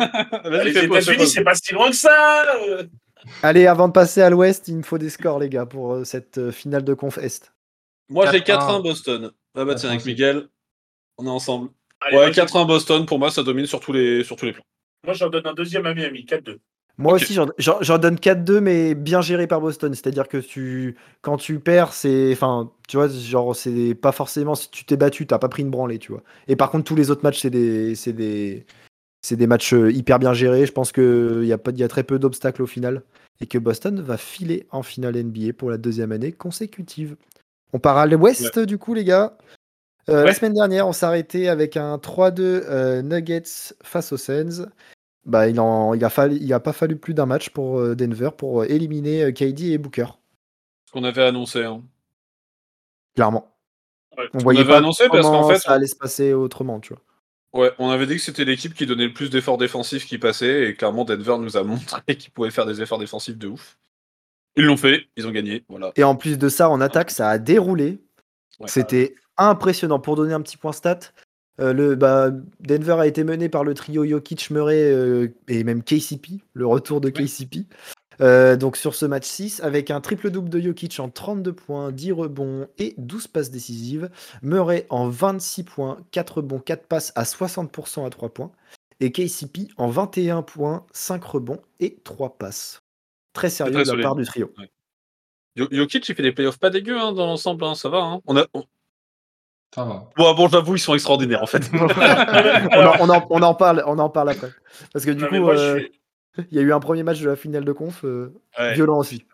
Les 0.63 0.77
États-Unis, 0.77 1.27
c'est 1.27 1.43
pas 1.43 1.55
si 1.55 1.73
loin 1.73 1.89
que 1.89 1.95
ça. 1.95 2.45
euh. 2.67 2.83
Allez, 3.41 3.65
avant 3.67 3.87
de 3.87 3.93
passer 3.93 4.21
à 4.21 4.29
l'ouest, 4.29 4.67
il 4.67 4.77
me 4.77 4.83
faut 4.83 4.97
des 4.99 5.09
scores, 5.09 5.39
les 5.39 5.49
gars, 5.49 5.65
pour 5.65 6.05
cette 6.05 6.51
finale 6.51 6.83
de 6.83 6.93
conf 6.93 7.17
Est. 7.17 7.51
Moi 8.09 8.29
j'ai 8.31 8.39
4-1. 8.39 8.79
4-1 8.79 8.83
Boston. 8.83 9.31
Ah 9.55 9.65
bah 9.65 9.75
tiens, 9.75 9.89
avec 9.89 10.01
4-1. 10.03 10.05
Miguel, 10.05 10.47
on 11.17 11.25
est 11.25 11.29
ensemble. 11.29 11.69
Allez, 11.99 12.15
Ouais, 12.15 12.25
moi, 12.27 12.31
4-1 12.31 12.65
Boston, 12.67 13.05
pour 13.05 13.19
moi 13.19 13.31
ça 13.31 13.43
domine 13.43 13.65
sur 13.65 13.79
tous 13.81 13.91
les, 13.91 14.23
sur 14.23 14.35
tous 14.37 14.45
les 14.45 14.53
plans. 14.53 14.63
Moi, 15.07 15.15
j'en 15.15 15.29
donne 15.29 15.47
un 15.47 15.53
deuxième 15.53 15.85
à 15.87 15.93
Miami, 15.95 16.25
4-2. 16.25 16.59
Moi 16.99 17.13
aussi, 17.13 17.37
j'en- 17.59 17.97
donne 17.99 18.19
4-2, 18.19 18.59
mais 18.59 18.95
bien 18.95 19.21
géré 19.21 19.45
par 19.47 19.61
Boston. 19.61 19.93
C'est-à-dire 19.93 20.27
que 20.27 20.37
tu, 20.37 20.95
quand 21.21 21.37
tu 21.37 21.59
perds, 21.59 21.93
c'est. 21.93 22.31
Enfin, 22.33 22.71
tu 22.87 22.97
vois, 22.97 23.07
genre, 23.07 23.55
c'est 23.55 23.93
pas 23.93 24.11
forcément. 24.11 24.55
Si 24.55 24.69
tu 24.71 24.83
t'es 24.83 24.97
battu, 24.97 25.27
t'as 25.27 25.37
pas 25.37 25.47
pris 25.47 25.61
une 25.61 25.69
branlée, 25.69 25.99
tu 25.99 26.11
vois. 26.11 26.23
Et 26.47 26.55
par 26.55 26.71
contre, 26.71 26.85
tous 26.85 26.95
les 26.95 27.11
autres 27.11 27.21
matchs, 27.23 27.41
c'est 27.41 27.49
des. 27.51 27.93
C'est 27.95 28.13
des. 28.13 28.65
C'est 29.21 29.35
des 29.35 29.47
matchs 29.47 29.73
euh, 29.73 29.91
hyper 29.91 30.19
bien 30.19 30.33
gérés. 30.33 30.65
Je 30.65 30.71
pense 30.71 30.91
qu'il 30.91 31.43
y, 31.43 31.51
a 31.53 31.57
pas- 31.57 31.71
il 31.71 31.79
y 31.79 31.83
a 31.83 31.87
très 31.87 32.03
peu 32.03 32.17
d'obstacles 32.19 32.61
au 32.63 32.67
final. 32.67 33.03
Et 33.41 33.45
que 33.47 33.57
Boston 33.57 34.01
va 34.01 34.17
filer 34.17 34.65
en 34.71 34.81
finale 34.83 35.15
NBA 35.17 35.53
pour 35.53 35.69
la 35.69 35.77
deuxième 35.77 36.11
année 36.11 36.31
consécutive. 36.31 37.15
On 37.73 37.79
part 37.79 37.97
à 37.97 38.05
l'ouest, 38.07 38.57
du 38.59 38.77
coup, 38.79 38.93
les 38.95 39.03
gars. 39.03 39.37
Euh, 40.09 40.23
La 40.23 40.33
semaine 40.33 40.53
dernière, 40.53 40.87
on 40.87 40.93
s'est 40.93 41.05
arrêté 41.05 41.49
avec 41.49 41.77
un 41.77 41.97
3-2 41.97 42.63
euh, 42.69 43.01
Nuggets 43.03 43.73
face 43.83 44.11
aux 44.13 44.17
Suns. 44.17 44.67
Bah, 45.27 45.49
il, 45.49 45.59
en, 45.59 45.93
il, 45.93 46.03
a 46.05 46.09
fallu, 46.09 46.37
il 46.39 46.53
a 46.53 46.61
pas 46.61 46.71
fallu 46.71 46.95
plus 46.95 47.13
d'un 47.13 47.25
match 47.25 47.49
pour 47.49 47.81
euh, 47.81 47.95
Denver 47.95 48.29
pour 48.35 48.61
euh, 48.61 48.65
éliminer 48.69 49.23
euh, 49.23 49.31
KD 49.31 49.73
et 49.73 49.77
Booker, 49.77 50.07
Ce 50.85 50.93
qu'on 50.93 51.03
avait 51.03 51.23
annoncé. 51.23 51.65
Hein. 51.65 51.83
clairement. 53.13 53.53
Ouais. 54.17 54.29
On 54.33 54.37
voyait 54.37 54.61
avait 54.61 54.69
pas 54.69 54.77
annoncé 54.77 55.09
parce 55.09 55.27
qu'en 55.27 55.47
fait, 55.49 55.59
ça 55.59 55.73
allait 55.73 55.87
se 55.87 55.97
passer 55.97 56.31
autrement, 56.31 56.79
tu 56.79 56.93
vois. 56.93 57.01
Ouais, 57.53 57.71
on 57.77 57.89
avait 57.89 58.07
dit 58.07 58.15
que 58.15 58.21
c'était 58.21 58.45
l'équipe 58.45 58.73
qui 58.73 58.85
donnait 58.85 59.07
le 59.07 59.13
plus 59.13 59.29
d'efforts 59.29 59.57
défensifs 59.57 60.05
qui 60.05 60.17
passait, 60.17 60.69
et 60.69 60.73
clairement 60.75 61.03
Denver 61.03 61.37
nous 61.39 61.57
a 61.57 61.63
montré 61.63 62.15
qu'ils 62.15 62.31
pouvaient 62.31 62.49
faire 62.49 62.65
des 62.65 62.81
efforts 62.81 62.99
défensifs 62.99 63.37
de 63.37 63.47
ouf. 63.47 63.77
Ils 64.55 64.63
l'ont 64.63 64.77
fait, 64.77 65.07
ils 65.17 65.27
ont 65.27 65.31
gagné, 65.31 65.65
voilà. 65.67 65.91
Et 65.97 66.03
en 66.05 66.15
plus 66.15 66.37
de 66.37 66.49
ça, 66.49 66.69
en 66.69 66.79
attaque, 66.79 67.11
ça 67.11 67.29
a 67.29 67.37
déroulé. 67.37 67.99
Ouais. 68.59 68.67
C'était 68.67 69.15
impressionnant. 69.37 69.99
Pour 69.99 70.15
donner 70.15 70.33
un 70.33 70.41
petit 70.41 70.57
point 70.57 70.71
stat, 70.71 70.99
euh, 71.59 71.73
le, 71.73 71.95
bah, 71.95 72.31
Denver 72.59 72.97
a 72.99 73.07
été 73.07 73.23
mené 73.23 73.49
par 73.49 73.63
le 73.63 73.73
trio 73.73 74.05
Jokic, 74.05 74.49
Murray 74.51 74.91
euh, 74.91 75.27
et 75.47 75.63
même 75.63 75.83
KCP, 75.83 76.41
le 76.53 76.67
retour 76.67 77.01
de 77.01 77.09
KCP. 77.09 77.65
Euh, 78.19 78.55
donc 78.55 78.77
sur 78.77 78.95
ce 78.95 79.05
match 79.05 79.25
6, 79.25 79.61
avec 79.61 79.91
un 79.91 80.01
triple-double 80.01 80.49
de 80.49 80.59
Jokic 80.59 80.99
en 80.99 81.09
32 81.09 81.53
points, 81.53 81.91
10 81.91 82.11
rebonds 82.13 82.67
et 82.79 82.95
12 82.97 83.27
passes 83.27 83.51
décisives. 83.51 84.09
Murray 84.41 84.87
en 84.89 85.07
26 85.07 85.63
points, 85.63 85.99
4 86.11 86.37
rebonds, 86.37 86.59
4 86.59 86.87
passes 86.87 87.11
à 87.15 87.23
60% 87.23 88.05
à 88.05 88.09
3 88.09 88.29
points. 88.29 88.51
Et 88.99 89.11
KCP 89.11 89.67
en 89.77 89.89
21 89.89 90.41
points, 90.41 90.85
5 90.91 91.23
rebonds 91.23 91.61
et 91.79 91.99
3 92.03 92.37
passes. 92.37 92.81
Très 93.33 93.51
sérieux 93.51 93.73
Très 93.73 93.83
de 93.83 93.91
la 93.91 94.01
part 94.03 94.15
du 94.15 94.25
trio. 94.25 94.51
Yo- 95.55 95.67
Jokic, 95.69 96.09
il 96.09 96.15
fait 96.15 96.23
des 96.23 96.31
playoffs 96.31 96.57
pas 96.57 96.71
dégueux 96.71 96.99
hein, 96.99 97.11
dans 97.13 97.27
l'ensemble, 97.27 97.63
hein, 97.65 97.75
ça 97.75 97.89
va. 97.89 97.99
Hein. 97.99 98.21
On 98.25 98.35
a... 98.37 98.47
on- 98.55 98.63
Ça 99.75 99.83
va. 99.83 100.09
Bon, 100.15 100.33
bon 100.33 100.47
j'avoue, 100.47 100.75
ils 100.75 100.79
sont 100.79 100.93
extraordinaires 100.93 101.43
en 101.43 101.47
fait. 101.47 101.69
on, 101.73 102.85
en, 102.85 102.93
on 103.01 103.09
en- 103.09 103.27
on 103.29 103.41
en 103.41 103.53
parle, 103.53 103.83
on 103.85 103.99
en 103.99 104.09
parle 104.09 104.29
après. 104.29 104.49
Parce 104.93 105.05
que 105.05 105.11
du 105.11 105.23
Non, 105.23 105.29
coup, 105.29 105.35
moi, 105.35 105.57
euh, 105.57 105.79
suis- 105.79 105.91
il 106.51 106.55
y 106.55 106.59
a 106.59 106.61
eu 106.61 106.71
un 106.73 106.79
premier 106.79 107.03
match 107.03 107.19
de 107.19 107.29
la 107.29 107.35
finale 107.35 107.65
de 107.65 107.71
conf 107.71 108.03
euh, 108.05 108.33
Ouais. 108.57 108.73
violent 108.75 108.97
aussi. 108.99 109.25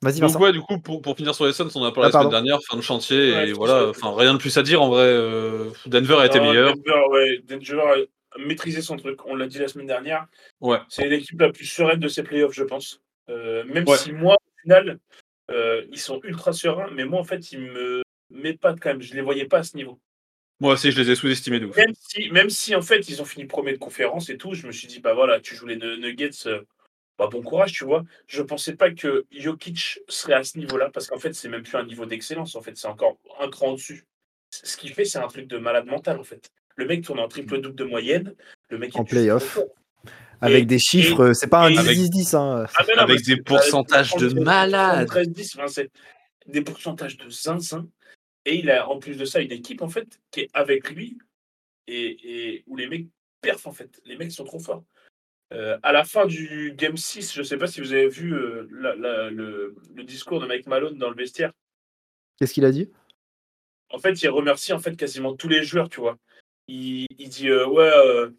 Vas-y, 0.00 0.20
Donc 0.20 0.38
ouais, 0.38 0.52
du 0.52 0.60
coup, 0.60 0.78
pour, 0.78 1.02
pour 1.02 1.16
finir 1.16 1.34
sur 1.34 1.44
les 1.44 1.52
Suns, 1.52 1.70
on 1.74 1.82
a 1.84 1.90
parlé 1.90 2.10
Ah, 2.12 2.18
la 2.18 2.20
semaine 2.20 2.30
dernière, 2.30 2.60
fin 2.62 2.76
de 2.76 2.82
chantier, 2.82 3.32
Ouais, 3.32 3.48
et 3.48 3.52
voilà, 3.52 3.88
enfin 3.88 4.14
rien 4.16 4.32
de 4.32 4.38
plus 4.38 4.56
à 4.56 4.62
dire 4.62 4.80
en 4.80 4.90
vrai. 4.90 5.02
euh, 5.02 5.70
Denver 5.86 6.14
a 6.20 6.26
été 6.26 6.38
meilleur. 6.38 6.72
Denver, 6.76 7.00
ouais, 7.10 7.42
Denver 7.48 7.80
a 7.80 8.38
maîtrisé 8.38 8.80
son 8.80 8.96
truc. 8.96 9.18
On 9.26 9.34
l'a 9.34 9.48
dit 9.48 9.58
la 9.58 9.66
semaine 9.66 9.88
dernière. 9.88 10.26
Ouais. 10.60 10.78
C'est 10.88 11.08
l'équipe 11.08 11.40
la 11.40 11.50
plus 11.50 11.66
sereine 11.66 11.98
de 11.98 12.06
ces 12.06 12.22
playoffs, 12.22 12.52
je 12.54 12.62
pense. 12.62 13.00
Euh, 13.28 13.64
même 13.64 13.88
Ouais. 13.88 13.96
si 13.96 14.12
moi, 14.12 14.34
au 14.36 14.60
final, 14.62 15.00
euh, 15.50 15.82
ils 15.90 15.98
sont 15.98 16.20
ultra 16.22 16.52
sereins, 16.52 16.90
mais 16.94 17.04
moi, 17.04 17.18
en 17.18 17.24
fait, 17.24 17.50
ils 17.50 17.58
me 17.60 18.02
m'épatent 18.38 18.80
quand 18.80 18.90
même. 18.90 19.02
Je 19.02 19.14
les 19.14 19.20
voyais 19.22 19.46
pas 19.46 19.58
à 19.58 19.62
ce 19.62 19.76
niveau. 19.76 19.98
Moi 20.60 20.72
aussi, 20.74 20.90
je 20.90 21.00
les 21.00 21.10
ai 21.10 21.14
sous-estimés 21.14 21.60
de 21.60 21.66
ouf. 21.66 21.76
Même 21.76 21.92
si, 21.96 22.30
même 22.30 22.50
si, 22.50 22.74
en 22.74 22.82
fait, 22.82 23.08
ils 23.08 23.22
ont 23.22 23.24
fini 23.24 23.44
premier 23.46 23.72
de 23.72 23.78
conférence 23.78 24.28
et 24.28 24.36
tout, 24.36 24.54
je 24.54 24.66
me 24.66 24.72
suis 24.72 24.88
dit, 24.88 24.98
bah 25.00 25.14
voilà, 25.14 25.38
tu 25.40 25.54
joues 25.54 25.66
les 25.66 25.76
Nu- 25.76 25.98
Nuggets, 26.00 26.30
euh, 26.46 26.62
bah 27.16 27.28
bon 27.30 27.42
courage, 27.42 27.72
tu 27.72 27.84
vois. 27.84 28.04
Je 28.26 28.42
pensais 28.42 28.74
pas 28.74 28.90
que 28.90 29.24
Jokic 29.30 30.00
serait 30.08 30.34
à 30.34 30.42
ce 30.42 30.58
niveau-là, 30.58 30.90
parce 30.92 31.06
qu'en 31.06 31.18
fait, 31.18 31.32
c'est 31.34 31.48
même 31.48 31.62
plus 31.62 31.76
un 31.76 31.84
niveau 31.84 32.06
d'excellence, 32.06 32.56
en 32.56 32.62
fait, 32.62 32.76
c'est 32.76 32.88
encore 32.88 33.18
un 33.40 33.48
cran 33.48 33.68
au-dessus. 33.70 34.04
Ce 34.50 34.76
qu'il 34.76 34.92
fait, 34.94 35.04
c'est 35.04 35.18
un 35.18 35.28
truc 35.28 35.46
de 35.46 35.58
malade 35.58 35.86
mental, 35.86 36.18
en 36.18 36.24
fait. 36.24 36.48
Le 36.74 36.86
mec 36.86 37.04
tourne 37.04 37.20
en 37.20 37.28
triple-double 37.28 37.74
de 37.76 37.84
moyenne, 37.84 38.34
le 38.70 38.78
mec 38.78 38.94
est 38.94 38.98
En 38.98 39.04
playoff. 39.04 39.60
Avec 40.40 40.62
et- 40.62 40.66
des 40.66 40.78
chiffres, 40.78 41.32
c'est 41.34 41.48
pas 41.48 41.60
un 41.66 41.76
Avec- 41.76 41.96
10-10-10. 41.96 42.34
Hein. 42.34 42.66
Ah, 42.76 42.84
Avec 42.98 43.22
des 43.24 43.36
pourcentages 43.36 44.14
de 44.14 44.28
73, 44.28 44.34
malades. 44.44 45.08
73, 45.08 45.54
enfin, 45.56 45.66
c'est 45.68 45.90
des 46.46 46.62
pourcentages 46.62 47.16
de 47.16 47.28
zinzin. 47.28 47.88
Et 48.44 48.56
il 48.56 48.70
a 48.70 48.88
en 48.88 48.98
plus 48.98 49.16
de 49.16 49.24
ça 49.24 49.40
une 49.40 49.52
équipe 49.52 49.82
en 49.82 49.88
fait 49.88 50.20
qui 50.30 50.40
est 50.40 50.50
avec 50.54 50.90
lui 50.90 51.18
et, 51.86 52.54
et 52.54 52.64
où 52.66 52.76
les 52.76 52.86
mecs 52.88 53.06
perfent 53.40 53.66
en 53.66 53.72
fait. 53.72 54.00
Les 54.04 54.16
mecs 54.16 54.32
sont 54.32 54.44
trop 54.44 54.58
forts. 54.58 54.84
Euh, 55.52 55.78
à 55.82 55.92
la 55.92 56.04
fin 56.04 56.26
du 56.26 56.74
Game 56.76 56.96
6, 56.96 57.34
je 57.34 57.42
sais 57.42 57.56
pas 57.56 57.66
si 57.66 57.80
vous 57.80 57.92
avez 57.92 58.08
vu 58.08 58.34
euh, 58.34 58.68
la- 58.70 58.94
la- 58.96 59.30
le, 59.30 59.74
le 59.94 60.04
discours 60.04 60.40
de 60.40 60.46
Mike 60.46 60.66
Malone 60.66 60.98
dans 60.98 61.08
le 61.08 61.16
vestiaire. 61.16 61.52
Qu'est-ce 62.38 62.52
qu'il 62.54 62.64
a 62.66 62.70
dit? 62.70 62.90
En 63.90 63.98
fait, 63.98 64.20
il 64.22 64.28
remercie 64.28 64.72
en 64.74 64.78
fait 64.78 64.94
quasiment 64.96 65.34
tous 65.34 65.48
les 65.48 65.62
joueurs, 65.62 65.88
tu 65.88 66.00
vois. 66.00 66.18
Il, 66.68 67.06
il 67.18 67.28
dit 67.30 67.48
euh, 67.48 67.66
ouais, 67.66 67.90
euh, 67.90 68.30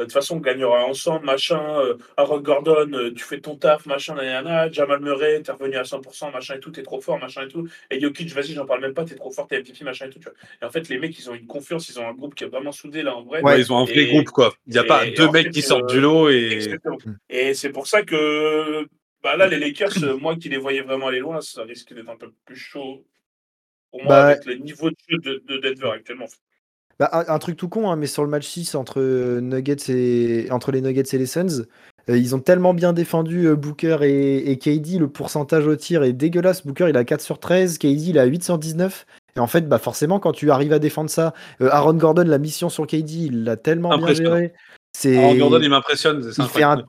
de 0.00 0.04
toute 0.04 0.12
façon, 0.12 0.36
on 0.36 0.40
gagnera 0.40 0.84
ensemble, 0.86 1.24
machin. 1.24 1.62
Euh, 1.80 1.94
Aaron 2.16 2.40
Gordon, 2.40 2.92
euh, 2.92 3.12
tu 3.14 3.22
fais 3.24 3.40
ton 3.40 3.56
taf, 3.56 3.86
machin, 3.86 4.14
nanana. 4.14 4.70
Jamal 4.70 5.00
Murray, 5.00 5.40
t'es 5.42 5.52
revenu 5.52 5.76
à 5.76 5.84
100%, 5.84 6.30
machin 6.32 6.56
et 6.56 6.60
tout, 6.60 6.70
t'es 6.70 6.82
trop 6.82 7.00
fort, 7.00 7.18
machin 7.18 7.44
et 7.44 7.48
tout. 7.48 7.68
Et 7.90 8.00
Jokic, 8.00 8.30
vas-y, 8.32 8.54
j'en 8.54 8.66
parle 8.66 8.80
même 8.80 8.94
pas, 8.94 9.04
t'es 9.04 9.14
trop 9.14 9.30
fort, 9.30 9.46
t'es 9.46 9.58
MVP, 9.60 9.84
machin 9.84 10.06
et 10.06 10.10
tout. 10.10 10.18
Tu 10.18 10.24
vois. 10.24 10.34
Et 10.60 10.64
en 10.64 10.70
fait, 10.70 10.88
les 10.88 10.98
mecs, 10.98 11.16
ils 11.18 11.30
ont 11.30 11.34
une 11.34 11.46
confiance, 11.46 11.88
ils 11.88 11.98
ont 12.00 12.08
un 12.08 12.12
groupe 12.14 12.34
qui 12.34 12.44
est 12.44 12.48
vraiment 12.48 12.72
soudé 12.72 13.02
là 13.02 13.14
en 13.16 13.22
vrai. 13.22 13.40
Ouais, 13.42 13.60
ils 13.60 13.72
ont 13.72 13.78
un 13.78 13.84
vrai 13.84 13.98
Et- 14.02 14.06
groupe, 14.12 14.30
quoi. 14.30 14.52
Il 14.66 14.72
n'y 14.72 14.78
a 14.78 14.84
et- 14.84 14.86
pas 14.86 15.06
et 15.06 15.12
deux 15.12 15.30
mecs 15.30 15.46
fait, 15.46 15.50
qui 15.52 15.62
sortent 15.62 15.88
du 15.90 15.98
euh, 15.98 16.00
lot 16.00 16.28
et. 16.30 16.52
Exactement. 16.52 16.98
Et 17.28 17.54
c'est 17.54 17.70
pour 17.70 17.86
ça 17.86 18.02
que 18.02 18.86
bah 19.22 19.36
là, 19.36 19.46
les 19.46 19.58
Lakers, 19.58 20.02
euh, 20.02 20.16
moi 20.18 20.36
qui 20.36 20.48
les 20.50 20.58
voyais 20.58 20.82
vraiment 20.82 21.06
aller 21.06 21.20
loin, 21.20 21.40
ça 21.40 21.62
risque 21.62 21.94
d'être 21.94 22.10
un 22.10 22.16
peu 22.16 22.30
plus 22.44 22.56
chaud. 22.56 23.06
Pour 23.90 24.02
moi, 24.02 24.08
Bah, 24.08 24.26
avec 24.26 24.44
le 24.44 24.56
niveau 24.56 24.90
de 24.90 24.96
jeu 25.08 25.18
de, 25.18 25.42
de 25.46 25.56
Denver 25.58 25.92
actuellement. 25.94 26.26
Bah, 26.98 27.10
un, 27.12 27.34
un 27.34 27.38
truc 27.38 27.56
tout 27.56 27.68
con, 27.68 27.90
hein, 27.90 27.96
mais 27.96 28.06
sur 28.06 28.22
le 28.22 28.28
match 28.28 28.46
6 28.46 28.74
entre, 28.74 29.00
euh, 29.00 29.40
Nuggets 29.40 29.90
et, 29.90 30.50
entre 30.50 30.70
les 30.70 30.80
Nuggets 30.80 31.02
et 31.12 31.18
les 31.18 31.26
Suns, 31.26 31.64
euh, 32.10 32.18
ils 32.18 32.34
ont 32.34 32.40
tellement 32.40 32.74
bien 32.74 32.92
défendu 32.92 33.46
euh, 33.46 33.56
Booker 33.56 33.98
et, 34.02 34.50
et 34.50 34.58
KD, 34.58 34.98
le 34.98 35.08
pourcentage 35.08 35.66
au 35.66 35.76
tir 35.76 36.02
est 36.02 36.12
dégueulasse. 36.12 36.66
Booker 36.66 36.86
il 36.88 36.96
a 36.96 37.04
4 37.04 37.20
sur 37.20 37.38
13, 37.38 37.78
KD 37.78 38.08
il 38.08 38.18
a 38.18 38.24
8 38.24 38.44
sur 38.44 38.58
19. 38.58 39.06
Et 39.36 39.40
en 39.40 39.46
fait, 39.46 39.68
bah 39.68 39.78
forcément, 39.78 40.20
quand 40.20 40.32
tu 40.32 40.50
arrives 40.50 40.72
à 40.72 40.78
défendre 40.78 41.10
ça, 41.10 41.34
euh, 41.60 41.68
Aaron 41.70 41.94
Gordon, 41.94 42.24
la 42.24 42.38
mission 42.38 42.68
sur 42.68 42.86
KD, 42.86 43.10
il 43.10 43.44
l'a 43.44 43.56
tellement 43.56 43.96
bien 43.96 44.12
géré. 44.12 44.52
Alors, 45.04 45.36
Gordon, 45.36 45.60
il 45.60 45.70
m'impressionne. 45.70 46.22
c'est 46.22 46.42
il 46.42 46.48
fait 46.48 46.62
incroyable. 46.62 46.84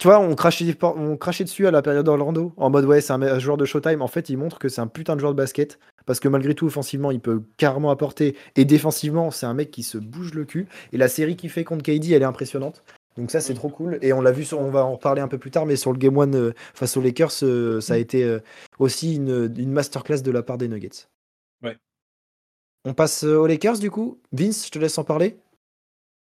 Tu 0.00 0.08
vois, 0.08 0.18
on 0.20 0.34
crachait, 0.34 0.74
on 0.82 1.16
crachait 1.16 1.44
dessus 1.44 1.66
à 1.66 1.70
la 1.70 1.82
période 1.82 2.06
d'Orlando, 2.06 2.54
en 2.56 2.70
mode 2.70 2.86
ouais, 2.86 3.02
c'est 3.02 3.12
un, 3.12 3.20
un 3.20 3.38
joueur 3.38 3.58
de 3.58 3.66
Showtime. 3.66 4.00
En 4.00 4.08
fait, 4.08 4.30
il 4.30 4.38
montre 4.38 4.58
que 4.58 4.68
c'est 4.68 4.80
un 4.80 4.86
putain 4.86 5.14
de 5.16 5.20
joueur 5.20 5.32
de 5.32 5.36
basket, 5.36 5.78
parce 6.06 6.20
que 6.20 6.28
malgré 6.28 6.54
tout, 6.54 6.66
offensivement, 6.66 7.10
il 7.10 7.20
peut 7.20 7.42
carrément 7.56 7.90
apporter, 7.90 8.36
et 8.56 8.64
défensivement, 8.64 9.30
c'est 9.30 9.46
un 9.46 9.54
mec 9.54 9.70
qui 9.70 9.82
se 9.82 9.98
bouge 9.98 10.34
le 10.34 10.44
cul. 10.44 10.66
Et 10.92 10.96
la 10.96 11.08
série 11.08 11.36
qu'il 11.36 11.50
fait 11.50 11.64
contre 11.64 11.82
KD, 11.82 12.12
elle 12.12 12.22
est 12.22 12.24
impressionnante. 12.24 12.82
Donc 13.16 13.30
ça, 13.30 13.40
c'est 13.40 13.54
trop 13.54 13.68
cool. 13.68 13.98
Et 14.02 14.12
on 14.12 14.20
l'a 14.20 14.32
vu, 14.32 14.44
sur, 14.44 14.58
on 14.58 14.70
va 14.70 14.84
en 14.84 14.92
reparler 14.92 15.20
un 15.20 15.28
peu 15.28 15.38
plus 15.38 15.50
tard, 15.50 15.66
mais 15.66 15.76
sur 15.76 15.92
le 15.92 15.98
Game 15.98 16.18
1 16.18 16.52
face 16.74 16.96
aux 16.96 17.02
Lakers, 17.02 17.42
euh, 17.42 17.80
ça 17.80 17.94
a 17.94 17.96
été 17.98 18.24
euh, 18.24 18.38
aussi 18.78 19.16
une, 19.16 19.52
une 19.56 19.72
masterclass 19.72 20.22
de 20.22 20.30
la 20.30 20.42
part 20.42 20.58
des 20.58 20.68
Nuggets. 20.68 21.08
Ouais. 21.62 21.76
On 22.84 22.94
passe 22.94 23.24
euh, 23.24 23.36
aux 23.36 23.46
Lakers, 23.46 23.78
du 23.78 23.90
coup. 23.90 24.18
Vince, 24.32 24.66
je 24.66 24.70
te 24.70 24.78
laisse 24.78 24.96
en 24.98 25.04
parler. 25.04 25.36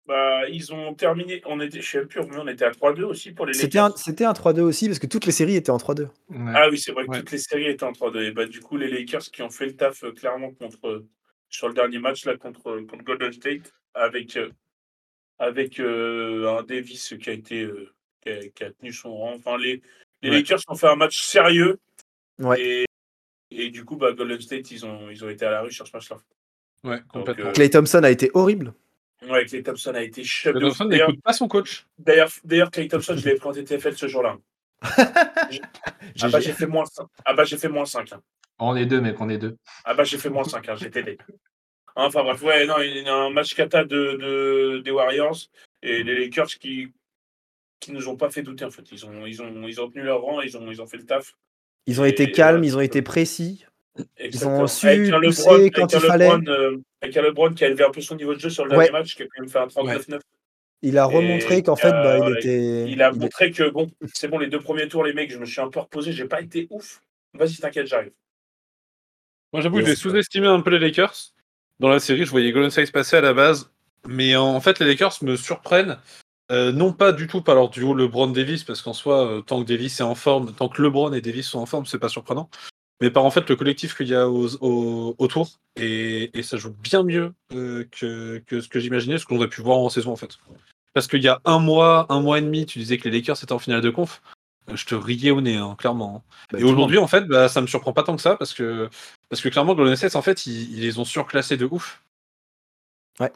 Bah, 0.05 0.49
ils 0.49 0.73
ont 0.73 0.93
terminé, 0.93 1.41
on 1.45 1.61
était, 1.61 1.79
je 1.81 1.89
sais 1.89 2.05
plus, 2.05 2.19
mais 2.23 2.37
on 2.37 2.47
était 2.47 2.65
à 2.65 2.71
3-2 2.71 3.03
aussi 3.05 3.31
pour 3.31 3.45
les 3.45 3.53
C'était 3.53 3.77
Lakers. 3.77 3.97
c'était 3.97 4.25
un 4.25 4.33
3-2 4.33 4.59
aussi, 4.61 4.87
parce 4.87 4.99
que 4.99 5.07
toutes 5.07 5.25
les 5.25 5.31
séries 5.31 5.55
étaient 5.55 5.69
en 5.69 5.77
3-2. 5.77 6.03
Ouais. 6.29 6.51
Ah 6.53 6.67
oui, 6.69 6.77
c'est 6.77 6.91
vrai 6.91 7.05
que 7.05 7.11
Ouais. 7.11 7.19
toutes 7.19 7.31
les 7.31 7.37
séries 7.37 7.67
étaient 7.67 7.85
en 7.85 7.93
3-2. 7.93 8.21
Et 8.23 8.31
bah, 8.31 8.45
du 8.45 8.59
coup, 8.59 8.75
les 8.75 8.89
Lakers 8.89 9.21
qui 9.31 9.41
ont 9.41 9.49
fait 9.49 9.65
le 9.67 9.77
taf 9.77 10.03
euh, 10.03 10.11
clairement 10.11 10.51
contre, 10.51 11.05
sur 11.49 11.69
le 11.69 11.73
dernier 11.73 11.99
match 11.99 12.25
là, 12.25 12.35
contre, 12.35 12.81
contre 12.81 13.03
Golden 13.05 13.31
State, 13.31 13.73
avec, 13.93 14.35
euh, 14.35 14.49
avec 15.39 15.79
euh, 15.79 16.57
un 16.59 16.63
Davis 16.63 17.15
qui 17.21 17.29
a, 17.29 17.33
été, 17.33 17.61
euh, 17.61 17.89
qui, 18.21 18.29
a, 18.29 18.47
qui 18.49 18.63
a 18.65 18.71
tenu 18.71 18.91
son 18.91 19.15
rang. 19.15 19.35
Enfin, 19.37 19.57
les, 19.57 19.81
les 20.21 20.29
Ouais. 20.31 20.35
Lakers 20.37 20.59
ont 20.67 20.75
fait 20.75 20.87
un 20.87 20.95
match 20.97 21.21
sérieux. 21.21 21.79
Ouais. 22.39 22.59
Et, 22.61 22.85
et 23.51 23.69
du 23.69 23.85
coup, 23.85 23.95
bah, 23.95 24.11
Golden 24.11 24.41
State, 24.41 24.69
ils 24.71 24.85
ont, 24.85 25.09
ils 25.09 25.23
ont 25.23 25.29
été 25.29 25.45
à 25.45 25.51
la 25.51 25.61
rue 25.61 25.71
sur 25.71 25.87
ce 25.87 25.95
match-là. 25.95 26.17
Ouais, 26.83 26.99
complètement. 27.07 27.45
euh, 27.45 27.51
Clay 27.53 27.69
Thompson 27.69 28.03
a 28.03 28.11
été 28.11 28.29
horrible. 28.33 28.73
Ouais, 29.29 29.45
Clay 29.45 29.63
Thompson 29.63 29.93
a 29.95 30.01
été 30.01 30.23
chef 30.23 30.53
de 30.55 30.59
Thompson 30.59 30.85
D'ailleurs, 30.85 31.09
n'écoute 31.09 31.23
pas 31.23 31.33
son 31.33 31.47
coach. 31.47 31.85
D'ailleurs, 31.97 32.29
d'ailleurs, 32.43 32.71
Clay 32.71 32.87
Thompson, 32.87 33.15
je 33.17 33.25
l'ai 33.25 33.35
pris 33.35 33.47
en 33.49 33.53
TTFL 33.53 33.95
ce 33.95 34.07
jour-là. 34.07 34.37
Ah 36.21 36.27
bah, 36.29 36.39
j'ai 36.39 36.51
fait 36.51 36.67
moins 36.67 36.85
5. 36.85 37.07
Ah 37.25 37.33
bah, 37.33 37.43
j'ai 37.45 37.57
fait 37.57 37.69
moins 37.69 37.85
5. 37.85 38.09
On 38.59 38.75
est 38.75 38.85
deux, 38.85 39.01
mec, 39.01 39.19
on 39.19 39.29
est 39.29 39.37
deux. 39.37 39.57
Ah 39.83 39.93
bah 39.93 40.03
j'ai 40.03 40.17
fait 40.17 40.29
moins 40.29 40.43
5, 40.43 40.67
hein, 40.69 40.75
j'ai 40.75 40.91
TD. 40.91 41.17
Enfin 41.95 42.23
bref, 42.23 42.41
ouais, 42.43 42.65
non, 42.65 42.79
il 42.81 42.97
y 43.03 43.07
a 43.07 43.15
un 43.15 43.29
match 43.29 43.55
kata 43.55 43.83
de, 43.83 44.17
de- 44.21 44.81
des 44.83 44.91
Warriors 44.91 45.37
et 45.81 46.03
les 46.03 46.15
Lakers 46.25 46.47
qui 46.59 46.91
qui 47.79 47.91
nous 47.91 48.07
ont 48.07 48.15
pas 48.15 48.29
fait 48.29 48.41
douter 48.43 48.63
en 48.65 48.71
fait. 48.71 48.83
Ils 48.91 49.05
ont, 49.05 49.25
ils 49.25 49.41
ont, 49.41 49.67
ils 49.67 49.81
ont 49.81 49.89
tenu 49.89 50.03
leur 50.03 50.21
rang, 50.21 50.39
ils 50.41 50.55
ont, 50.57 50.71
ils 50.71 50.81
ont 50.81 50.87
fait 50.87 50.97
le 50.97 51.05
taf. 51.05 51.33
Ils 51.85 51.99
ont 51.99 52.05
Et 52.05 52.09
été 52.09 52.31
calmes, 52.31 52.57
voilà, 52.57 52.67
ils 52.67 52.77
ont 52.77 52.81
été 52.81 52.99
ça. 52.99 53.03
Précis. 53.93 54.09
Exactement. 54.17 54.67
su 54.67 54.87
Avec 54.87 55.09
un 55.13 55.19
pousser 55.21 55.41
LeBron- 55.43 55.69
quand 55.71 55.83
avec 55.83 55.93
un 55.93 55.97
il 55.99 56.01
fallait. 56.07 56.29
LeBron, 56.29 56.51
euh, 56.51 56.77
avec 57.01 57.17
un 57.17 57.21
LeBron 57.21 57.53
qui 57.53 57.63
a 57.63 57.67
élevé 57.67 57.83
un 57.83 57.91
peu 57.91 58.01
son 58.01 58.15
niveau 58.15 58.33
de 58.33 58.39
jeu 58.39 58.49
sur 58.49 58.65
le 58.65 58.71
Ouais. 58.71 58.77
dernier 58.85 58.91
match, 58.91 59.15
qui 59.15 59.23
a 59.23 59.25
quand 59.25 59.41
même 59.41 59.49
fait 59.49 59.59
un 59.59 59.67
39-9. 59.67 60.21
Il 60.85 60.97
a 60.97 61.05
remontré 61.05 61.63
qu'en 61.63 61.75
fait, 61.77 61.91
bah, 61.91 62.15
il 62.15 62.21
voilà, 62.21 62.39
était. 62.39 62.85
Il 62.91 63.01
a 63.01 63.11
il- 63.13 63.19
montré 63.19 63.51
que 63.51 63.69
bon, 63.69 63.89
c'est 64.13 64.27
bon, 64.27 64.37
les 64.39 64.47
deux 64.47 64.59
premiers 64.59 64.87
tours, 64.89 65.03
les 65.05 65.13
mecs, 65.13 65.31
je 65.31 65.37
me 65.37 65.45
suis 65.45 65.61
un 65.61 65.69
peu 65.69 65.79
reposé, 65.79 66.11
j'ai 66.11 66.25
pas 66.25 66.41
été 66.41 66.67
ouf. 66.71 67.01
Vas-y, 67.33 67.55
t'inquiète, 67.57 67.87
j'arrive. 67.87 68.11
Moi, 69.53 69.61
j'avoue, 69.61 69.79
Yes. 69.79 69.87
j'ai 69.87 69.95
sous-estimé 69.95 70.47
un 70.47 70.61
peu 70.61 70.71
les 70.71 70.79
Lakers. 70.79 71.15
Dans 71.79 71.89
la 71.89 71.99
série, 71.99 72.25
je 72.25 72.31
voyais 72.31 72.51
Golden 72.51 72.71
State 72.71 72.91
passer 72.91 73.15
à 73.17 73.21
la 73.21 73.33
base. 73.33 73.71
Mais 74.07 74.35
en 74.35 74.59
fait, 74.59 74.79
les 74.79 74.85
Lakers 74.87 75.17
me 75.21 75.35
surprennent. 75.35 75.97
euh, 76.51 76.73
non 76.73 76.91
pas 76.91 77.13
du 77.13 77.25
tout 77.25 77.41
par 77.41 77.55
leur 77.55 77.69
duo 77.69 77.95
LeBron-Davis, 77.95 78.65
parce 78.65 78.81
qu'en 78.81 78.91
soi, 78.93 79.25
euh, 79.25 79.41
tant 79.41 79.63
que 79.63 79.67
Davis 79.67 80.01
est 80.01 80.03
en 80.03 80.13
forme, 80.13 80.53
tant 80.53 80.67
que 80.67 80.81
LeBron 80.81 81.13
et 81.13 81.21
Davis 81.21 81.47
sont 81.47 81.59
en 81.59 81.65
forme, 81.65 81.85
c'est 81.85 81.97
pas 81.99 82.09
surprenant. 82.09 82.49
Mais 83.03 83.11
par 83.11 83.25
en 83.25 83.31
fait 83.31 83.49
le 83.49 83.57
collectif 83.57 83.97
qu'il 83.97 84.07
y 84.07 84.15
a 84.15 84.29
aux- 84.29 85.13
autour. 85.17 85.49
Et, 85.75 86.31
et 86.39 86.41
ça 86.41 86.55
joue 86.55 86.71
bien 86.71 87.03
mieux 87.03 87.33
euh, 87.53 87.83
que, 87.91 88.41
que 88.47 88.61
ce 88.61 88.69
que 88.69 88.79
j'imaginais, 88.79 89.17
ce 89.17 89.25
qu'on 89.25 89.35
aurait 89.35 89.49
pu 89.49 89.61
voir 89.61 89.77
en 89.79 89.89
saison 89.89 90.13
en 90.13 90.15
fait. 90.15 90.37
Parce 90.93 91.07
qu'il 91.07 91.21
y 91.21 91.27
a 91.27 91.41
un 91.43 91.59
mois, 91.59 92.05
un 92.07 92.21
mois 92.21 92.37
et 92.37 92.41
demi, 92.41 92.65
tu 92.65 92.79
disais 92.79 92.97
que 92.97 93.09
les 93.09 93.17
Lakers 93.19 93.43
étaient 93.43 93.51
en 93.51 93.59
finale 93.59 93.81
de 93.81 93.89
conf. 93.89 94.21
Euh, 94.69 94.77
Je 94.77 94.85
te 94.85 94.95
riais 94.95 95.31
au 95.31 95.41
nez, 95.41 95.57
hein, 95.57 95.75
clairement. 95.77 96.23
hein. 96.25 96.33
bah, 96.53 96.59
Et 96.61 96.63
aujourd'hui, 96.63 96.97
en 96.97 97.07
fait, 97.07 97.25
bah, 97.27 97.49
ça 97.49 97.59
me 97.59 97.67
surprend 97.67 97.91
pas 97.91 98.03
tant 98.03 98.15
que 98.15 98.21
ça 98.21 98.37
parce 98.37 98.53
que, 98.53 98.89
parce 99.27 99.41
que 99.41 99.49
clairement, 99.49 99.75
Golden 99.75 99.97
State, 99.97 100.15
en 100.15 100.21
fait, 100.21 100.45
ils, 100.45 100.71
ils 100.73 100.79
les 100.79 100.97
ont 100.97 101.03
surclassés 101.03 101.57
de 101.57 101.65
ouf. 101.69 102.01
monde. 103.19 103.29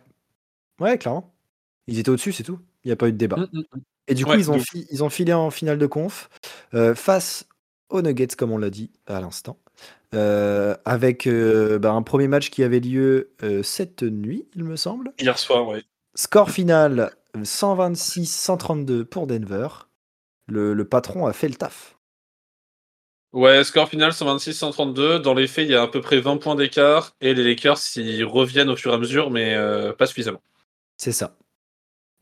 Ouais, 0.79 0.97
clairement. 0.97 1.33
Ils 1.87 1.99
étaient 1.99 2.09
au-dessus, 2.09 2.31
c'est 2.31 2.43
tout. 2.43 2.59
Il 2.85 2.87
n'y 2.87 2.93
a 2.93 2.95
pas 2.95 3.09
eu 3.09 3.11
de 3.11 3.17
débat. 3.17 3.35
Mm, 3.35 3.49
mm, 3.51 3.59
mm. 3.73 3.79
Et 4.07 4.13
du 4.13 4.23
coup, 4.23 4.31
Ouais, 4.31 4.39
ils, 4.39 4.49
ont 4.49 4.61
ils 4.91 5.03
ont 5.03 5.09
filé 5.09 5.33
en 5.33 5.51
finale 5.51 5.77
de 5.77 5.87
conf 5.87 6.29
euh, 6.73 6.95
face 6.95 7.45
aux 7.89 8.01
Nuggets, 8.01 8.35
comme 8.37 8.51
on 8.51 8.57
l'a 8.57 8.69
dit 8.69 8.91
à 9.05 9.21
l'instant. 9.21 9.57
Euh, 10.13 10.75
avec 10.85 11.27
euh, 11.27 11.79
bah, 11.79 11.91
un 11.91 12.01
premier 12.01 12.27
match 12.27 12.49
qui 12.49 12.63
avait 12.63 12.79
lieu 12.79 13.31
euh, 13.43 13.61
cette 13.63 14.03
nuit, 14.03 14.45
il 14.55 14.63
me 14.63 14.75
semble. 14.75 15.11
Hier 15.19 15.37
soir, 15.37 15.67
ouais. 15.67 15.83
Score 16.15 16.49
final 16.49 17.11
126-132 17.35 19.03
pour 19.05 19.27
Denver. 19.27 19.67
Le, 20.47 20.73
le 20.73 20.85
patron 20.85 21.25
a 21.27 21.33
fait 21.33 21.49
le 21.49 21.55
taf. 21.55 21.97
Ouais, 23.33 23.63
score 23.63 23.89
final 23.89 24.11
126-132. 24.11 25.19
Dans 25.19 25.33
les 25.33 25.47
faits, 25.47 25.67
il 25.67 25.71
y 25.71 25.75
a 25.75 25.83
à 25.83 25.87
peu 25.87 26.01
près 26.01 26.19
20 26.19 26.37
points 26.37 26.55
d'écart 26.55 27.15
et 27.21 27.33
les 27.33 27.43
Lakers, 27.43 27.77
ils 27.97 28.23
reviennent 28.23 28.69
au 28.69 28.75
fur 28.77 28.91
et 28.91 28.95
à 28.95 28.97
mesure, 28.97 29.29
mais 29.29 29.55
pas 29.97 30.07
suffisamment. 30.07 30.41
C'est 30.95 31.11
ça. 31.11 31.35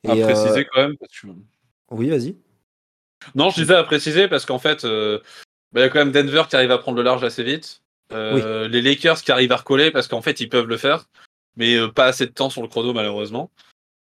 À 0.08 0.16
Et, 0.16 0.22
préciser 0.24 0.66
quand 0.66 0.82
même. 0.82 0.98
parce 0.98 1.12
que- 1.20 1.28
Oui, 1.92 2.10
vas-y. 2.10 2.36
Non, 3.34 3.50
je 3.50 3.62
disais 3.62 3.76
à 3.76 3.84
préciser 3.84 4.28
parce 4.28 4.46
qu'en 4.46 4.60
fait, 4.60 4.86
euh, 4.86 5.20
il 5.82 5.84
y 5.84 5.88
a 5.88 5.90
quand 5.90 6.00
même 6.00 6.12
Denver 6.12 6.44
qui 6.50 6.56
arrive 6.56 6.72
à 6.72 6.78
prendre 6.78 6.98
le 6.98 7.04
large 7.04 7.24
assez 7.24 7.44
vite. 7.44 7.82
Euh, 8.14 8.68
Les 8.68 8.82
Lakers 8.82 9.22
qui 9.22 9.32
arrivent 9.32 9.52
à 9.52 9.58
recoller 9.58 9.92
parce 9.92 10.08
qu'en 10.08 10.22
fait, 10.22 10.40
ils 10.40 10.48
peuvent 10.50 10.68
le 10.68 10.78
faire, 10.78 11.06
mais 11.58 11.76
euh, 11.76 11.88
pas 11.88 12.06
assez 12.06 12.26
de 12.26 12.32
temps 12.32 12.50
sur 12.50 12.62
le 12.62 12.68
chrono, 12.68 12.94
malheureusement. 12.94 13.50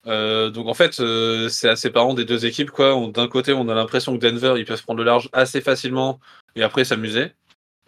Euh, 0.06 0.50
donc 0.50 0.66
en 0.66 0.74
fait, 0.74 1.00
euh, 1.00 1.48
c'est 1.48 1.68
assez 1.68 1.90
parent 1.90 2.12
des 2.14 2.24
deux 2.24 2.44
équipes. 2.44 2.70
quoi. 2.70 2.94
D'un 3.12 3.28
côté, 3.28 3.52
on 3.52 3.68
a 3.68 3.74
l'impression 3.74 4.16
que 4.18 4.20
Denver, 4.26 4.54
ils 4.58 4.64
peuvent 4.66 4.82
prendre 4.82 4.98
le 4.98 5.04
large 5.04 5.30
assez 5.32 5.60
facilement 5.60 6.20
et 6.56 6.62
après 6.62 6.84
s'amuser. 6.84 7.32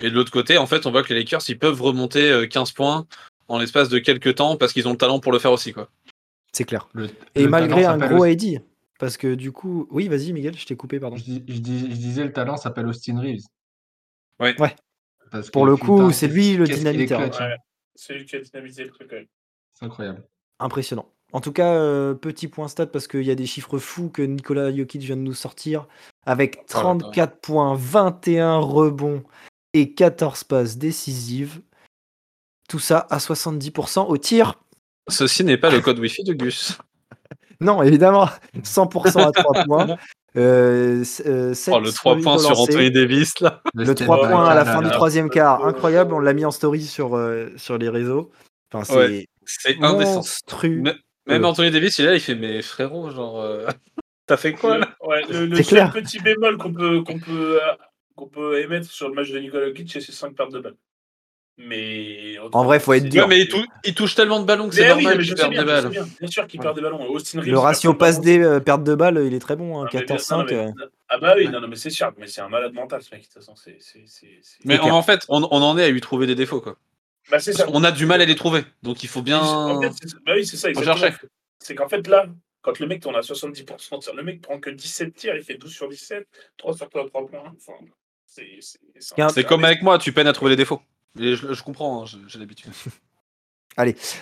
Et 0.00 0.10
de 0.10 0.14
l'autre 0.14 0.30
côté, 0.30 0.56
en 0.58 0.66
fait, 0.66 0.86
on 0.86 0.90
voit 0.90 1.02
que 1.02 1.12
les 1.12 1.20
Lakers, 1.20 1.42
ils 1.48 1.58
peuvent 1.58 1.80
remonter 1.82 2.30
euh, 2.30 2.46
15 2.46 2.72
points 2.72 3.06
en 3.48 3.58
l'espace 3.58 3.88
de 3.88 3.98
quelques 3.98 4.36
temps 4.36 4.56
parce 4.56 4.72
qu'ils 4.72 4.88
ont 4.88 4.92
le 4.92 4.96
talent 4.98 5.20
pour 5.20 5.32
le 5.32 5.38
faire 5.38 5.52
aussi. 5.52 5.72
quoi. 5.72 5.90
C'est 6.52 6.64
clair. 6.64 6.88
Le- 6.94 7.08
Et 7.34 7.42
le 7.42 7.48
malgré 7.48 7.82
talent 7.82 8.02
un 8.02 8.08
gros 8.08 8.24
AD. 8.24 8.62
Parce 8.98 9.18
que 9.18 9.34
du 9.34 9.52
coup. 9.52 9.86
Oui, 9.90 10.08
vas-y, 10.08 10.32
Miguel, 10.32 10.56
je 10.56 10.64
t'ai 10.64 10.76
coupé, 10.76 10.98
pardon. 11.00 11.16
Je, 11.16 11.22
dis- 11.24 11.44
je 11.48 11.58
dis- 11.58 11.90
je 11.90 11.96
disais, 11.96 12.24
le 12.24 12.32
talent 12.32 12.56
s'appelle 12.56 12.86
Austin 12.86 13.20
Reeves. 13.20 13.42
Ouais. 14.40 14.60
Ouais. 14.60 14.74
Parce 15.30 15.50
Pour 15.50 15.66
le 15.66 15.76
coup, 15.76 16.12
c'est 16.12 16.28
lui 16.28 16.56
le 16.56 16.66
dynamiteur. 16.66 17.20
hein. 17.20 17.30
Ouais. 17.48 17.56
C'est 17.94 18.14
lui 18.14 18.26
qui 18.26 18.36
a 18.36 18.40
dynamisé 18.40 18.84
le 18.84 18.90
truc. 18.90 19.10
ouais. 19.12 19.28
C'est 19.74 19.86
incroyable. 19.86 20.22
Impressionnant. 20.58 21.10
En 21.32 21.40
tout 21.40 21.52
cas, 21.52 21.72
euh, 21.74 22.14
petit 22.14 22.46
point 22.48 22.68
stat 22.68 22.86
parce 22.86 23.08
qu'il 23.08 23.22
y 23.22 23.30
a 23.30 23.34
des 23.34 23.46
chiffres 23.46 23.78
fous 23.78 24.08
que 24.10 24.22
Nicolas 24.22 24.74
Jokic 24.74 25.02
vient 25.02 25.16
de 25.16 25.22
nous 25.22 25.34
sortir. 25.34 25.86
Avec 26.24 26.58
Oh 26.58 26.76
là 26.76 26.82
là. 26.82 26.82
34 26.82 27.40
points, 27.40 27.74
21 27.74 28.58
rebonds 28.58 29.22
et 29.74 29.92
14 29.94 30.44
passes 30.44 30.78
décisives. 30.78 31.60
Tout 32.68 32.78
ça 32.78 33.06
à 33.10 33.18
70% 33.18 34.06
au 34.06 34.16
tir. 34.18 34.54
Ceci 35.08 35.44
n'est 35.44 35.58
pas 35.58 35.70
le 35.70 35.80
code 35.80 35.98
Wi-Fi 35.98 36.24
de 36.24 36.32
Gus. 36.32 36.78
Non, 37.58 37.82
évidemment, 37.82 38.28
100% 38.62 39.28
à 39.28 39.32
3 39.32 39.64
points. 39.66 39.96
Euh, 40.36 41.02
euh, 41.26 41.54
Oh, 41.68 41.80
le 41.80 41.90
3 41.90 42.14
sur 42.14 42.22
points 42.22 42.38
sur. 42.38 42.60
Anthony 42.60 42.90
Davis, 42.90 43.40
là. 43.40 43.62
Le 43.74 43.84
step 43.86 43.98
3 44.06 44.22
back, 44.22 44.30
points 44.30 44.48
à 44.48 44.54
la 44.54 44.64
fin 44.64 44.82
du 44.82 44.90
troisième 44.90 45.30
quart. 45.30 45.64
Incroyable, 45.66 46.12
on 46.14 46.18
l'a 46.20 46.32
mis 46.34 46.44
en 46.44 46.50
story 46.50 46.82
sur, 46.82 47.16
euh, 47.16 47.50
sur 47.56 47.78
les 47.78 47.88
réseaux. 47.88 48.30
Enfin, 48.72 48.84
c'est 48.84 48.94
Ouais, 48.96 49.26
C'est 49.44 49.78
monstrueux. 49.78 50.82
Même 51.26 51.44
Euh. 51.44 51.46
Anthony 51.46 51.70
Davis, 51.70 51.98
il 51.98 52.04
est 52.04 52.08
là, 52.08 52.14
il 52.14 52.20
fait 52.20 52.34
Mais 52.34 52.62
frérot, 52.62 53.10
genre, 53.10 53.40
euh, 53.40 53.66
t'as 54.26 54.36
fait 54.36 54.52
quoi 54.52 54.78
là? 54.78 54.94
Le, 55.02 55.08
ouais, 55.08 55.22
le, 55.30 55.46
le 55.46 55.56
C'est 55.56 55.62
seul 55.64 55.90
petit 55.90 56.20
bémol 56.20 56.56
qu'on 56.58 56.72
peut, 56.72 57.02
qu'on 57.02 57.18
peut, 57.18 57.60
euh, 57.62 57.72
qu'on 58.14 58.28
peut 58.28 58.60
émettre 58.60 58.90
sur 58.90 59.08
le 59.08 59.14
match 59.14 59.30
de 59.30 59.38
Nicolas 59.38 59.66
Jokic, 59.68 59.90
c'est 59.90 60.00
ses 60.00 60.12
5 60.12 60.34
pertes 60.36 60.52
de 60.52 60.60
balles. 60.60 60.76
Mais 61.58 62.36
En 62.52 62.64
vrai, 62.64 62.78
faut 62.80 62.92
être 62.92 63.08
dur. 63.08 63.22
Ouais, 63.22 63.28
mais 63.28 63.40
il, 63.40 63.48
tou- 63.48 63.64
il 63.84 63.94
touche 63.94 64.14
tellement 64.14 64.40
de 64.40 64.44
ballons 64.44 64.68
que 64.68 64.74
c'est 64.74 64.88
normal 64.88 65.18
qu'il 65.22 65.34
perde 65.34 65.50
bien, 65.52 65.60
des 65.62 65.66
balles. 65.66 65.88
bien, 65.88 66.06
bien 66.20 66.28
sûr 66.28 66.46
qu'il 66.46 66.60
Ouais. 66.60 66.64
perd 66.64 66.76
des 66.76 66.82
ballons. 66.82 67.02
Austin 67.10 67.40
Reeves, 67.40 67.50
Le 67.50 67.58
ratio 67.58 67.92
perd 67.94 67.98
passe 67.98 68.20
D 68.20 68.38
euh, 68.40 68.60
perte 68.60 68.84
de 68.84 68.94
balle, 68.94 69.22
il 69.26 69.32
est 69.32 69.38
très 69.38 69.56
bon, 69.56 69.80
hein, 69.80 69.86
Ah, 69.86 69.90
mais 69.94 70.04
bien- 70.04 70.16
14-5. 70.16 70.36
non, 70.36 70.44
non, 70.44 70.68
euh. 70.68 70.86
Ah 71.08 71.18
bah 71.18 71.34
oui, 71.36 71.48
non, 71.48 71.60
non, 71.62 71.68
mais 71.68 71.76
c'est 71.76 71.88
sûr, 71.90 72.12
mais 72.18 72.26
c'est 72.26 72.42
un 72.42 72.48
malade 72.50 72.74
mental 72.74 73.02
ce 73.02 73.14
mec. 73.14 73.22
De 73.22 73.26
toute 73.26 73.34
façon, 73.34 73.54
c'est- 73.56 73.78
Mais 74.64 74.78
clair. 74.78 74.94
en 74.94 75.02
fait, 75.02 75.24
on, 75.28 75.42
on 75.50 75.62
en 75.62 75.78
est 75.78 75.84
à 75.84 75.88
lui 75.88 76.00
trouver 76.02 76.26
des 76.26 76.34
défauts, 76.34 76.60
quoi. 76.60 76.76
Bah, 77.30 77.38
ça. 77.40 77.64
On 77.72 77.82
a 77.84 77.90
du 77.90 78.04
mal 78.06 78.20
à 78.20 78.26
les 78.26 78.36
trouver, 78.36 78.64
donc 78.82 79.02
il 79.02 79.08
faut 79.08 79.22
bien. 79.22 79.40
En 79.40 79.80
fait, 79.80 79.90
c'est- 80.00 80.14
bah 80.26 80.32
oui, 80.36 80.44
c'est 80.46 80.56
ça. 80.58 80.68
C'est 81.58 81.74
qu'en 81.74 81.88
fait, 81.88 82.06
là, 82.06 82.26
quand 82.60 82.78
le 82.80 82.86
mec 82.86 83.00
tourne 83.00 83.16
à 83.16 83.22
70% 83.22 83.96
de 83.96 84.02
tir, 84.02 84.14
le 84.14 84.22
mec 84.22 84.42
prend 84.42 84.58
que 84.60 84.68
17 84.70 85.14
tirs, 85.14 85.34
il 85.36 85.42
fait 85.42 85.54
12 85.54 85.72
sur 85.72 85.88
17, 85.88 86.26
3 86.58 86.76
sur 86.76 86.88
3 86.90 87.08
points. 87.10 87.24
Enfin, 87.56 87.72
C'est 88.26 89.44
comme 89.44 89.64
avec 89.64 89.82
moi, 89.82 89.98
tu 89.98 90.12
peines 90.12 90.26
à 90.26 90.32
trouver 90.34 90.50
les 90.50 90.56
défauts. 90.56 90.82
Je, 91.18 91.54
je 91.54 91.62
comprends, 91.62 92.02
hein, 92.02 92.06
j'ai- 92.28 92.38
l'habitude. 92.38 92.70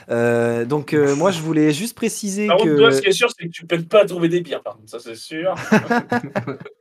Euh, 0.09 0.65
donc 0.65 0.93
euh, 0.95 1.15
moi 1.15 1.31
je 1.31 1.41
voulais 1.41 1.71
juste 1.73 1.95
préciser 1.95 2.49
Par 2.49 2.57
contre, 2.57 2.75
toi, 2.77 2.91
ce 2.91 2.97
que 2.99 3.03
qui 3.05 3.09
est 3.11 3.13
sûr, 3.13 3.29
c'est 3.31 3.45
que 3.47 3.53
tu 3.53 3.65
peines 3.65 3.85
pas 3.87 4.03
à 4.03 4.05
trouver 4.05 4.29
des 4.29 4.41
bières, 4.41 4.65
par 4.65 4.77
contre, 4.77 4.91
ça 4.91 4.99
c'est 4.99 5.15
sûr. 5.15 5.55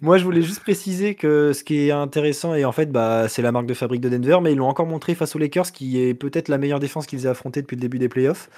moi 0.00 0.18
je 0.18 0.24
voulais 0.24 0.42
juste 0.42 0.60
préciser 0.60 1.14
que 1.14 1.52
ce 1.52 1.62
qui 1.64 1.86
est 1.86 1.90
intéressant 1.90 2.54
et 2.54 2.64
en 2.64 2.72
fait 2.72 2.90
bah 2.90 3.28
c'est 3.28 3.42
la 3.42 3.52
marque 3.52 3.66
de 3.66 3.74
fabrique 3.74 4.00
de 4.00 4.08
Denver, 4.08 4.38
mais 4.42 4.52
ils 4.52 4.56
l'ont 4.56 4.68
encore 4.68 4.86
montré 4.86 5.14
face 5.14 5.36
aux 5.36 5.38
Lakers, 5.38 5.70
qui 5.72 6.00
est 6.00 6.14
peut-être 6.14 6.48
la 6.48 6.58
meilleure 6.58 6.80
défense 6.80 7.06
qu'ils 7.06 7.26
aient 7.26 7.28
affrontée 7.28 7.60
depuis 7.60 7.76
le 7.76 7.80
début 7.82 7.98
des 7.98 8.08
playoffs. 8.08 8.48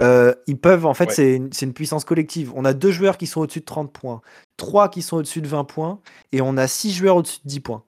Euh, 0.00 0.34
ils 0.48 0.58
peuvent, 0.58 0.86
en 0.86 0.94
fait, 0.94 1.08
Ouais. 1.10 1.14
c'est 1.14 1.34
une, 1.36 1.52
c'est 1.52 1.66
une 1.66 1.72
puissance 1.74 2.04
collective. 2.04 2.52
On 2.56 2.64
a 2.64 2.72
deux 2.72 2.90
joueurs 2.90 3.16
qui 3.16 3.28
sont 3.28 3.42
au-dessus 3.42 3.60
de 3.60 3.64
30 3.64 3.92
points, 3.92 4.22
trois 4.56 4.88
qui 4.88 5.02
sont 5.02 5.18
au-dessus 5.18 5.40
de 5.40 5.46
20 5.46 5.62
points, 5.64 6.00
et 6.32 6.40
on 6.40 6.56
a 6.56 6.66
six 6.66 6.92
joueurs 6.92 7.16
au-dessus 7.16 7.38
de 7.44 7.48
10 7.48 7.60
points. 7.60 7.84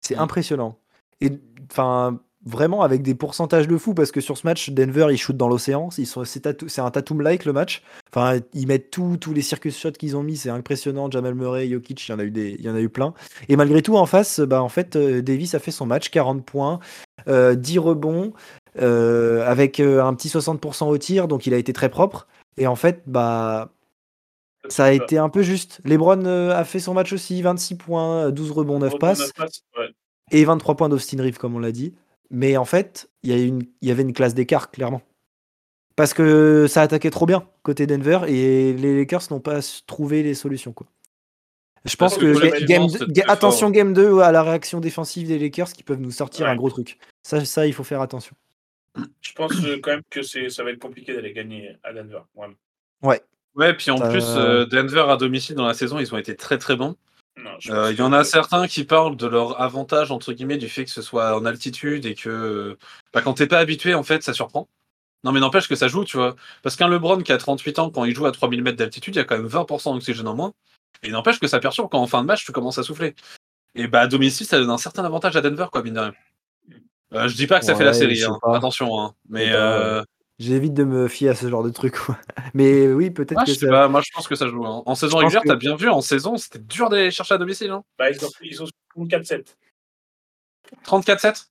C'est 0.00 0.16
Mm. 0.16 0.20
impressionnant. 0.20 0.78
Et 1.20 1.30
enfin, 1.70 2.20
vraiment 2.46 2.82
avec 2.82 3.02
des 3.02 3.14
pourcentages 3.14 3.68
de 3.68 3.76
fou, 3.76 3.92
parce 3.94 4.12
que 4.12 4.20
sur 4.20 4.38
ce 4.38 4.46
match, 4.46 4.70
Denver, 4.70 5.08
ils 5.10 5.18
shootent 5.18 5.36
dans 5.36 5.48
l'océan. 5.48 5.90
C'est 5.90 6.78
un 6.78 6.90
Tatum-like 6.90 7.44
le 7.44 7.52
match. 7.52 7.82
Enfin, 8.14 8.40
ils 8.54 8.66
mettent 8.66 8.90
tout- 8.90 9.18
tous 9.20 9.32
les 9.34 9.42
circus 9.42 9.78
shots 9.78 9.92
qu'ils 9.92 10.16
ont 10.16 10.22
mis, 10.22 10.36
c'est 10.36 10.50
impressionnant. 10.50 11.10
Jamal 11.10 11.34
Murray, 11.34 11.68
Jokic, 11.68 12.08
il 12.08 12.12
y 12.12 12.14
en 12.14 12.18
a 12.18 12.24
eu 12.24 12.30
des, 12.30 12.56
il 12.58 12.64
y 12.64 12.70
en 12.70 12.74
a 12.74 12.80
eu 12.80 12.88
plein. 12.88 13.12
Et 13.48 13.56
malgré 13.56 13.82
tout, 13.82 13.96
en 13.96 14.06
face, 14.06 14.40
bah, 14.40 14.62
en 14.62 14.68
fait, 14.70 14.96
euh, 14.96 15.20
Davis 15.22 15.54
a 15.54 15.58
fait 15.58 15.70
son 15.70 15.86
match, 15.86 16.08
40 16.10 16.44
points, 16.44 16.80
euh, 17.28 17.54
10 17.54 17.78
rebonds, 17.78 18.32
euh, 18.80 19.46
avec 19.46 19.78
euh, 19.80 20.02
un 20.02 20.14
petit 20.14 20.28
60% 20.30 20.88
au 20.88 20.96
tir, 20.98 21.28
donc 21.28 21.46
il 21.46 21.52
a 21.54 21.58
été 21.58 21.72
très 21.74 21.90
propre. 21.90 22.26
Et 22.56 22.66
en 22.66 22.76
fait, 22.76 23.02
bah, 23.06 23.70
ça 24.68 24.84
a 24.86 24.92
été 24.92 25.18
un 25.18 25.28
peu 25.28 25.42
juste. 25.42 25.80
LeBron 25.84 26.24
a 26.24 26.64
fait 26.64 26.80
son 26.80 26.94
match 26.94 27.12
aussi, 27.12 27.40
26 27.42 27.76
points, 27.76 28.30
12 28.30 28.50
rebonds, 28.50 28.78
9 28.78 28.92
passes, 28.98 29.18
Ouais. 29.78 29.90
Et 30.30 30.44
23 30.44 30.76
points 30.76 30.88
d'Austin 30.88 31.22
Reeves, 31.22 31.38
comme 31.38 31.54
on 31.54 31.58
l'a 31.58 31.72
dit. 31.72 31.94
Mais 32.30 32.56
en 32.56 32.64
fait, 32.64 33.10
il 33.22 33.66
y, 33.82 33.90
avait 33.90 34.02
une 34.02 34.12
classe 34.12 34.34
d'écart, 34.34 34.70
clairement. 34.70 35.02
Parce 35.96 36.14
que 36.14 36.66
ça 36.68 36.82
attaquait 36.82 37.10
trop 37.10 37.26
bien 37.26 37.46
côté 37.62 37.86
Denver 37.86 38.20
et 38.28 38.72
les 38.72 38.98
Lakers 38.98 39.22
n'ont 39.30 39.40
pas 39.40 39.60
su 39.60 39.82
trouver 39.84 40.22
les 40.22 40.34
solutions. 40.34 40.72
Quoi. 40.72 40.86
Je 41.84 41.96
pense 41.96 42.16
que 42.16 42.64
game 42.64 42.86
attention 43.26 43.66
fort. 43.66 43.72
game 43.72 43.92
2 43.92 44.20
à 44.20 44.32
la 44.32 44.42
réaction 44.42 44.80
défensive 44.80 45.28
des 45.28 45.38
Lakers 45.38 45.72
qui 45.72 45.82
peuvent 45.82 46.00
nous 46.00 46.12
sortir 46.12 46.46
Ouais. 46.46 46.52
un 46.52 46.56
gros 46.56 46.70
truc. 46.70 46.98
Ça, 47.22 47.44
ça, 47.44 47.66
il 47.66 47.74
faut 47.74 47.84
faire 47.84 48.00
attention. 48.00 48.34
Je 49.20 49.32
pense 49.32 49.52
euh, 49.64 49.78
quand 49.82 49.90
même 49.90 50.02
que 50.08 50.22
ça 50.22 50.64
va 50.64 50.70
être 50.70 50.78
compliqué 50.78 51.12
d'aller 51.14 51.32
gagner 51.32 51.76
à 51.82 51.92
Denver. 51.92 52.20
vraiment. 52.34 52.54
Ouais, 53.56 53.74
puis 53.74 53.90
en 53.90 53.98
plus, 53.98 54.24
euh, 54.28 54.64
Denver 54.66 55.06
à 55.08 55.16
domicile 55.16 55.56
dans 55.56 55.66
la 55.66 55.74
saison, 55.74 55.98
ils 55.98 56.14
ont 56.14 56.18
été 56.18 56.36
très 56.36 56.56
très 56.56 56.76
bons. 56.76 56.96
Euh, 57.70 57.92
Il 57.92 57.98
y 57.98 58.02
en 58.02 58.12
a 58.12 58.24
certains 58.24 58.66
qui 58.66 58.84
parlent 58.84 59.16
de 59.16 59.26
leur 59.26 59.60
avantage, 59.60 60.10
entre 60.10 60.32
guillemets, 60.32 60.58
du 60.58 60.68
fait 60.68 60.84
que 60.84 60.90
ce 60.90 61.02
soit 61.02 61.36
en 61.36 61.44
altitude 61.44 62.06
et 62.06 62.14
que 62.14 62.76
bah, 63.12 63.22
quand 63.22 63.34
t'es 63.34 63.46
pas 63.46 63.58
habitué, 63.58 63.94
en 63.94 64.02
fait, 64.02 64.22
ça 64.22 64.34
surprend. 64.34 64.68
Non, 65.24 65.32
mais 65.32 65.40
n'empêche 65.40 65.68
que 65.68 65.74
ça 65.74 65.88
joue, 65.88 66.04
tu 66.04 66.16
vois. 66.16 66.34
Parce 66.62 66.76
qu'un 66.76 66.88
LeBron 66.88 67.22
qui 67.22 67.32
a 67.32 67.38
38 67.38 67.78
ans, 67.78 67.90
quand 67.90 68.04
il 68.04 68.14
joue 68.14 68.26
à 68.26 68.32
3000 68.32 68.62
mètres 68.62 68.78
d'altitude, 68.78 69.14
il 69.14 69.18
y 69.18 69.20
a 69.20 69.24
quand 69.24 69.36
même 69.36 69.46
20% 69.46 69.92
d'oxygène 69.94 70.28
en 70.28 70.34
moins. 70.34 70.52
Et 71.02 71.10
n'empêche 71.10 71.38
que 71.38 71.46
ça 71.46 71.60
perturbe 71.60 71.88
quand 71.90 72.00
en 72.00 72.06
fin 72.06 72.22
de 72.22 72.26
match, 72.26 72.44
tu 72.44 72.52
commences 72.52 72.78
à 72.78 72.82
souffler. 72.82 73.14
Et 73.74 73.86
bah, 73.86 74.00
à 74.00 74.06
domicile, 74.06 74.46
ça 74.46 74.58
donne 74.58 74.70
un 74.70 74.78
certain 74.78 75.04
avantage 75.04 75.36
à 75.36 75.40
Denver, 75.40 75.66
quoi, 75.70 75.82
mine 75.82 75.94
de 75.94 76.00
rien. 76.00 76.14
Euh, 77.12 77.28
je 77.28 77.34
dis 77.34 77.46
pas 77.46 77.58
que 77.58 77.66
ça 77.66 77.74
fait 77.74 77.84
la 77.84 77.92
série, 77.92 78.22
hein. 78.22 78.38
attention. 78.44 79.00
Hein. 79.00 79.14
Mais 79.28 79.48
euh, 79.50 80.02
J'évite 80.40 80.72
de 80.72 80.84
me 80.84 81.06
fier 81.06 81.28
à 81.28 81.34
ce 81.34 81.50
genre 81.50 81.62
de 81.62 81.68
truc. 81.68 81.96
quoi. 81.98 82.18
Mais 82.54 82.88
oui, 82.88 83.10
peut-être 83.10 83.38
ah, 83.38 83.44
que 83.44 83.50
je 83.52 83.58
sais 83.58 83.66
ça. 83.66 83.70
pas, 83.72 83.88
moi 83.88 84.00
je 84.00 84.10
pense 84.14 84.26
que 84.26 84.34
ça 84.34 84.48
joue. 84.48 84.64
hein. 84.64 84.82
En 84.86 84.94
saison 84.94 85.18
régulière, 85.18 85.42
que- 85.42 85.48
t'as 85.48 85.54
bien 85.54 85.76
vu, 85.76 85.90
en 85.90 86.00
saison, 86.00 86.38
c'était 86.38 86.58
dur 86.58 86.88
d'aller 86.88 87.10
chercher 87.10 87.34
à 87.34 87.38
domicile. 87.38 87.70
Hein. 87.70 87.84
Bah, 87.98 88.10
ils, 88.10 88.24
ont, 88.24 88.30
ils 88.40 88.54
sont 88.54 88.66
4-7 88.96 89.54
34-7 90.86 91.48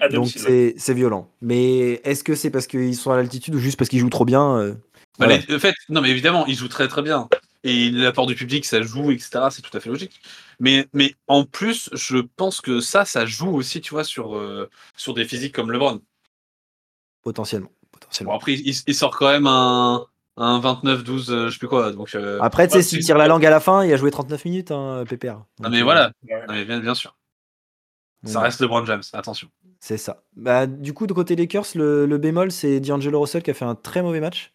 à 0.00 0.08
Donc 0.08 0.28
c'est 0.28 0.74
c'est 0.76 0.94
violent. 0.94 1.30
Mais 1.40 2.00
est-ce 2.02 2.24
que 2.24 2.34
c'est 2.34 2.50
parce 2.50 2.66
qu'ils 2.66 2.96
sont 2.96 3.12
à 3.12 3.16
l'altitude 3.16 3.54
ou 3.54 3.60
juste 3.60 3.78
parce 3.78 3.88
qu'ils 3.88 4.00
jouent 4.00 4.10
trop 4.10 4.24
bien 4.24 4.58
euh, 4.58 4.74
Bah, 5.20 5.28
les- 5.28 5.54
en 5.54 5.58
fait, 5.60 5.74
non, 5.88 6.00
mais 6.00 6.10
évidemment, 6.10 6.46
il 6.46 6.56
joue 6.56 6.66
très 6.68 6.88
très 6.88 7.02
bien. 7.02 7.28
Et 7.62 7.90
l'apport 7.90 8.26
du 8.26 8.34
public, 8.34 8.64
ça 8.64 8.82
joue, 8.82 9.12
etc. 9.12 9.48
C'est 9.50 9.62
tout 9.62 9.76
à 9.76 9.80
fait 9.80 9.88
logique. 9.88 10.20
Mais, 10.58 10.88
mais 10.92 11.14
en 11.28 11.44
plus, 11.44 11.90
je 11.92 12.18
pense 12.18 12.60
que 12.60 12.80
ça, 12.80 13.04
ça 13.04 13.24
joue 13.26 13.54
aussi, 13.54 13.80
tu 13.80 13.90
vois, 13.90 14.04
sur, 14.04 14.36
euh, 14.36 14.68
sur 14.96 15.14
des 15.14 15.24
physiques 15.24 15.54
comme 15.54 15.70
LeBron. 15.70 16.00
Potentiellement. 17.26 17.72
Bon, 18.20 18.30
après, 18.30 18.52
il, 18.52 18.72
il 18.86 18.94
sort 18.94 19.18
quand 19.18 19.26
même 19.26 19.48
un, 19.48 20.06
un 20.36 20.60
29-12, 20.60 21.32
euh, 21.32 21.48
je 21.48 21.54
sais 21.54 21.58
plus 21.58 21.66
quoi. 21.66 21.90
Donc, 21.90 22.14
euh, 22.14 22.38
Après, 22.40 22.68
tu 22.68 22.74
sais, 22.74 22.82
s'il 22.82 23.00
tire 23.00 23.18
la 23.18 23.26
langue 23.26 23.44
à 23.44 23.50
la 23.50 23.58
fin, 23.58 23.84
il 23.84 23.92
a 23.92 23.96
joué 23.96 24.12
39 24.12 24.44
minutes, 24.44 24.70
hein, 24.70 25.02
PPR. 25.08 25.26
non, 25.32 25.44
Donc, 25.58 25.72
mais 25.72 25.80
euh, 25.80 25.82
voilà, 25.82 26.12
Ouais. 26.22 26.46
Non, 26.46 26.54
mais 26.54 26.64
bien, 26.64 26.78
bien 26.78 26.94
sûr. 26.94 27.16
Ça 28.22 28.38
reste 28.38 28.60
LeBron 28.60 28.84
James, 28.86 29.02
attention. 29.12 29.48
C'est 29.80 29.96
ça. 29.96 30.22
Bah, 30.36 30.68
du 30.68 30.92
coup, 30.94 31.08
de 31.08 31.12
côté 31.14 31.34
Lakers, 31.34 31.66
le, 31.74 32.06
le 32.06 32.18
bémol, 32.18 32.52
c'est 32.52 32.78
D'Angelo 32.78 33.20
Russell 33.20 33.42
qui 33.42 33.50
a 33.50 33.54
fait 33.54 33.64
un 33.64 33.74
très 33.74 34.02
mauvais 34.02 34.20
match. 34.20 34.52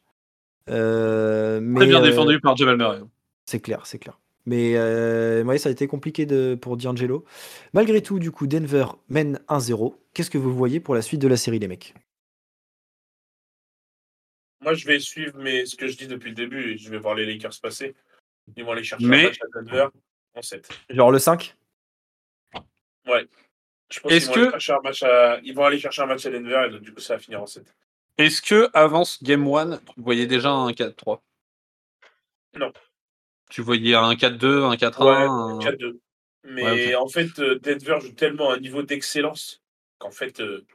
Euh, 0.70 1.60
mais, 1.62 1.82
Très 1.82 1.88
bien 1.88 2.02
euh, 2.02 2.06
défendu 2.06 2.40
par 2.40 2.56
Jamal 2.56 2.78
Murray. 2.78 3.00
C'est 3.46 3.60
clair, 3.60 3.86
c'est 3.86 4.00
clair. 4.00 4.18
Mais 4.46 4.76
euh, 4.78 5.44
ouais, 5.44 5.58
ça 5.58 5.68
a 5.68 5.74
été 5.74 5.88
compliqué 5.88 6.26
de, 6.26 6.56
pour 6.56 6.78
D'Angelo. 6.78 7.26
Malgré 7.74 8.02
tout, 8.02 8.18
du 8.18 8.32
coup, 8.32 8.48
Denver 8.48 8.86
mène 9.10 9.42
1-0. 9.50 9.94
Qu'est-ce 10.14 10.30
que 10.32 10.38
vous 10.38 10.56
voyez 10.56 10.80
pour 10.80 10.96
la 10.96 11.02
suite 11.02 11.20
de 11.20 11.28
la 11.28 11.36
série, 11.36 11.60
les 11.60 11.68
mecs? 11.68 11.94
Moi, 14.62 14.74
je 14.76 14.86
vais 14.86 15.00
suivre 15.00 15.38
mais 15.38 15.66
ce 15.66 15.76
que 15.76 15.88
je 15.88 15.98
dis 15.98 16.08
depuis 16.08 16.30
le 16.30 16.36
début 16.36 16.72
et 16.74 16.78
je 16.78 16.90
vais 16.90 16.98
voir 17.00 17.16
les 17.16 17.26
Lakers 17.26 17.60
passer. 17.62 17.96
Ils 18.56 18.64
vont 18.64 18.72
aller 18.74 18.84
chercher 18.84 19.06
Mais- 19.06 19.26
un 19.26 19.28
match 19.30 19.40
à 19.42 19.60
Denver 19.60 19.88
en 20.36 20.42
7. 20.42 20.70
Genre 20.90 21.12
le 21.12 21.20
5 21.20 21.56
Je 23.06 24.00
pense 24.00 24.12
Est-ce 24.12 24.30
qu'ils 24.32 24.36
vont, 24.36 24.42
aller 24.44 24.46
que- 24.46 24.52
chercher 24.52 24.74
un 24.74 24.82
match 24.82 25.04
à... 25.04 25.40
ils 25.44 25.54
vont 25.54 25.66
aller 25.66 25.80
chercher 25.80 26.02
un 26.02 26.06
match 26.06 26.26
à 26.26 26.30
Denver 26.30 26.64
et 26.68 26.72
donc, 26.72 26.82
du 26.82 26.94
coup, 26.94 27.02
ça 27.02 27.16
va 27.16 27.20
finir 27.20 27.42
en 27.42 27.46
7. 27.46 27.66
Est-ce 28.18 28.42
que 28.42 28.70
avant 28.74 29.04
ce 29.04 29.22
Game 29.24 29.46
1, 29.48 29.78
tu 29.80 29.84
voyais 29.98 30.28
déjà 30.28 30.50
un 30.52 30.72
4-3 30.72 31.22
Non. 32.56 32.72
Tu 33.50 33.62
voyais 33.62 33.96
un 33.96 34.14
4-2, 34.16 34.64
un 34.64 34.76
4-1 34.78 35.28
un- 35.30 35.60
4-2. 35.60 36.00
Mais 36.44 36.64
Ouais, 36.64 36.96
en 36.96 37.08
fait, 37.08 37.38
euh, 37.40 37.60
Denver 37.60 38.00
joue 38.00 38.14
tellement 38.14 38.52
à 38.52 38.56
un 38.56 38.60
niveau 38.60 38.82
d'excellence 38.82 39.62
qu'en 40.00 40.10
fait, 40.12 40.40
euh, 40.40 40.66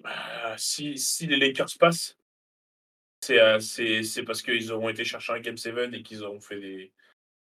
bah, 0.00 0.54
si, 0.58 0.98
si 0.98 1.26
les 1.26 1.36
Lakers 1.36 1.70
passent, 1.80 2.15
c'est 3.26 3.40
euh, 3.40 3.58
c'est- 3.60 4.02
c'est 4.04 4.22
parce 4.22 4.40
qu'ils 4.42 4.70
auront 4.72 4.88
été 4.88 5.04
chercher 5.04 5.32
un 5.32 5.40
Game 5.40 5.56
7 5.56 5.92
et 5.94 6.02
qu'ils 6.02 6.22
auront 6.22 6.40
fait 6.40 6.60
des. 6.60 6.92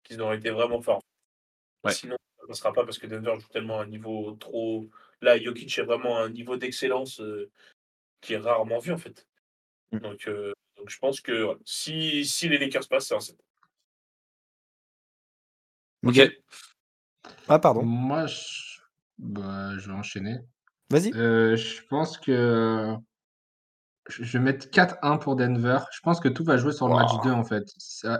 qu'ils 0.02 0.20
auront 0.20 0.32
été 0.32 0.50
vraiment 0.50 0.80
forts. 0.80 1.02
Ouais. 1.84 1.92
Sinon, 1.92 2.16
ça 2.38 2.42
ne 2.44 2.48
passera 2.48 2.72
pas 2.72 2.84
parce 2.84 2.98
que 2.98 3.06
Denver 3.06 3.34
joue 3.38 3.48
tellement 3.48 3.78
à 3.80 3.84
un 3.84 3.86
niveau 3.86 4.32
trop. 4.40 4.88
Là, 5.20 5.38
Jokic 5.38 5.76
est 5.78 5.82
vraiment 5.82 6.18
à 6.18 6.22
un 6.22 6.30
niveau 6.30 6.56
d'excellence 6.56 7.20
euh, 7.20 7.50
qui 8.20 8.32
est 8.34 8.38
rarement 8.38 8.78
vu 8.78 8.92
en 8.92 8.98
fait. 8.98 9.26
Mm. 9.92 9.98
Donc, 9.98 10.28
euh, 10.28 10.52
donc 10.76 10.88
je 10.88 10.98
pense 10.98 11.20
que 11.20 11.44
ouais, 11.44 11.56
si, 11.64 12.24
si 12.24 12.48
les 12.48 12.58
Lakers 12.58 12.88
passent, 12.88 13.08
c'est 13.08 13.14
un 13.14 13.20
7. 13.20 13.36
Miguel 16.02 16.36
Ah, 17.48 17.58
pardon. 17.58 17.82
Moi, 17.82 18.26
je... 18.26 18.80
bah, 19.18 19.76
je 19.78 19.88
vais 19.88 19.96
enchaîner. 19.96 20.38
Vas-y. 20.90 21.12
Euh, 21.14 21.56
je 21.56 21.82
pense 21.82 22.16
que 22.18 22.94
je 24.08 24.38
vais 24.38 24.44
mettre 24.44 24.66
4-1 24.70 25.18
pour 25.18 25.36
Denver. 25.36 25.78
Je 25.92 26.00
pense 26.00 26.20
que 26.20 26.28
tout 26.28 26.44
va 26.44 26.56
jouer 26.56 26.72
sur 26.72 26.88
le 26.88 26.94
match 26.94 27.12
Wow. 27.12 27.24
2 27.24 27.30
en 27.30 27.44
fait. 27.44 27.64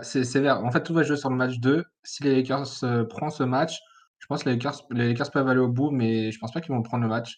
C'est 0.01 0.23
sévère. 0.23 0.63
En 0.63 0.71
fait, 0.71 0.83
tout 0.83 0.93
va 0.93 1.03
jouer 1.03 1.17
sur 1.17 1.29
le 1.29 1.35
match 1.35 1.57
2. 1.59 1.83
Si 2.03 2.23
les 2.23 2.35
Lakers 2.35 2.67
euh, 2.83 3.03
prennent 3.05 3.29
ce 3.31 3.43
match, 3.43 3.79
je 4.19 4.27
pense 4.27 4.43
que 4.43 4.49
les 4.49 4.55
Lakers, 4.55 4.81
les 4.91 5.07
Lakers 5.09 5.31
peuvent 5.31 5.47
aller 5.47 5.59
au 5.59 5.67
bout, 5.69 5.91
mais 5.91 6.31
je 6.31 6.39
pense 6.39 6.51
pas 6.51 6.61
qu'ils 6.61 6.73
vont 6.73 6.81
prendre 6.81 7.03
le 7.03 7.09
match. 7.09 7.35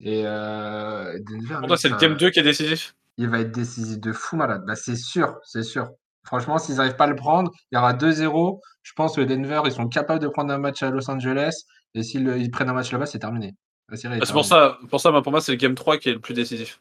Et 0.00 0.22
euh, 0.26 1.18
Denver, 1.30 1.56
Pour 1.58 1.68
toi, 1.68 1.76
c'est 1.76 1.88
le 1.88 1.96
Game 1.96 2.16
2 2.16 2.30
qui 2.30 2.40
est 2.40 2.42
décisif? 2.42 2.94
Il 3.16 3.28
va 3.28 3.40
être 3.40 3.52
décisif 3.52 4.00
de 4.00 4.12
fou 4.12 4.36
malade. 4.36 4.64
Bah, 4.66 4.74
c'est 4.74 4.96
sûr, 4.96 5.36
c'est 5.44 5.62
sûr. 5.62 5.88
Franchement, 6.24 6.58
s'ils 6.58 6.76
n'arrivent 6.76 6.96
pas 6.96 7.04
à 7.04 7.08
le 7.08 7.16
prendre, 7.16 7.50
il 7.70 7.76
y 7.76 7.78
aura 7.78 7.92
2-0. 7.94 8.58
Je 8.82 8.92
pense 8.94 9.16
que 9.16 9.20
Denver, 9.20 9.62
ils 9.66 9.72
sont 9.72 9.88
capables 9.88 10.20
de 10.20 10.28
prendre 10.28 10.52
un 10.52 10.58
match 10.58 10.82
à 10.82 10.90
Los 10.90 11.10
Angeles. 11.10 11.64
Et 11.94 12.02
s'ils 12.02 12.26
ils 12.38 12.50
prennent 12.50 12.68
un 12.68 12.74
match 12.74 12.90
là-bas, 12.92 13.06
c'est 13.06 13.18
terminé. 13.20 13.54
Ah, 13.92 13.96
C'est 13.96 14.32
pour 14.32 14.44
ça, 14.44 14.78
pour 14.90 15.00
ça 15.00 15.12
pour 15.22 15.30
moi, 15.30 15.40
c'est 15.40 15.52
le 15.52 15.58
Game 15.58 15.74
3 15.74 15.98
qui 15.98 16.08
est 16.08 16.14
le 16.14 16.18
plus 16.18 16.34
décisif. 16.34 16.80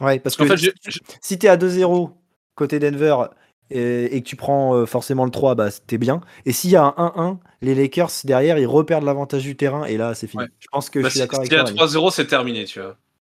Ouais, 0.00 0.18
parce 0.20 0.36
que 0.36 0.44
fait, 0.46 0.56
si, 0.56 1.00
si 1.20 1.38
t'es 1.38 1.48
à 1.48 1.56
2-0 1.56 2.12
côté 2.54 2.78
Denver 2.78 3.16
et, 3.70 4.16
et 4.16 4.22
que 4.22 4.28
tu 4.28 4.36
prends 4.36 4.74
euh, 4.74 4.86
forcément 4.86 5.24
le 5.24 5.30
3, 5.30 5.54
bah 5.54 5.68
t'es 5.86 5.98
bien. 5.98 6.20
Et 6.46 6.52
s'il 6.52 6.70
y 6.70 6.76
a 6.76 6.84
un 6.84 6.90
1-1, 7.16 7.38
les 7.62 7.74
Lakers 7.74 8.10
derrière, 8.24 8.58
ils 8.58 8.66
reperdent 8.66 9.04
l'avantage 9.04 9.42
du 9.42 9.56
terrain 9.56 9.84
et 9.84 9.96
là, 9.96 10.14
c'est 10.14 10.26
fini. 10.28 10.44
Ouais. 10.44 10.48
Je 10.60 10.66
pense 10.70 10.88
que 10.90 11.00
Bah, 11.00 11.08
je 11.08 11.10
suis 11.10 11.18
si 11.20 11.24
d'accord 11.26 11.40
avec 11.40 11.50
s'il 11.50 11.58
y 11.58 11.60
a 11.60 11.64
toi. 11.64 11.86
Rémi. 11.86 12.06
3-0, 12.08 12.10
c'est 12.12 12.26
terminé, 12.26 12.64
tu 12.64 12.80
vois. 12.80 12.96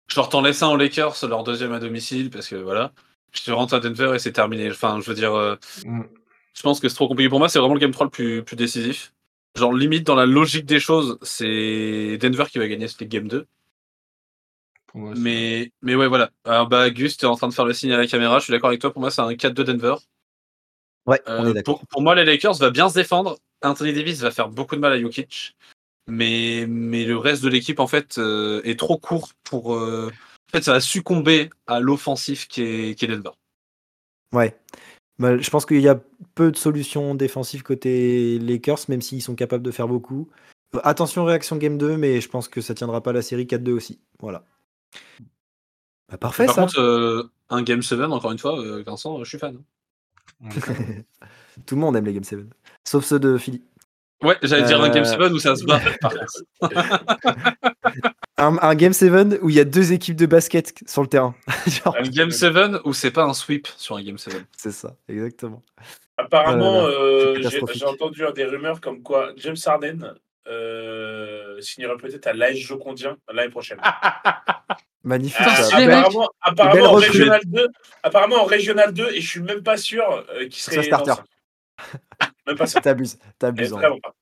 Je 0.09 0.17
leur 0.17 0.29
t'en 0.29 0.41
laisse 0.41 0.63
un 0.63 0.69
aux 0.69 0.77
Lakers, 0.77 1.17
leur 1.29 1.45
deuxième 1.45 1.73
à 1.73 1.79
domicile, 1.81 2.31
parce 2.31 2.49
que 2.49 2.57
voilà. 2.57 2.93
Je 3.33 3.43
te 3.43 3.51
rentre 3.51 3.75
à 3.75 3.81
Denver 3.81 4.13
et 4.15 4.19
c'est 4.19 4.33
terminé. 4.33 4.71
Enfin, 4.71 4.99
je 5.01 5.07
veux 5.09 5.15
dire, 5.15 5.35
euh, 5.35 5.57
Mm. 5.85 6.03
je 6.55 6.63
pense 6.63 6.81
que 6.81 6.89
c'est 6.89 6.95
trop 6.97 7.09
compliqué 7.09 7.29
pour 7.29 7.39
moi. 7.39 7.49
C'est 7.49 7.59
vraiment 7.59 7.75
le 7.75 7.81
game 7.81 7.91
3 7.93 8.07
le 8.07 8.11
plus, 8.11 8.43
plus 8.43 8.57
décisif. 8.57 9.13
Genre, 9.57 9.73
limite, 9.73 10.07
dans 10.07 10.15
la 10.15 10.27
logique 10.27 10.67
des 10.67 10.81
choses, 10.81 11.19
c'est 11.23 12.17
Denver 12.21 12.45
qui 12.51 12.59
va 12.59 12.67
gagner 12.69 12.89
ce 12.89 13.03
game 13.05 13.29
2. 13.29 13.47
Pour 14.89 15.01
moi 15.01 15.11
aussi. 15.13 15.21
Mais, 15.23 15.71
mais 15.83 15.95
ouais, 15.95 16.09
voilà. 16.09 16.31
Alors, 16.45 16.67
bah, 16.69 16.91
Gus, 16.91 17.17
t'es 17.17 17.27
en 17.27 17.37
train 17.37 17.49
de 17.49 17.55
faire 17.55 17.65
le 17.65 17.73
signe 17.73 17.93
à 17.93 17.97
la 17.97 18.07
caméra. 18.07 18.39
Je 18.41 18.45
suis 18.45 18.51
d'accord 18.53 18.69
avec 18.69 18.81
toi. 18.81 18.93
Pour 18.93 19.01
moi, 19.01 19.11
c'est 19.11 19.21
un 19.21 19.31
4-2 19.35 19.65
Denver. 19.65 19.95
Ouais, 21.07 21.23
on 21.27 21.45
Euh, 21.47 21.51
est 21.51 21.55
d'accord. 21.55 21.79
pour, 21.79 21.87
pour 21.89 22.03
moi, 22.03 22.15
les 22.15 22.25
Lakers 22.25 22.55
va 22.55 22.71
bien 22.71 22.89
se 22.89 22.95
défendre. 22.95 23.39
Anthony 23.63 23.93
Davis 23.93 24.21
va 24.21 24.31
faire 24.31 24.49
beaucoup 24.49 24.75
de 24.77 24.81
mal 24.81 24.93
à 24.93 25.01
Jokic. 25.01 25.57
Mais, 26.09 26.65
mais 26.69 27.05
le 27.05 27.17
reste 27.19 27.43
de 27.45 27.49
l'équipe, 27.49 27.81
en 27.81 27.87
fait, 27.87 28.19
euh, 28.19 28.61
est 28.65 28.79
trop 28.79 28.99
court 28.99 29.31
pour. 29.45 29.75
euh, 29.75 30.11
En 30.49 30.51
fait, 30.57 30.65
ça 30.65 30.73
va 30.73 30.81
succomber 30.81 31.51
à 31.67 31.81
l'offensif 31.81 32.49
qui 32.49 32.63
est, 32.63 32.99
qui 32.99 33.05
est 33.05 33.09
Denver. 33.09 33.31
Ouais. 34.33 34.59
Bah, 35.19 35.37
je 35.37 35.51
pense 35.51 35.67
qu'il 35.67 35.81
y 35.81 35.89
a 35.89 36.01
peu 36.35 36.51
de 36.51 36.57
solutions 36.57 37.15
défensives 37.15 37.63
côté 37.63 38.39
Lakers, 38.39 38.79
même 38.89 39.03
s'ils 39.03 39.21
sont 39.23 39.35
capables 39.35 39.65
de 39.65 39.71
faire 39.71 39.89
beaucoup. 39.89 40.29
Attention, 40.83 41.25
réaction 41.25 41.57
game 41.57 41.77
2, 41.77 41.97
mais 41.97 42.21
je 42.21 42.29
pense 42.29 42.47
que 42.49 42.61
ça 42.61 42.75
tiendra 42.75 43.03
pas 43.03 43.13
la 43.13 43.23
série 43.23 43.47
4-2 43.47 43.73
aussi. 43.73 43.99
Voilà. 44.21 44.45
Bah, 46.11 46.17
parfait, 46.19 46.47
Par 46.47 46.55
ça. 46.55 46.63
contre, 46.63 46.81
euh, 46.81 47.31
un 47.51 47.63
Game 47.63 47.83
7, 47.83 48.01
encore 48.01 48.33
une 48.33 48.39
fois, 48.39 48.59
euh, 48.59 48.83
Vincent, 48.87 49.23
je 49.23 49.29
suis 49.29 49.39
fan. 49.39 49.59
Tout 51.67 51.75
le 51.75 51.81
monde 51.81 51.97
aime 51.97 52.05
les 52.07 52.15
game 52.15 52.23
7. 52.25 52.39
Sauf 52.85 53.05
ceux 53.05 53.19
de 53.19 53.37
Philly. 53.37 53.63
Ouais, 54.23 54.37
j'allais 54.43 54.65
dire 54.67 54.81
un 54.83 54.89
Game 54.91 55.05
Euh, 55.05 55.29
7 55.29 55.33
où 55.33 55.39
ça 55.39 55.55
se 55.57 55.65
bat. 55.65 55.81
Un, 58.41 58.57
un 58.63 58.75
game 58.77 58.93
7 58.93 59.41
où 59.43 59.51
il 59.51 59.57
y 59.57 59.61
a 59.61 59.65
deux 59.65 59.93
équipes 59.93 60.15
de 60.17 60.27
basket 60.27 60.73
sur 60.89 61.03
le 61.03 61.09
terrain. 61.09 61.35
Genre, 61.67 61.97
Un 61.99 62.09
Game 62.09 62.31
7 62.31 62.55
où 62.85 62.93
c'est 62.93 63.11
pas 63.11 63.25
un 63.25 63.35
sweep 63.35 63.67
sur 63.77 63.97
un 63.97 64.03
Game 64.03 64.17
7. 64.17 64.45
c'est 64.57 64.71
ça, 64.71 64.95
exactement. 65.09 65.61
Apparemment, 66.17 66.83
Oh 66.85 66.87
euh, 66.87 67.43
j'ai 67.75 67.85
entendu 67.85 68.23
des 68.37 68.45
rumeurs 68.45 68.81
comme 68.81 69.03
quoi 69.03 69.33
James 69.37 69.57
Harden 69.67 70.15
euh, 70.49 71.61
signerait 71.61 71.97
peut-être 71.97 72.27
à 72.27 72.33
l'AS 72.33 72.57
Jocondien 72.57 73.17
l'année 73.33 73.51
prochaine. 73.51 73.81
Magnifique. 75.05 75.41
Ah, 75.41 75.63
ça. 75.63 75.79
mec. 75.79 75.89
apparemment, 75.91 76.31
apparemment, 76.41 76.93
en. 76.93 76.95
Régional 76.97 77.41
2, 77.47 77.69
apparemment 78.03 78.37
en 78.43 78.45
Régional 78.45 78.93
2, 78.93 79.11
et 79.13 79.21
je 79.21 79.29
suis 79.29 79.41
même 79.41 79.63
pas 79.63 79.77
sûr 79.77 80.05
euh, 80.31 80.43
qu'il 80.45 80.55
Soit 80.55 80.73
serait 80.75 80.83
starter. 80.85 81.23
Même 82.47 82.57
pas 82.57 82.67
sûr. 82.67 82.81
T'abuses, 82.81 83.19
t'abuses. 83.39 83.71
pas. 83.73 84.15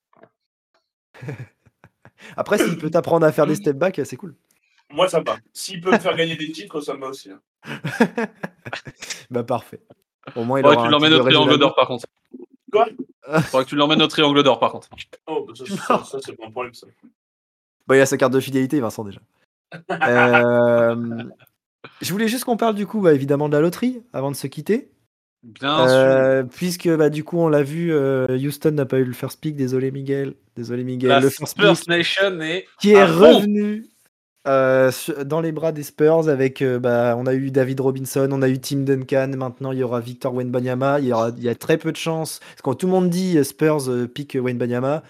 Après, 2.36 2.58
s'il 2.58 2.76
peut 2.78 2.90
t'apprendre 2.90 3.26
à 3.26 3.32
faire 3.32 3.46
des 3.46 3.54
step 3.54 3.76
back, 3.76 4.00
c'est 4.04 4.16
cool. 4.16 4.34
Moi, 4.90 5.08
ça 5.08 5.20
me 5.20 5.24
va. 5.24 5.38
S'il 5.52 5.80
peut 5.80 5.90
me 5.90 5.98
faire 5.98 6.14
gagner 6.14 6.36
des 6.36 6.50
titres, 6.50 6.80
ça 6.80 6.94
me 6.94 7.00
va 7.00 7.08
aussi. 7.08 7.30
hein. 7.30 7.40
Bah 9.30 9.42
parfait. 9.42 9.80
Au 10.34 10.44
moins, 10.44 10.60
il 10.60 10.62
Faudrait 10.62 10.76
aura 10.76 10.86
tu 10.86 10.92
l'emmènes 10.92 11.14
au 11.14 11.20
triangle 11.20 11.58
d'or, 11.58 11.74
par 11.74 11.86
contre. 11.86 12.06
Quoi 12.76 13.40
Faudrait 13.40 13.64
que 13.64 13.70
tu 13.70 13.76
l'emmènes 13.76 14.02
au 14.02 14.06
triangle 14.06 14.42
d'or, 14.42 14.58
par 14.58 14.72
contre. 14.72 14.88
Oh, 15.26 15.46
bah, 15.46 15.54
ça, 15.56 15.64
ça, 15.66 16.04
ça, 16.04 16.18
c'est 16.24 16.36
pas 16.36 16.46
un 16.46 16.50
problème. 16.50 16.74
Ça. 16.74 16.86
Bah, 17.86 17.96
il 17.96 18.00
a 18.00 18.06
sa 18.06 18.16
carte 18.16 18.32
de 18.32 18.40
fidélité, 18.40 18.80
Vincent, 18.80 19.04
déjà. 19.04 19.20
Euh, 20.08 21.24
Je 22.00 22.12
voulais 22.12 22.28
juste 22.28 22.44
qu'on 22.44 22.56
parle 22.56 22.76
du 22.76 22.86
coup, 22.86 23.00
bah, 23.00 23.12
évidemment, 23.14 23.48
de 23.48 23.54
la 23.54 23.60
loterie 23.60 24.00
avant 24.12 24.30
de 24.30 24.36
se 24.36 24.46
quitter. 24.46 24.90
Bien 25.42 25.76
sûr. 25.76 25.96
Euh, 25.96 26.42
puisque 26.44 26.88
bah, 26.88 27.10
du 27.10 27.24
coup, 27.24 27.38
on 27.38 27.48
l'a 27.48 27.62
vu, 27.62 27.92
euh, 27.92 28.26
Houston 28.38 28.72
n'a 28.72 28.86
pas 28.86 28.98
eu 28.98 29.04
le 29.04 29.12
first 29.12 29.40
pick. 29.40 29.56
Désolé, 29.56 29.90
Miguel. 29.90 30.34
Désolé, 30.56 30.84
Miguel. 30.84 31.08
La 31.08 31.20
le 31.20 31.30
first 31.30 31.52
Spurs 31.52 31.76
pick 31.78 31.88
Nation 31.88 32.40
est. 32.40 32.66
qui 32.80 32.92
est 32.92 33.04
revenu 33.04 33.86
euh, 34.46 34.90
dans 35.24 35.40
les 35.40 35.52
bras 35.52 35.72
des 35.72 35.82
Spurs 35.82 36.28
avec. 36.28 36.62
euh, 36.62 36.78
bah, 36.78 37.14
on 37.18 37.26
a 37.26 37.34
eu 37.34 37.50
David 37.50 37.80
Robinson, 37.80 38.28
on 38.32 38.42
a 38.42 38.48
eu 38.48 38.58
Tim 38.58 38.78
Duncan. 38.78 39.30
Maintenant, 39.36 39.72
il 39.72 39.78
y 39.78 39.82
aura 39.82 40.00
Victor 40.00 40.34
Wenbanyama. 40.34 41.00
Il 41.00 41.06
y, 41.06 41.12
aura, 41.12 41.30
il 41.36 41.42
y 41.42 41.48
a 41.48 41.54
très 41.54 41.78
peu 41.78 41.92
de 41.92 41.96
chances. 41.96 42.40
Parce 42.40 42.56
que 42.56 42.62
quand 42.62 42.74
tout 42.74 42.86
le 42.86 42.92
monde 42.92 43.10
dit 43.10 43.38
euh, 43.38 43.44
Spurs 43.44 43.88
euh, 43.88 44.06
pick 44.06 44.36
Wenbanyama, 44.40 45.02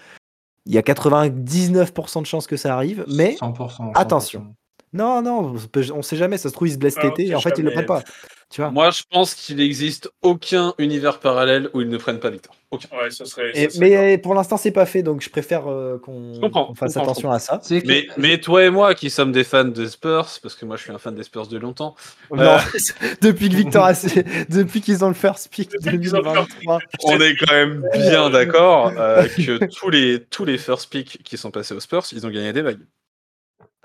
il 0.65 0.73
y 0.73 0.77
a 0.77 0.81
99% 0.81 2.21
de 2.21 2.25
chances 2.25 2.47
que 2.47 2.57
ça 2.57 2.75
arrive. 2.75 3.05
Mais 3.07 3.35
100%. 3.39 3.91
Attention. 3.95 4.53
Non, 4.93 5.21
non, 5.21 5.55
on 5.93 6.01
sait 6.01 6.15
jamais. 6.17 6.37
Ça 6.37 6.49
se 6.49 6.53
trouve, 6.53 6.67
il 6.67 6.73
se 6.73 6.77
blesse 6.77 6.95
Ah, 6.97 7.09
Et 7.17 7.35
en 7.35 7.41
fait, 7.41 7.49
il 7.57 7.63
le 7.63 7.71
jamais. 7.71 7.85
prenne 7.85 7.85
pas. 7.85 8.03
Tu 8.49 8.61
vois 8.61 8.71
Moi, 8.71 8.91
je 8.91 9.03
pense 9.11 9.33
qu'il 9.35 9.57
n'existe 9.57 10.09
aucun 10.21 10.73
univers 10.77 11.19
parallèle 11.19 11.69
où 11.73 11.81
ils 11.81 11.89
ne 11.89 11.97
prennent 11.97 12.19
pas 12.21 12.29
Victor. 12.29 12.55
Aucun. 12.71 12.87
Ouais, 12.97 13.11
ça 13.11 13.25
serait. 13.25 13.51
Et- 13.53 13.53
ça 13.53 13.59
serait 13.59 13.67
top. 13.71 13.79
mais 13.81 14.17
pour 14.17 14.33
l'instant, 14.35 14.55
c'est 14.55 14.71
pas 14.71 14.85
fait, 14.85 15.03
donc 15.03 15.21
je 15.21 15.29
préfère 15.29 15.67
euh, 15.69 15.97
qu'on 15.99 16.31
fasse 16.33 16.93
comprends, 16.93 17.03
attention 17.03 17.29
à 17.31 17.39
ça. 17.39 17.59
Que- 17.67 17.85
Mais, 17.85 18.07
mais 18.17 18.39
toi 18.39 18.63
et 18.63 18.69
moi, 18.69 18.95
qui 18.95 19.09
sommes 19.09 19.33
des 19.33 19.43
fans 19.43 19.65
des 19.65 19.87
Spurs, 19.89 20.29
parce 20.41 20.55
que 20.55 20.63
moi 20.65 20.77
je 20.77 20.83
suis 20.83 20.91
un 20.93 20.97
fan 20.97 21.13
des 21.13 21.23
Spurs 21.23 21.47
de 21.47 21.57
longtemps, 21.57 21.95
Non, 22.31 22.43
Euh. 22.43 22.57
depuis 23.21 23.49
que 23.49 23.55
Victor 23.55 23.83
a 23.83 23.91
depuis 24.49 24.79
qu'ils 24.79 25.03
ont 25.03 25.09
le 25.09 25.13
first 25.13 25.49
pick 25.51 25.69
Depuis 25.71 25.99
qu'ils 25.99 26.15
ont 26.15 26.19
le 26.21 26.23
first 26.31 26.49
2023. 26.63 26.79
on 27.03 27.19
est 27.19 27.35
quand 27.35 27.53
même 27.53 27.85
bien 27.93 28.29
d'accord 28.29 28.93
euh, 28.97 29.27
que 29.27 29.65
tous 29.65 29.89
les, 29.89 30.23
tous 30.23 30.45
les 30.45 30.57
first 30.57 30.89
picks 30.89 31.21
qui 31.23 31.37
sont 31.37 31.51
passés 31.51 31.73
aux 31.73 31.81
Spurs, 31.81 32.05
ils 32.13 32.25
ont 32.25 32.29
gagné 32.29 32.53
des 32.53 32.61
bagues. 32.61 32.79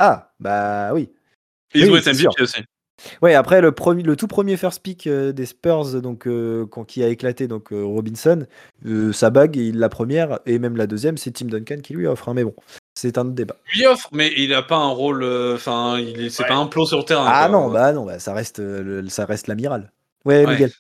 Ah, 0.05 0.33
bah 0.41 0.91
oui. 0.95 1.11
Ils 1.75 1.85
Oui, 1.85 1.91
ont 1.91 1.97
été 1.97 2.13
c'est 2.13 2.25
MVP 2.25 2.33
sûr. 2.37 2.43
aussi. 2.43 2.65
Ouais, 3.23 3.35
après 3.35 3.61
le 3.61 3.71
premier, 3.71 4.03
le 4.03 4.17
tout 4.17 4.27
premier 4.27 4.57
first 4.57 4.83
pick 4.83 5.07
euh, 5.07 5.31
des 5.33 5.47
Spurs, 5.47 6.03
donc 6.03 6.27
euh, 6.27 6.67
quand- 6.67 6.85
qui 6.85 7.05
a 7.05 7.09
éclaté, 7.09 7.47
donc 7.47 7.73
euh, 7.73 7.83
Robinson, 7.85 8.47
euh, 8.85 9.13
sa 9.13 9.31
bague, 9.31 9.55
il- 9.57 9.79
la 9.79 9.89
première 9.89 10.41
et 10.45 10.59
même 10.59 10.77
la 10.77 10.89
deuxième, 10.89 11.17
c'est 11.17 11.31
Tim 11.31 11.47
Duncan 11.47 11.79
qui 11.83 11.95
lui 11.95 12.07
offre. 12.09 12.29
hein, 12.29 12.35
mais 12.35 12.43
bon, 12.45 12.55
c'est 12.95 13.17
un 13.17 13.23
autre 13.23 13.35
débat. 13.35 13.55
Lui 13.75 13.87
offre, 13.87 14.09
mais 14.13 14.33
il 14.37 14.51
n'a 14.51 14.63
pas 14.63 14.77
un 14.77 14.91
rôle. 14.91 15.23
euh, 15.23 15.55
Enfin, 15.55 15.99
il 15.99 16.21
est, 16.21 16.31
c'est 16.31 16.43
Ouais. 16.43 16.49
pas 16.49 16.57
un 16.57 16.67
plot 16.67 16.87
sur 16.87 16.99
le 16.99 17.05
terrain. 17.05 17.25
Ah 17.27 17.49
quoi. 17.49 17.59
non, 17.61 17.71
bah 17.71 17.93
non, 17.93 18.05
bah, 18.05 18.19
ça 18.19 18.35
reste, 18.35 18.59
euh, 18.59 18.83
le- 18.83 19.09
ça 19.09 19.25
reste 19.25 19.47
l'amiral. 19.47 19.93
Ouais, 20.25 20.45
Ouais. 20.45 20.53
Miguel. 20.53 20.73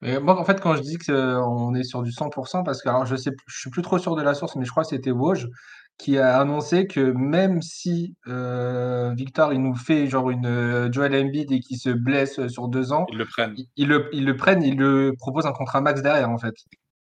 Mais 0.00 0.20
moi, 0.20 0.38
en 0.38 0.44
fait, 0.44 0.60
quand 0.60 0.76
je 0.76 0.82
dis 0.82 0.96
qu'on 0.98 1.74
est 1.74 1.82
sur 1.82 2.02
du 2.02 2.12
100%, 2.12 2.62
parce 2.62 2.82
que 2.82 2.88
alors, 2.88 3.06
je 3.06 3.16
sais, 3.16 3.32
je 3.46 3.58
suis 3.58 3.70
plus 3.70 3.82
trop 3.82 3.98
sûr 3.98 4.14
de 4.14 4.22
la 4.22 4.34
source, 4.34 4.54
mais 4.54 4.64
je 4.64 4.70
crois 4.70 4.84
que 4.84 4.90
c'était 4.90 5.10
Woj 5.10 5.48
qui 5.98 6.16
a 6.16 6.38
annoncé 6.40 6.86
que 6.86 7.00
même 7.00 7.60
si 7.60 8.14
euh, 8.28 9.12
Victor 9.16 9.52
il 9.52 9.60
nous 9.60 9.74
fait 9.74 10.06
genre 10.06 10.30
une 10.30 10.46
euh, 10.46 10.92
Joel 10.92 11.14
Embiid 11.14 11.50
et 11.52 11.60
qui 11.60 11.76
se 11.76 11.90
blesse 11.90 12.38
euh, 12.38 12.48
sur 12.48 12.68
deux 12.68 12.92
ans, 12.92 13.04
Ils 13.10 13.18
le 13.18 13.26
prennent. 13.26 13.56
ils, 13.76 13.88
le, 13.88 14.08
ils 14.12 14.24
le 14.24 14.36
prennent, 14.36 14.62
ils 14.62 14.76
le 14.76 15.12
proposent 15.18 15.46
un 15.46 15.52
contrat 15.52 15.80
max 15.80 16.00
derrière 16.02 16.30
en 16.30 16.38
fait. 16.38 16.54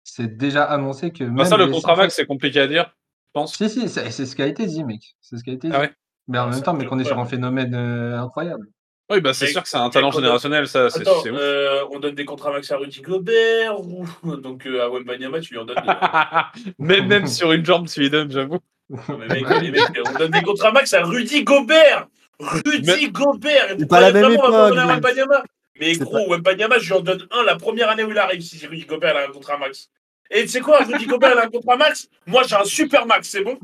C'est 0.03 0.35
déjà 0.37 0.63
annoncé 0.65 1.11
que 1.11 1.23
Bah, 1.23 1.31
même 1.31 1.45
ça, 1.45 1.57
le 1.57 1.67
contrat 1.67 1.95
max, 1.95 2.15
c'est 2.15 2.25
compliqué 2.25 2.59
à 2.59 2.67
dire, 2.67 2.83
je 3.27 3.29
pense. 3.33 3.55
Si 3.55 3.69
si, 3.69 3.87
c'est 3.87 4.11
c'est 4.11 4.25
ce 4.25 4.35
qui 4.35 4.41
a 4.41 4.47
été 4.47 4.65
dit, 4.65 4.83
mec. 4.83 5.01
C'est 5.21 5.37
ce 5.37 5.43
qui 5.43 5.51
a 5.51 5.53
été 5.53 5.69
dit. 5.69 5.73
Ah 5.75 5.79
ouais 5.81 5.91
Mais 6.27 6.37
en 6.39 6.47
Ah, 6.47 6.49
même 6.49 6.61
temps, 6.61 6.73
mais 6.73 6.85
qu'on 6.85 6.99
est 6.99 7.05
sur 7.05 7.17
un 7.19 7.25
phénomène 7.25 7.73
euh, 7.75 8.19
incroyable. 8.19 8.67
Oui, 9.09 9.19
bah 9.19 9.33
c'est 9.33 9.47
sûr 9.47 9.61
que 9.61 9.67
c'est 9.67 9.77
un 9.77 9.89
talent 9.89 10.11
générationnel, 10.11 10.67
ça, 10.67 10.89
c'est 10.89 11.01
Attends, 11.01 11.23
euh, 11.27 11.81
on 11.91 11.99
donne 11.99 12.15
des 12.15 12.23
contrats 12.23 12.49
max 12.51 12.71
à 12.71 12.77
Rudy 12.77 13.01
Gobert 13.01 13.79
ou 13.81 14.05
donc 14.37 14.65
euh, 14.65 14.83
à 14.85 14.89
Wembanyama, 14.89 15.41
tu 15.41 15.53
lui 15.53 15.59
en 15.59 15.65
donnes 15.65 15.75
deux. 15.85 16.73
même, 16.79 17.07
même 17.07 17.27
sur 17.27 17.51
une 17.51 17.65
jambe, 17.65 17.87
tu 17.89 17.99
lui 17.99 18.09
donnes, 18.09 18.31
j'avoue. 18.31 18.59
Non, 18.91 19.17
mais 19.19 19.27
mec, 19.27 19.45
les 19.61 19.71
mecs, 19.71 19.83
on 20.07 20.17
donne 20.17 20.31
des 20.31 20.41
contrats 20.41 20.71
max 20.71 20.93
à 20.93 21.03
Rudy 21.03 21.43
Gobert 21.43 22.07
Rudy 22.39 22.81
Mais- 22.85 23.09
Gobert 23.09 23.75
C'est 23.79 23.87
pas 23.87 24.01
la 24.01 24.11
même 24.11 24.25
on 24.25 24.51
va 24.51 24.69
pas 24.69 24.69
époque. 24.71 24.87
Wembanyama 24.87 25.43
Mais 25.79 25.93
gros, 25.93 26.35
je 26.79 26.87
lui 26.87 26.93
en 26.93 27.01
donne 27.01 27.27
un 27.31 27.43
la 27.43 27.55
première 27.55 27.89
année 27.89 28.03
où 28.03 28.11
il 28.11 28.17
arrive, 28.17 28.41
si 28.41 28.65
Rudy 28.65 28.85
Gobert 28.85 29.15
a 29.15 29.21
un 29.23 29.31
contrat 29.31 29.57
max. 29.57 29.89
Et 30.29 30.41
tu 30.43 30.47
sais 30.49 30.59
quoi, 30.59 30.79
Rudy 30.79 31.05
Gobert 31.05 31.37
a 31.37 31.45
un 31.45 31.49
contrat 31.49 31.77
max 31.77 32.09
Moi, 32.25 32.43
j'ai 32.47 32.55
un 32.55 32.63
super 32.65 33.05
max, 33.05 33.29
c'est 33.29 33.43
bon 33.43 33.57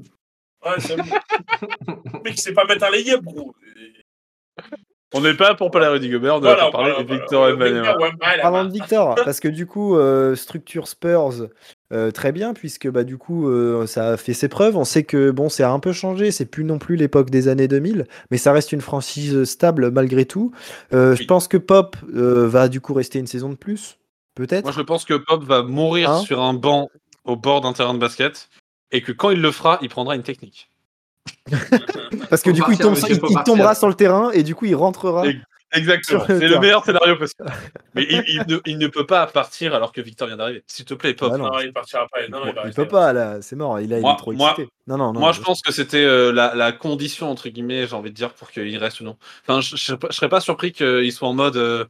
Ouais, 0.65 0.71
c'est 0.79 0.95
bon. 0.95 1.03
Le 1.87 2.19
mec, 2.23 2.33
il 2.33 2.39
sait 2.39 2.53
pas 2.53 2.65
mettre 2.65 2.85
un 2.85 2.89
layup, 2.89 3.21
gros. 3.23 3.53
On 5.13 5.21
n'est 5.21 5.35
pas 5.35 5.55
pour 5.55 5.71
parler 5.71 5.87
à 5.87 5.91
Rudy 5.91 6.09
Gobert, 6.09 6.35
on 6.35 6.39
Voilà, 6.39 6.65
va 6.65 6.71
parler 6.71 6.91
voilà, 6.91 7.03
de 7.03 7.07
voilà. 7.07 7.21
Victor 7.21 7.43
Wembanyama. 7.43 7.81
Victor 7.81 8.01
Wembanyama. 8.01 8.41
Parlant 8.41 8.65
de 8.65 8.71
Victor, 8.71 9.15
parce 9.15 9.39
que 9.39 9.47
du 9.47 9.65
coup, 9.65 9.97
euh, 9.97 10.35
structure 10.35 10.87
Spurs, 10.87 11.47
euh, 11.93 12.11
très 12.11 12.31
bien, 12.31 12.53
puisque 12.53 12.89
bah, 12.89 13.03
du 13.03 13.17
coup, 13.17 13.47
euh, 13.49 13.87
ça 13.87 14.09
a 14.09 14.17
fait 14.17 14.33
ses 14.33 14.47
preuves. 14.49 14.75
On 14.75 14.83
sait 14.85 15.03
que 15.03 15.31
bon, 15.31 15.47
ça 15.49 15.69
a 15.69 15.71
un 15.73 15.79
peu 15.79 15.93
changé, 15.93 16.31
c'est 16.31 16.45
plus 16.45 16.63
non 16.63 16.79
plus 16.79 16.95
l'époque 16.95 17.29
des 17.29 17.47
années 17.47 17.67
2000, 17.67 18.05
mais 18.31 18.37
ça 18.37 18.51
reste 18.51 18.71
une 18.71 18.81
franchise 18.81 19.43
stable 19.45 19.91
malgré 19.91 20.25
tout. 20.25 20.51
Euh, 20.93 21.15
Je 21.15 21.23
pense 21.25 21.47
que 21.47 21.57
Pop 21.57 21.95
euh, 22.13 22.47
va 22.47 22.67
du 22.67 22.81
coup 22.81 22.93
rester 22.93 23.19
une 23.19 23.27
saison 23.27 23.49
de 23.49 23.55
plus, 23.55 23.97
peut-être? 24.35 24.63
Moi, 24.65 24.73
je 24.73 24.81
pense 24.81 25.05
que 25.05 25.13
Pop 25.13 25.43
va 25.43 25.63
mourir 25.63 26.09
Hein? 26.11 26.19
sur 26.19 26.41
un 26.41 26.53
banc 26.53 26.89
au 27.25 27.35
bord 27.35 27.61
d'un 27.61 27.73
terrain 27.73 27.93
de 27.93 27.99
basket 27.99 28.49
et 28.91 29.01
que 29.01 29.11
quand 29.11 29.29
il 29.31 29.41
le 29.41 29.51
fera, 29.51 29.79
il 29.81 29.89
prendra 29.89 30.15
une 30.15 30.23
technique. 30.23 30.69
Parce 32.29 32.41
que 32.41 32.49
Faut 32.51 32.55
du 32.55 32.61
coup, 32.63 32.71
il, 32.71 32.77
tombe- 32.77 32.97
tombera 33.45 33.75
sur 33.75 33.87
le 33.87 33.93
terrain 33.93 34.31
et 34.31 34.43
du 34.43 34.55
coup, 34.55 34.65
il 34.65 34.75
rentrera. 34.75 35.27
Et- 35.27 35.37
Exactement. 35.73 36.23
C'est 36.27 36.47
le 36.47 36.59
meilleur 36.59 36.83
scénario 36.85 37.17
possible. 37.17 37.45
Mais 37.93 38.05
il, 38.09 38.23
il 38.27 38.43
ne, 38.47 38.57
il 38.65 38.77
ne 38.77 38.87
peut 38.87 39.05
pas 39.05 39.27
partir 39.27 39.75
alors 39.75 39.91
que 39.91 39.99
Victor 40.01 40.27
vient 40.27 40.37
d'arriver. 40.37 40.63
S'il 40.67 40.85
te 40.85 40.93
plaît, 40.93 41.13
Pop. 41.13 41.29
Bah 41.31 41.37
non. 41.37 41.47
Non, 41.49 41.59
il 41.59 41.73
partira 41.73 42.07
pas. 42.07 42.25
Non, 42.29 42.39
il 42.45 42.57
rester. 42.57 42.81
peut 42.81 42.87
pas 42.87 43.11
là, 43.11 43.41
c'est 43.41 43.55
mort. 43.57 43.79
Il, 43.81 43.93
a, 43.93 43.99
Moi- 43.99 44.13
est 44.13 44.17
trop 44.17 44.31
moi- 44.33 44.51
excité. 44.51 44.69
Non, 44.87 44.97
non, 44.97 45.11
non. 45.13 45.19
Moi, 45.19 45.31
je 45.33 45.41
pense 45.41 45.61
que 45.61 45.73
c'était 45.73 46.03
euh, 46.05 46.31
la, 46.31 46.55
la 46.55 46.71
condition, 46.71 47.29
entre 47.29 47.49
guillemets, 47.49 47.85
j'ai 47.85 47.95
envie 47.95 48.11
de 48.11 48.15
dire, 48.15 48.33
pour 48.33 48.49
qu'il 48.49 48.77
reste 48.77 49.01
ou 49.01 49.03
non. 49.03 49.17
Enfin, 49.45 49.59
je, 49.59 49.75
je, 49.75 49.83
serais 49.83 49.97
pas- 49.99 50.07
je 50.09 50.15
serais 50.15 50.29
pas 50.29 50.39
surpris 50.39 50.71
qu'il 50.71 51.11
soit 51.11 51.27
en 51.27 51.33
mode. 51.33 51.57
euh, 51.57 51.85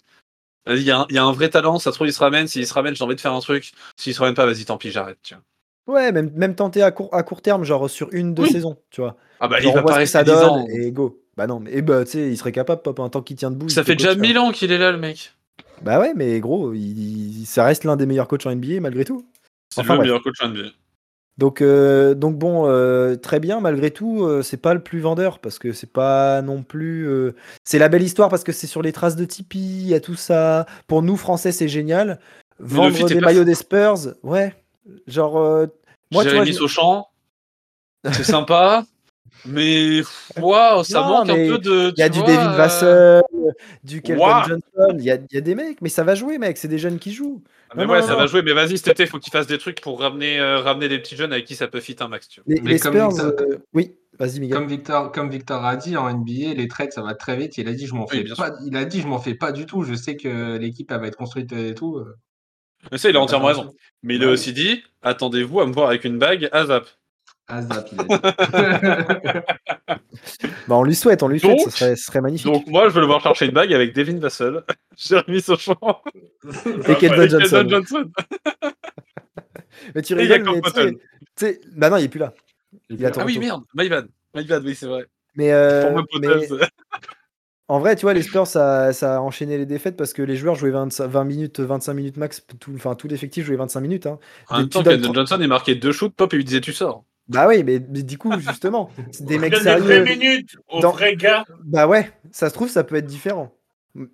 Il 0.67 0.81
y, 0.81 0.89
a 0.91 0.99
un- 1.01 1.05
il 1.09 1.15
y 1.15 1.19
a 1.19 1.23
un 1.23 1.31
vrai 1.31 1.49
talent, 1.49 1.77
ça 1.77 1.91
se 1.91 1.95
trouve, 1.97 2.07
il 2.07 2.13
se 2.13 2.19
ramène. 2.19 2.47
S'il 2.47 2.65
se 2.65 2.73
ramène, 2.73 2.95
j'ai 2.95 3.03
envie 3.03 3.15
de 3.15 3.21
faire 3.21 3.33
un 3.33 3.39
truc. 3.41 3.71
S'il 3.95 4.13
se 4.15 4.19
ramène 4.19 4.33
pas, 4.35 4.45
vas-y, 4.47 4.65
tant 4.65 4.77
pis, 4.77 4.89
j'arrête. 4.91 5.19
tu 5.21 5.35
vois. 5.35 5.43
Ouais, 5.95 6.11
même, 6.11 6.31
même 6.35 6.55
tenter 6.55 6.81
à 6.81 6.91
court, 6.91 7.13
à 7.13 7.23
court 7.23 7.41
terme, 7.41 7.63
genre 7.63 7.89
sur 7.89 8.09
une, 8.11 8.33
deux 8.33 8.43
Oui. 8.43 8.49
saisons, 8.51 8.75
tu 8.89 8.99
vois. 9.01 9.15
Ah 9.39 9.47
bah, 9.47 9.61
Genre, 9.61 9.71
il 9.71 9.73
va 9.75 9.79
on 9.79 9.83
voit 9.83 9.93
pas 9.93 9.99
ce 9.99 10.03
que 10.03 10.05
ça 10.07 10.19
rester 10.19 10.33
10 10.33 10.39
donne 10.41 10.49
ans. 10.49 10.67
et 10.69 10.91
go. 10.91 11.21
Bah 11.37 11.45
non, 11.47 11.59
mais 11.59 11.69
eh 11.73 11.81
bah, 11.83 12.03
tu 12.03 12.11
sais, 12.11 12.29
il 12.31 12.37
serait 12.37 12.51
capable, 12.51 12.81
Pop, 12.81 12.99
un 12.99 13.09
temps 13.09 13.21
qu'il 13.21 13.35
tient 13.37 13.51
debout. 13.51 13.69
Ça 13.69 13.83
fait 13.83 13.95
déjà 13.95 14.09
coach, 14.09 14.17
hein. 14.17 14.21
1000 14.21 14.39
ans 14.39 14.51
qu'il 14.51 14.71
est 14.71 14.77
là, 14.79 14.91
le 14.91 14.97
mec. 14.97 15.33
Bah 15.83 15.99
ouais, 15.99 16.13
mais 16.15 16.39
gros, 16.39 16.73
il, 16.73 17.41
il- 17.41 17.45
ça 17.45 17.63
reste 17.63 17.83
l'un 17.83 17.95
des 17.95 18.07
meilleurs 18.07 18.27
coachs 18.27 18.45
en 18.47 18.49
NBA 18.51 18.81
malgré 18.81 19.05
tout. 19.05 19.23
C'est 19.69 19.81
Enfin, 19.81 19.93
le 19.93 19.97
bref. 19.99 20.07
meilleur 20.07 20.23
coach 20.23 20.41
NBA. 20.41 20.69
Donc, 21.37 21.61
euh, 21.61 22.15
donc 22.15 22.35
bon, 22.39 22.65
euh, 22.67 23.15
très 23.15 23.39
bien, 23.39 23.59
malgré 23.59 23.91
tout, 23.91 24.23
euh, 24.25 24.41
c'est 24.41 24.57
pas 24.57 24.73
le 24.73 24.79
plus 24.81 24.99
vendeur 24.99 25.37
parce 25.37 25.59
que 25.59 25.71
c'est 25.71 25.91
pas 25.91 26.41
non 26.41 26.63
plus. 26.63 27.07
euh, 27.07 27.35
C'est 27.63 27.77
la 27.77 27.89
belle 27.89 28.01
histoire 28.01 28.29
parce 28.29 28.43
que 28.43 28.51
c'est 28.51 28.65
sur 28.65 28.81
les 28.81 28.91
traces 28.91 29.15
de 29.15 29.23
Tipeee, 29.25 29.59
il 29.83 29.87
y 29.87 29.93
a 29.93 29.99
tout 29.99 30.15
ça. 30.15 30.65
Pour 30.87 31.03
nous, 31.03 31.15
Français, 31.15 31.51
c'est 31.51 31.67
génial. 31.67 32.19
Vendre 32.57 33.07
des 33.07 33.19
maillots 33.21 33.43
des 33.43 33.53
Spurs, 33.53 34.15
ouais. 34.23 34.55
Genre, 35.05 35.37
euh, 35.37 35.67
moi, 36.11 36.23
tu 36.25 36.31
vois, 36.33 36.43
je- 36.45 36.53
Sauchamp, 36.53 37.07
c'est 38.11 38.23
sympa. 38.23 38.83
Mais 39.45 40.01
waouh, 40.39 40.83
ça 40.83 41.01
Non, 41.01 41.07
manque 41.09 41.29
un 41.29 41.35
mais 41.35 41.47
peu 41.49 41.57
de. 41.59 41.93
il 41.95 41.99
y 41.99 42.03
a 42.03 42.09
du 42.09 42.19
David 42.19 42.51
euh, 42.51 42.55
Vassell, 42.57 43.21
du 43.83 44.01
Kelvin 44.01 44.21
Ouah. 44.23 44.43
Johnson, 44.47 44.95
il 44.97 45.03
y 45.03 45.11
a, 45.11 45.15
il 45.15 45.27
y 45.35 45.37
a 45.37 45.41
des 45.41 45.55
mecs, 45.55 45.81
mais 45.81 45.89
ça 45.89 46.03
va 46.03 46.15
jouer, 46.15 46.37
mec, 46.37 46.57
c'est 46.57 46.67
des 46.67 46.79
jeunes 46.79 46.99
qui 46.99 47.13
jouent. 47.13 47.43
Mais 47.75 47.85
Non, 47.85 47.91
ouais, 47.93 47.99
non, 48.01 48.05
ça 48.07 48.13
non. 48.13 48.19
va 48.19 48.27
jouer. 48.27 48.41
Mais 48.43 48.53
vas-y, 48.53 48.77
cet 48.77 48.87
été, 48.87 49.05
faut 49.05 49.19
qu'il 49.19 49.31
fasse 49.31 49.47
des 49.47 49.57
trucs 49.57 49.81
pour 49.81 49.99
ramener, 49.99 50.39
euh, 50.39 50.59
ramener 50.59 50.87
des 50.89 50.99
petits 50.99 51.15
jeunes 51.15 51.33
avec 51.33 51.45
qui 51.45 51.55
ça 51.55 51.67
peut 51.67 51.79
fit 51.81 51.95
un 51.99 52.07
max. 52.07 52.27
Tu 52.29 52.41
vois. 52.41 52.53
Les, 52.55 52.61
Mais 52.61 52.71
les 52.71 52.79
comme 52.79 52.93
Spurs, 52.93 53.09
Victor- 53.09 53.33
euh, 53.47 53.57
oui, 53.73 53.95
vas-y, 54.19 54.39
Miguel. 54.39 54.57
Comme 54.57 54.67
Victor, 54.67 55.11
comme 55.11 55.29
Victor 55.29 55.65
a 55.65 55.75
dit 55.75 55.97
en 55.97 56.09
NBA, 56.09 56.53
les 56.55 56.67
trades 56.67 56.91
ça 56.93 57.01
va 57.01 57.13
très 57.13 57.35
vite. 57.35 57.57
Il 57.57 57.67
a 57.67 57.73
dit 57.73 57.85
je 57.87 57.93
m'en 57.93 58.05
Oui, 58.11 58.25
fais 58.27 58.35
pas. 58.35 58.51
Il 58.65 58.75
a 58.77 58.85
dit 58.85 59.01
je 59.01 59.07
m'en 59.07 59.19
fais 59.19 59.35
pas 59.35 59.51
du 59.51 59.65
tout. 59.65 59.83
Je 59.83 59.93
sais 59.95 60.15
que 60.15 60.57
l'équipe 60.57 60.89
elle 60.91 61.01
va 61.01 61.07
être 61.07 61.17
construite 61.17 61.51
et 61.51 61.73
tout. 61.75 61.97
euh. 61.97 62.15
Mais 62.91 62.97
ça, 62.99 63.09
il 63.09 63.15
a 63.17 63.19
entièrement 63.21 63.47
raison. 63.47 63.73
Mais 64.03 64.15
il 64.15 64.23
a 64.23 64.29
aussi 64.29 64.53
dit 64.53 64.83
attendez-vous 65.01 65.59
à 65.61 65.65
me 65.67 65.73
voir 65.73 65.89
avec 65.89 66.05
une 66.05 66.17
bague 66.19 66.47
à 66.51 66.65
Zap. 66.67 66.87
Bah, 70.67 70.75
on 70.75 70.83
lui 70.83 70.95
souhaite, 70.95 71.23
on 71.23 71.27
lui 71.29 71.39
souhaite, 71.39 71.57
Donc- 71.57 71.65
ce 71.71 71.77
serait, 71.77 71.95
ce 71.95 72.03
serait 72.03 72.21
magnifique. 72.21 72.51
Donc, 72.51 72.67
moi, 72.67 72.89
je 72.89 72.93
veux 72.93 72.99
le 73.01 73.07
voir 73.07 73.21
chercher 73.21 73.45
une 73.45 73.51
bague 73.51 73.71
avec 73.73 73.95
Devin 73.95 74.19
Vassell, 74.19 74.63
Jérémy 74.97 75.41
Sauchant 75.41 75.77
et 76.87 76.95
Keldon 76.95 77.21
et 77.21 77.29
Johnson. 77.29 78.11
Mais 79.95 80.01
tu 80.01 80.15
rigoles, 80.15 80.43
mais 80.43 80.61
tu 80.61 80.69
sais- 80.69 80.73
Campbell. 80.73 80.95
tu 81.35 81.45
sais- 81.45 81.61
Bah 81.75 81.89
non, 81.89 81.97
il 81.97 82.05
est 82.05 82.09
plus 82.09 82.19
là. 82.19 82.33
Il 82.89 83.05
Ah 83.05 83.11
oui, 83.25 83.37
merde, 83.39 83.63
my 83.75 83.87
bad. 83.87 84.07
My 84.35 84.43
bad, 84.43 84.65
oui, 84.65 84.75
c'est 84.75 84.87
vrai. 84.87 85.05
Mais, 85.35 85.53
euh, 85.53 85.93
mais 86.19 86.27
en 87.69 87.79
vrai, 87.79 87.95
tu 87.95 88.01
vois, 88.01 88.13
les 88.13 88.23
Spurs, 88.23 88.47
ça, 88.47 88.91
ça 88.91 89.17
a 89.17 89.19
enchaîné 89.19 89.57
les 89.57 89.65
défaites 89.65 89.95
parce 89.95 90.13
que 90.13 90.21
les 90.21 90.35
joueurs 90.35 90.55
jouaient 90.55 90.71
20, 90.71 90.99
20 91.01 91.23
minutes, 91.25 91.59
25 91.59 91.93
minutes 91.93 92.17
max. 92.17 92.43
Tout, 92.59 92.71
enfin, 92.75 92.95
tout 92.95 93.07
l'effectif 93.07 93.45
jouait 93.45 93.55
25 93.55 93.81
minutes. 93.81 94.05
Hein. 94.07 94.19
En 94.49 94.59
même 94.59 94.69
temps, 94.69 94.83
Keldon 94.83 95.13
Johnson, 95.13 95.37
il 95.39 95.47
marquait 95.47 95.75
deux 95.75 95.91
shoots, 95.91 96.13
Pop, 96.15 96.33
et 96.33 96.37
lui 96.37 96.43
disait 96.43 96.61
tu 96.61 96.73
sors. 96.73 97.03
Bah 97.29 97.45
oui, 97.47 97.63
mais, 97.63 97.79
mais 97.89 98.03
du 98.03 98.17
coup, 98.17 98.31
justement, 98.39 98.89
c'est 99.11 99.25
des 99.25 99.37
mecs 99.39 99.51
donne 99.53 99.63
des 99.63 99.69
sérieux. 99.69 100.03
minutes 100.03 100.57
aux 100.69 100.79
Dans- 100.79 100.91
vrais 100.91 101.15
gars. 101.15 101.43
Bah 101.63 101.87
ouais, 101.87 102.11
ça 102.31 102.49
se 102.49 102.53
trouve, 102.53 102.69
ça 102.69 102.83
peut 102.83 102.95
être 102.95 103.05
différent. 103.05 103.53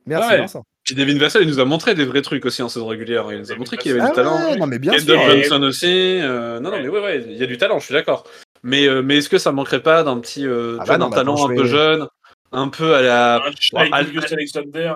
Merci, 0.05 0.29
Ouais. 0.31 0.37
Vincent. 0.39 0.63
Puis 0.83 0.95
Devin 0.95 1.17
Vassell, 1.17 1.43
il 1.43 1.47
nous 1.47 1.59
a 1.59 1.65
montré 1.65 1.95
des 1.95 2.03
vrais 2.05 2.21
trucs 2.21 2.45
aussi 2.45 2.61
en 2.61 2.67
saison 2.69 2.87
régulière. 2.87 3.25
Il 3.31 3.39
nous 3.39 3.51
a 3.51 3.55
montré 3.55 3.77
qu'il 3.77 3.91
avait 3.91 4.01
Ah 4.01 4.09
du 4.09 4.13
talent. 4.15 4.35
ouais, 4.49 4.57
non, 4.57 4.67
mais 4.67 4.79
bien 4.79 4.97
sûr. 4.97 5.13
Et- 5.31 5.43
Johnson 5.43 5.63
aussi. 5.63 5.85
euh, 6.21 6.59
non, 6.59 6.71
non, 6.71 6.81
mais 6.81 6.89
ouais, 6.89 7.01
ouais, 7.01 7.23
il 7.25 7.37
y 7.37 7.43
a 7.43 7.45
du 7.45 7.57
talent, 7.57 7.79
je 7.79 7.85
suis 7.85 7.93
d'accord. 7.93 8.25
Mais, 8.63 8.87
euh, 8.87 9.01
mais 9.01 9.17
est-ce 9.17 9.29
que 9.29 9.37
ça 9.37 9.51
manquerait 9.51 9.81
pas 9.83 10.03
d'un 10.03 10.19
petit 10.19 10.45
euh, 10.45 10.77
Ah 10.79 10.85
bah 10.85 10.97
non, 10.97 11.09
bah, 11.09 11.17
talent 11.17 11.49
un 11.49 11.55
peu 11.55 11.65
jeune, 11.65 12.07
un 12.51 12.67
peu 12.69 12.95
à 12.95 13.01
la. 13.01 13.35
Al- 13.91 14.05
Gilgeous-Alexander. 14.07 14.93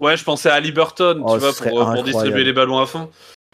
Ouais, 0.00 0.16
je 0.16 0.24
pensais 0.24 0.50
à 0.50 0.58
Liberton, 0.60 1.22
Oh, 1.24 1.34
tu 1.34 1.38
vois, 1.40 1.52
pour, 1.52 2.02
distribuer 2.02 2.44
les 2.44 2.52
ballons 2.52 2.78
à 2.78 2.86
fond. 2.86 3.08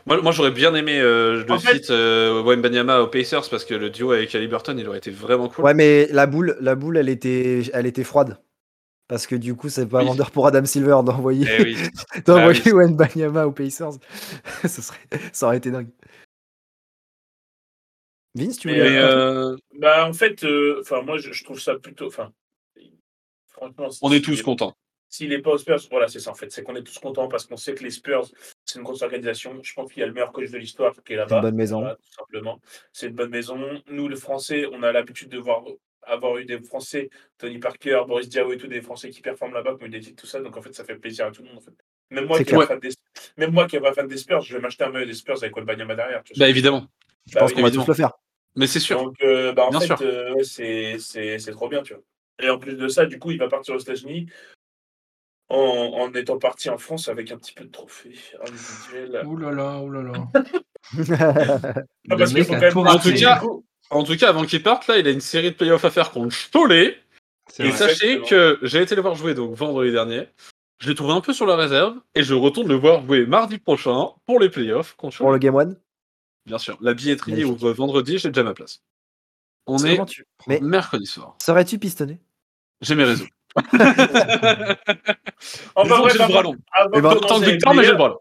Moi, 0.06 0.20
moi 0.22 0.32
j'aurais 0.32 0.50
bien 0.50 0.74
aimé 0.74 0.98
euh, 1.00 1.44
le 1.44 1.52
En 1.52 1.58
fait- 1.58 1.84
fit 1.84 1.92
euh, 1.92 2.42
Wembanyama 2.42 3.00
aux 3.02 3.08
Pacers 3.08 3.48
parce 3.50 3.64
que 3.64 3.74
le 3.74 3.90
duo 3.90 4.12
avec 4.12 4.32
Liberton, 4.32 4.76
il 4.78 4.88
aurait 4.88 4.98
été 4.98 5.10
vraiment 5.10 5.48
cool. 5.48 5.64
Ouais, 5.64 5.74
mais 5.74 6.06
la 6.10 6.26
boule, 6.26 6.56
la 6.60 6.74
boule, 6.74 6.96
elle 6.96 7.08
était, 7.08 7.62
elle 7.72 7.86
était 7.86 8.04
froide. 8.04 8.38
Parce 9.08 9.26
que 9.26 9.34
du 9.34 9.54
coup, 9.56 9.68
c'est 9.68 9.86
pas 9.88 9.98
Oui. 10.00 10.06
vendeur 10.06 10.30
pour 10.30 10.46
Adam 10.46 10.64
Silver 10.64 10.98
d'envoyer 11.04 11.46
Eh 11.58 11.62
oui. 11.64 11.76
d'envoyer 12.26 12.60
Ah 12.66 12.70
oui. 12.70 12.72
Wembanyama 12.84 13.46
aux 13.46 13.52
Pacers. 13.52 13.92
Ce 14.62 14.82
serait, 14.82 14.98
ça 15.32 15.46
aurait 15.46 15.56
été 15.58 15.70
dingue. 15.70 15.88
Vince, 18.34 18.58
tu 18.58 18.68
voulais 18.68 18.96
euh, 18.98 19.56
Bah, 19.78 20.06
en 20.06 20.12
fait, 20.12 20.44
euh, 20.44 20.78
enfin, 20.82 21.02
moi, 21.02 21.18
je, 21.18 21.32
je 21.32 21.44
trouve 21.44 21.58
ça 21.60 21.74
plutôt. 21.76 22.06
Enfin, 22.06 22.30
franchement, 23.48 23.88
on 24.02 24.12
est 24.12 24.24
tous 24.24 24.40
contents. 24.42 24.74
S'il 25.08 25.30
n'est 25.30 25.40
pas 25.42 25.50
aux 25.50 25.58
Spurs, 25.58 25.80
voilà, 25.90 26.06
c'est 26.06 26.20
ça 26.20 26.30
en 26.30 26.34
fait. 26.34 26.52
C'est 26.52 26.62
qu'on 26.62 26.76
est 26.76 26.84
tous 26.84 27.00
contents 27.00 27.26
parce 27.26 27.44
qu'on 27.44 27.56
sait 27.56 27.74
que 27.74 27.82
les 27.82 27.90
Spurs, 27.90 28.28
c'est 28.70 28.78
une 28.78 28.84
grosse 28.84 29.02
organisation. 29.02 29.58
Je 29.62 29.72
pense 29.74 29.92
qu'il 29.92 30.00
y 30.00 30.02
a 30.04 30.06
le 30.06 30.12
meilleur 30.12 30.32
coach 30.32 30.50
de 30.50 30.58
l'histoire 30.58 30.94
qui 31.04 31.12
est 31.12 31.16
là-bas. 31.16 31.36
une 31.36 31.42
bonne 31.42 31.54
maison. 31.56 31.80
Voilà, 31.80 31.96
tout 31.96 32.12
simplement. 32.18 32.60
C'est 32.92 33.06
une 33.08 33.14
bonne 33.14 33.30
maison. 33.30 33.58
Nous, 33.88 34.08
les 34.08 34.16
Français, 34.16 34.66
on 34.72 34.82
a 34.82 34.92
l'habitude 34.92 35.28
de 35.28 35.38
voir 35.38 35.62
avoir 36.02 36.38
eu 36.38 36.44
des 36.44 36.58
Français, 36.58 37.10
Tony 37.38 37.58
Parker, 37.58 38.02
Boris 38.08 38.28
Diaw 38.28 38.52
et 38.52 38.56
tout, 38.56 38.66
des 38.66 38.80
Français 38.80 39.10
qui 39.10 39.20
performent 39.20 39.52
là-bas, 39.54 39.76
qui 39.76 39.84
ont 39.84 39.86
eu 39.86 39.90
des 39.90 40.00
titres, 40.00 40.20
tout 40.22 40.26
ça. 40.26 40.40
Donc 40.40 40.56
en 40.56 40.62
fait, 40.62 40.74
ça 40.74 40.84
fait 40.84 40.96
plaisir 40.96 41.26
à 41.26 41.30
tout 41.30 41.42
le 41.42 41.48
monde. 41.48 41.58
En 41.58 41.60
fait. 41.60 41.72
Même 42.10 42.26
moi, 42.26 42.38
C'est 42.38 42.44
qui 42.44 42.54
des... 42.80 42.90
Même 43.36 43.52
moi 43.52 43.66
qui 43.66 43.76
n'est 43.76 43.82
pas 43.82 43.92
fan 43.92 44.06
des 44.08 44.16
Spurs, 44.16 44.40
je 44.40 44.54
vais 44.56 44.60
m'acheter 44.62 44.84
un 44.84 44.90
maillot 44.90 45.06
des 45.06 45.14
Spurs 45.14 45.36
avec 45.42 45.54
Wembanyama 45.56 45.94
derrière. 45.94 46.22
Bah 46.36 46.48
évidemment. 46.48 46.86
Je 47.26 47.34
Bah 47.34 47.40
pense 47.40 47.50
oui, 47.50 47.56
qu'on 47.56 47.62
va 47.62 47.70
tous 47.70 47.86
le 47.86 47.94
faire. 47.94 48.12
Mais 48.56 48.66
c'est 48.66 48.80
sûr. 48.80 49.02
donc, 49.04 49.14
euh, 49.22 49.52
bah, 49.52 49.66
en 49.66 49.70
Bien 49.70 49.80
fait, 49.80 50.02
euh, 50.04 50.42
c'est 50.42 50.96
c'est- 50.98 51.38
c'est 51.38 51.52
trop 51.52 51.68
bien, 51.68 51.82
tu 51.82 51.92
vois. 51.94 52.02
Et 52.42 52.48
en 52.48 52.58
plus 52.58 52.74
de 52.74 52.88
ça, 52.88 53.04
du 53.06 53.18
coup, 53.18 53.30
il 53.30 53.38
va 53.38 53.48
partir 53.48 53.74
aux 53.74 53.78
États-Unis 53.78 54.26
en, 55.50 56.00
en 56.00 56.12
étant 56.14 56.38
parti 56.38 56.70
en 56.70 56.78
France 56.78 57.08
avec 57.08 57.30
un 57.32 57.36
petit 57.36 57.52
peu 57.52 57.64
de 57.64 57.70
trophée 57.70 58.14
individuel. 58.40 59.22
Ouh 59.26 59.36
là 59.36 59.50
là, 59.50 59.78
ouh 59.80 59.90
là 59.90 60.02
là. 60.02 60.12
Ah, 62.08 62.14
Le 62.14 62.16
parce 62.16 62.30
qu'il 62.30 62.38
mec 62.38 62.46
faut 62.48 62.54
a 62.54 62.56
quand 62.56 62.62
même 62.62 62.72
tout 62.72 62.78
En 62.80 62.98
tout 62.98 63.12
cas- 63.14 63.34
du 63.40 63.46
coup, 63.46 63.64
En 63.90 64.02
tout 64.04 64.16
cas, 64.16 64.28
avant 64.30 64.44
qu'il 64.44 64.62
parte, 64.62 64.86
là, 64.86 64.98
il 64.98 65.06
a 65.06 65.10
une 65.10 65.20
série 65.20 65.50
de 65.50 65.56
playoffs 65.56 65.84
à 65.84 65.90
faire 65.90 66.10
contre 66.10 66.34
Cholet. 66.52 66.96
Et 67.58 67.62
vrai. 67.68 67.72
sachez 67.72 68.12
Exactement. 68.14 68.26
que 68.28 68.58
j'ai 68.62 68.80
été 68.80 68.94
le 68.94 69.02
voir 69.02 69.14
jouer 69.16 69.34
donc 69.34 69.54
vendredi 69.54 69.90
dernier. 69.92 70.28
Je 70.78 70.88
l'ai 70.88 70.94
trouvé 70.94 71.12
un 71.12 71.20
peu 71.20 71.32
sur 71.32 71.44
la 71.46 71.56
réserve 71.56 71.96
et 72.14 72.22
je 72.22 72.32
retourne 72.34 72.68
le 72.68 72.76
voir 72.76 73.02
jouer 73.04 73.26
mardi 73.26 73.58
prochain 73.58 74.10
pour 74.26 74.38
les 74.40 74.48
playoffs 74.48 74.94
contre 74.96 75.18
Pour 75.18 75.32
le 75.32 75.38
Game 75.38 75.54
One? 75.56 75.76
Bien 76.46 76.58
sûr, 76.58 76.78
la 76.80 76.94
billetterie 76.94 77.32
Magnifique. 77.32 77.52
ouvre 77.52 77.72
vendredi, 77.72 78.18
j'ai 78.18 78.28
déjà 78.30 78.42
ma 78.44 78.54
place. 78.54 78.82
On 79.66 79.76
est 79.84 80.02
tu... 80.06 80.24
Mercredi 80.62 81.06
soir. 81.06 81.36
serais-tu 81.42 81.78
pistonné? 81.78 82.18
J'ai 82.80 82.94
mes 82.94 83.04
réseaux. 83.04 83.26
en 85.74 85.82
Disons 85.84 85.96
que 85.96 86.00
vrai, 86.02 86.10
j'ai 86.12 86.18
le 86.18 86.28
bras 86.28 86.42
avant, 86.72 86.90
ben, 86.90 87.00
mais 87.76 87.84
j'ai 87.84 87.90
le 87.90 87.96
playoffs- 87.96 87.96
bras 87.96 88.08
long. 88.08 88.18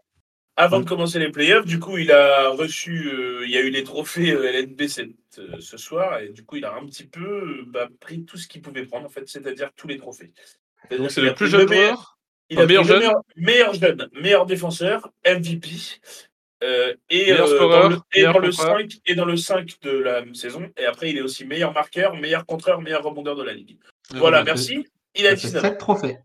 avant 0.56 0.80
de 0.80 0.84
commencer 0.88 1.18
les 1.18 1.30
playoffs, 1.30 1.64
du 1.66 1.78
coup, 1.78 1.98
il 1.98 2.10
a 2.12 2.48
reçu, 2.50 3.08
euh, 3.08 3.42
il 3.44 3.50
y 3.50 3.56
a 3.56 3.60
eu 3.60 3.70
les 3.70 3.84
trophées 3.84 4.32
euh, 4.32 4.50
LNB 4.52 4.86
cette, 4.88 5.10
euh, 5.38 5.56
ce 5.60 5.76
soir, 5.76 6.18
et 6.20 6.30
du 6.30 6.44
coup, 6.44 6.56
il 6.56 6.64
a 6.64 6.74
un 6.74 6.84
petit 6.86 7.04
peu 7.04 7.20
euh, 7.24 7.64
bah, 7.66 7.88
pris 8.00 8.24
tout 8.24 8.36
ce 8.36 8.48
qu'il 8.48 8.62
pouvait 8.62 8.84
prendre, 8.84 9.06
en 9.06 9.10
fait, 9.10 9.28
c'est-à-dire 9.28 9.70
tous 9.76 9.88
les 9.88 9.96
trophées. 9.98 10.32
Donc 10.90 11.10
c'est 11.10 11.20
le 11.20 11.34
plus 11.34 11.48
jeune 11.48 11.68
meilleur- 11.68 11.94
joueur. 11.94 12.16
Il 12.52 12.56
Enfin, 12.56 12.64
a 12.64 12.66
meilleur 12.66 12.84
jeune. 12.84 12.98
meilleur, 12.98 13.14
meilleur 13.36 13.74
jeune, 13.74 14.08
meilleur 14.20 14.46
défenseur, 14.46 15.08
MVP. 15.24 15.68
euh, 16.64 16.94
et, 17.08 17.26
Meilleur 17.30 17.46
euh, 17.46 17.54
scoreur, 17.56 17.82
dans 17.84 17.88
le, 17.90 17.96
et, 18.12 18.22
dans 18.24 18.38
le 18.38 18.50
contreur. 18.50 18.78
5, 18.80 18.92
et 19.06 19.14
dans 19.14 19.24
le 19.24 19.36
5 19.36 19.80
de 19.82 19.90
la 19.90 20.24
saison. 20.34 20.68
Et 20.76 20.84
après, 20.84 21.10
il 21.10 21.16
est 21.16 21.20
aussi 21.22 21.44
meilleur 21.44 21.72
marqueur, 21.72 22.16
meilleur 22.16 22.44
contreur, 22.44 22.80
meilleur 22.82 23.04
rebondeur 23.04 23.36
de 23.36 23.44
la 23.44 23.52
ligue. 23.54 23.78
Voilà, 24.14 24.42
merci. 24.42 24.84
Il 25.16 25.26
a 25.26 25.30
Ça 25.30 25.36
fait 25.36 25.46
19 25.48 25.64
ans. 25.64 25.68
7 25.70 25.78
trophées. 25.78 26.18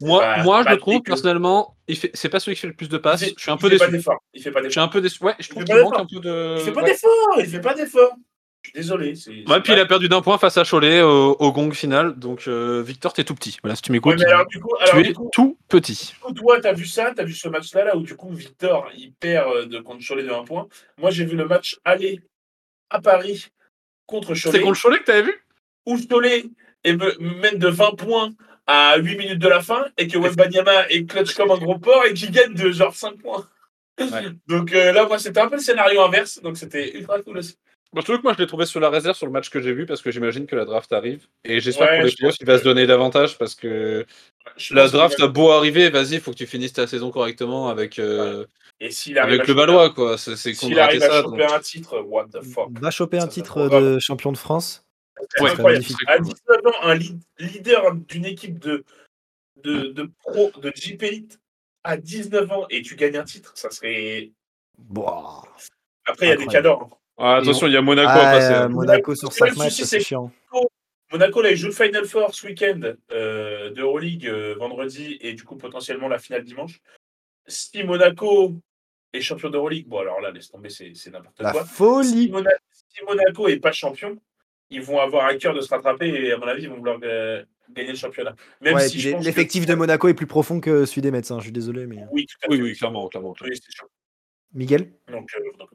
Moi, 0.00 0.20
pas- 0.20 0.42
moi 0.42 0.62
je 0.64 0.70
le 0.70 0.76
trouve 0.78 0.94
dégueu. 0.94 1.02
personnellement, 1.04 1.76
il 1.86 1.96
fait, 1.96 2.10
c'est 2.14 2.28
pas 2.28 2.40
celui 2.40 2.56
qui 2.56 2.62
fait 2.62 2.66
le 2.66 2.74
plus 2.74 2.88
de 2.88 2.98
passes. 2.98 3.20
Je 3.24 3.40
suis 3.40 3.50
un 3.50 3.54
il 3.54 3.60
peu 3.60 3.68
fait 3.70 3.76
pas 3.78 3.86
déçu. 3.86 3.96
d'effort. 3.98 4.22
Il 4.34 4.42
fait 4.42 4.50
pas 4.50 4.58
Je 4.58 4.64
suis 4.64 4.68
d'effort. 4.70 4.82
un 4.84 4.88
peu 4.88 5.00
déçu. 5.00 5.22
Ouais, 5.24 5.34
je 5.38 5.48
trouve 5.48 5.62
qu'il 5.64 5.74
manque 5.76 5.84
d'effort. 5.92 6.00
un 6.00 6.06
peu 6.06 6.20
de. 6.20 6.56
Il 6.58 6.64
fait 6.64 6.72
pas 6.72 6.82
ouais. 6.82 6.90
d'effort. 6.90 7.10
Il 7.38 7.46
fait 7.46 7.60
pas 7.60 7.74
d'effort. 7.74 8.12
Je 8.62 8.70
suis 8.70 8.78
désolé. 8.80 9.14
c'est- 9.14 9.30
Ouais, 9.30 9.44
c'est 9.46 9.60
puis 9.60 9.72
il 9.74 9.78
a 9.78 9.84
perdu 9.86 10.08
d'un 10.08 10.20
point 10.22 10.38
face 10.38 10.56
à 10.56 10.64
Cholet 10.64 11.02
au, 11.02 11.36
au 11.38 11.52
gong 11.52 11.70
final. 11.72 12.18
Donc, 12.18 12.44
euh, 12.48 12.82
Victor, 12.84 13.12
t'es 13.12 13.22
tout 13.22 13.34
petit. 13.34 13.56
Voilà, 13.62 13.76
si 13.76 13.82
tu 13.82 13.92
m'écoutes, 13.92 14.20
alors, 14.24 14.46
du 14.46 14.58
coup, 14.58 14.74
alors, 14.80 14.96
tu 14.96 15.02
du 15.02 15.10
es 15.10 15.12
coup, 15.12 15.28
tout 15.32 15.58
petit. 15.68 16.12
du 16.14 16.18
coup, 16.20 16.32
toi, 16.32 16.60
t'as 16.60 16.72
vu 16.72 16.86
ça, 16.86 17.12
t'as 17.14 17.24
vu 17.24 17.34
ce 17.34 17.46
match-là, 17.48 17.84
là 17.84 17.96
où 17.96 18.00
du 18.02 18.16
coup 18.16 18.30
Victor 18.32 18.90
il 18.96 19.12
perd 19.12 19.48
euh, 19.52 19.66
de 19.66 19.78
contre 19.80 20.02
Cholet 20.04 20.22
de 20.24 20.30
1 20.30 20.44
point. 20.44 20.66
Moi, 20.98 21.10
j'ai 21.10 21.24
vu 21.26 21.36
le 21.36 21.46
match 21.46 21.78
aller 21.84 22.20
à 22.90 23.00
Paris 23.02 23.46
contre 24.06 24.34
C'est 24.34 24.50
Cholet, 24.50 24.60
contre 24.62 24.80
Cholet 24.80 24.98
que 25.00 25.04
t'avais 25.04 25.22
vu? 25.22 25.34
Où 25.86 25.98
Cholet 26.08 26.46
et 26.84 26.94
me 26.96 27.16
mène 27.40 27.58
de 27.58 27.68
20 27.68 27.96
points 27.96 28.30
à 28.66 28.96
8 28.98 29.16
minutes 29.18 29.38
de 29.40 29.48
la 29.48 29.60
fin 29.60 29.86
et 29.98 30.06
que 30.08 30.16
Wembanyama 30.18 30.88
est 30.88 31.04
clutch 31.06 31.34
comme 31.34 31.50
un 31.50 31.58
gros 31.58 31.78
porc 31.78 32.04
et 32.06 32.14
qu'il 32.14 32.30
gagne 32.30 32.54
de 32.54 32.70
genre 32.72 32.94
5 32.94 33.18
points. 33.18 33.46
Ouais. 34.00 34.06
Donc 34.48 34.72
euh, 34.72 34.92
là, 34.92 35.06
moi, 35.06 35.18
c'était 35.18 35.40
un 35.40 35.48
peu 35.48 35.56
le 35.56 35.60
scénario 35.62 36.00
inverse, 36.02 36.40
donc 36.42 36.56
c'était 36.56 36.96
ultra 36.96 37.20
cool 37.22 37.38
aussi. 37.38 37.56
Moi, 37.92 38.00
je 38.00 38.06
trouve 38.06 38.16
que 38.16 38.22
moi, 38.24 38.32
je 38.36 38.38
l'ai 38.42 38.48
trouvé 38.48 38.66
sur 38.66 38.80
la 38.80 38.90
réserve 38.90 39.16
sur 39.16 39.26
le 39.26 39.30
match 39.30 39.50
que 39.50 39.60
j'ai 39.62 39.72
vu 39.72 39.86
parce 39.86 40.02
que 40.02 40.10
j'imagine 40.10 40.46
que 40.46 40.56
la 40.56 40.64
draft 40.64 40.92
arrive. 40.92 41.26
Et 41.44 41.60
j'espère 41.60 41.86
Ouais, 41.90 41.96
pour 41.98 42.04
les 42.06 42.10
je 42.10 42.16
playoffs, 42.16 42.34
il 42.40 42.46
va 42.46 42.54
que- 42.54 42.58
se 42.58 42.64
donner 42.64 42.86
davantage 42.88 43.38
parce 43.38 43.54
que 43.54 44.04
Je 44.56 44.74
la 44.74 44.88
draft 44.88 45.20
a 45.20 45.28
beau 45.28 45.50
arriver, 45.52 45.90
vas-y, 45.90 46.18
faut 46.18 46.32
que 46.32 46.36
tu 46.38 46.46
finisses 46.48 46.72
ta 46.72 46.88
saison 46.88 47.12
correctement 47.12 47.68
avec, 47.68 48.00
euh, 48.00 48.46
Et 48.80 48.88
avec 49.16 49.42
à 49.42 49.44
le 49.44 49.54
Balois, 49.54 49.90
quoi. 49.90 50.18
C'est 50.18 50.34
c'est 50.34 50.54
S'il 50.54 50.76
arrive 50.80 51.04
à 51.04 51.08
ça. 51.08 51.22
choper 51.22 51.42
donc- 51.44 51.52
un 51.52 51.60
titre, 51.60 52.00
what 52.00 52.26
the 52.32 52.42
fuck. 52.42 52.68
Va 52.80 52.90
choper 52.90 53.18
un 53.18 53.20
Ça, 53.20 53.28
titre 53.28 53.68
de 53.68 53.98
champion 54.00 54.32
de 54.32 54.38
France. 54.38 54.83
Ouais, 55.40 55.50
incroyable. 55.50 55.84
À 56.06 56.18
19 56.18 56.66
ans, 56.66 56.82
un 56.82 56.94
lead- 56.94 57.22
leader 57.38 57.94
d'une 57.94 58.24
équipe 58.24 58.58
de, 58.58 58.84
de, 59.62 59.88
de 59.92 60.10
pro, 60.20 60.50
de 60.60 60.72
Jeep 60.74 61.02
Elite, 61.02 61.40
à 61.84 61.96
19 61.96 62.50
ans 62.50 62.66
et 62.70 62.82
tu 62.82 62.96
gagnes 62.96 63.16
un 63.18 63.24
titre, 63.24 63.52
ça 63.56 63.70
serait. 63.70 64.32
Boah. 64.78 65.42
Après, 66.06 66.26
il 66.26 66.28
y 66.30 66.32
a 66.32 66.36
des 66.36 66.46
cadors. 66.46 67.00
Ah, 67.16 67.36
attention, 67.36 67.68
il 67.68 67.72
y 67.72 67.76
a 67.76 67.82
Monaco 67.82 68.10
Ah, 68.12 68.28
à 68.28 68.32
passer. 68.32 68.52
euh, 68.52 68.62
hein. 68.64 68.68
Monaco 68.68 69.14
sur 69.14 69.28
Parce 69.28 69.38
que 69.38 69.46
5 69.46 69.50
le 69.52 69.58
matchs, 69.58 69.82
c'est 69.82 70.00
chiant. 70.00 70.32
Monaco, 71.12 71.42
là, 71.42 71.50
il 71.52 71.56
joue 71.56 71.68
le 71.68 71.72
Final 71.72 72.06
Four 72.06 72.34
ce 72.34 72.46
week-end 72.46 72.80
euh, 73.12 73.70
de 73.70 73.82
Euroleague 73.82 74.26
euh, 74.26 74.56
vendredi 74.58 75.16
et 75.20 75.34
du 75.34 75.44
coup, 75.44 75.54
potentiellement 75.56 76.08
la 76.08 76.18
finale 76.18 76.42
dimanche. 76.42 76.80
Si 77.46 77.84
Monaco 77.84 78.54
est 79.12 79.20
champion 79.20 79.48
d'Euroleague, 79.50 79.86
bon, 79.86 79.98
alors 80.00 80.20
là, 80.20 80.32
laisse 80.32 80.50
tomber, 80.50 80.70
c'est 80.70 80.92
n'importe 81.10 81.40
La 81.40 81.52
quoi. 81.52 81.64
Si, 81.64 81.72
folie. 81.74 82.30
Mona- 82.30 82.50
si 82.88 83.04
Monaco 83.04 83.46
est 83.46 83.58
pas 83.60 83.70
champion, 83.70 84.18
ils 84.74 84.82
vont 84.82 84.98
avoir 84.98 85.26
à 85.26 85.34
cœur 85.34 85.54
de 85.54 85.60
se 85.60 85.68
rattraper 85.68 86.08
et 86.08 86.32
à 86.32 86.36
mon 86.38 86.46
avis, 86.46 86.64
ils 86.64 86.68
vont 86.68 86.76
vouloir 86.76 86.98
euh, 87.02 87.42
gagner 87.70 87.90
le 87.90 87.96
championnat. 87.96 88.34
Même 88.60 88.74
Ouais, 88.74 88.88
si 88.88 89.02
que- 89.02 89.22
l'effectif 89.24 89.66
de 89.66 89.74
Monaco 89.74 90.08
est 90.08 90.14
plus 90.14 90.26
profond 90.26 90.60
que 90.60 90.84
celui 90.84 91.02
des 91.02 91.10
Mets, 91.10 91.30
hein, 91.32 91.36
je 91.38 91.44
suis 91.44 91.52
désolé. 91.52 91.86
Mais... 91.86 92.04
Oui, 92.12 92.26
tout 92.26 92.36
à 92.44 92.50
Oui, 92.50 92.56
fait. 92.56 92.62
oui, 92.62 92.74
clairement, 92.76 93.08
clairement. 93.08 93.32
clairement. 93.32 93.50
Oui, 93.52 93.60
c'est 93.64 93.72
sûr. 93.72 93.86
Miguel? 94.52 94.92
Donc, 95.10 95.28
euh, 95.36 95.58
donc, 95.58 95.68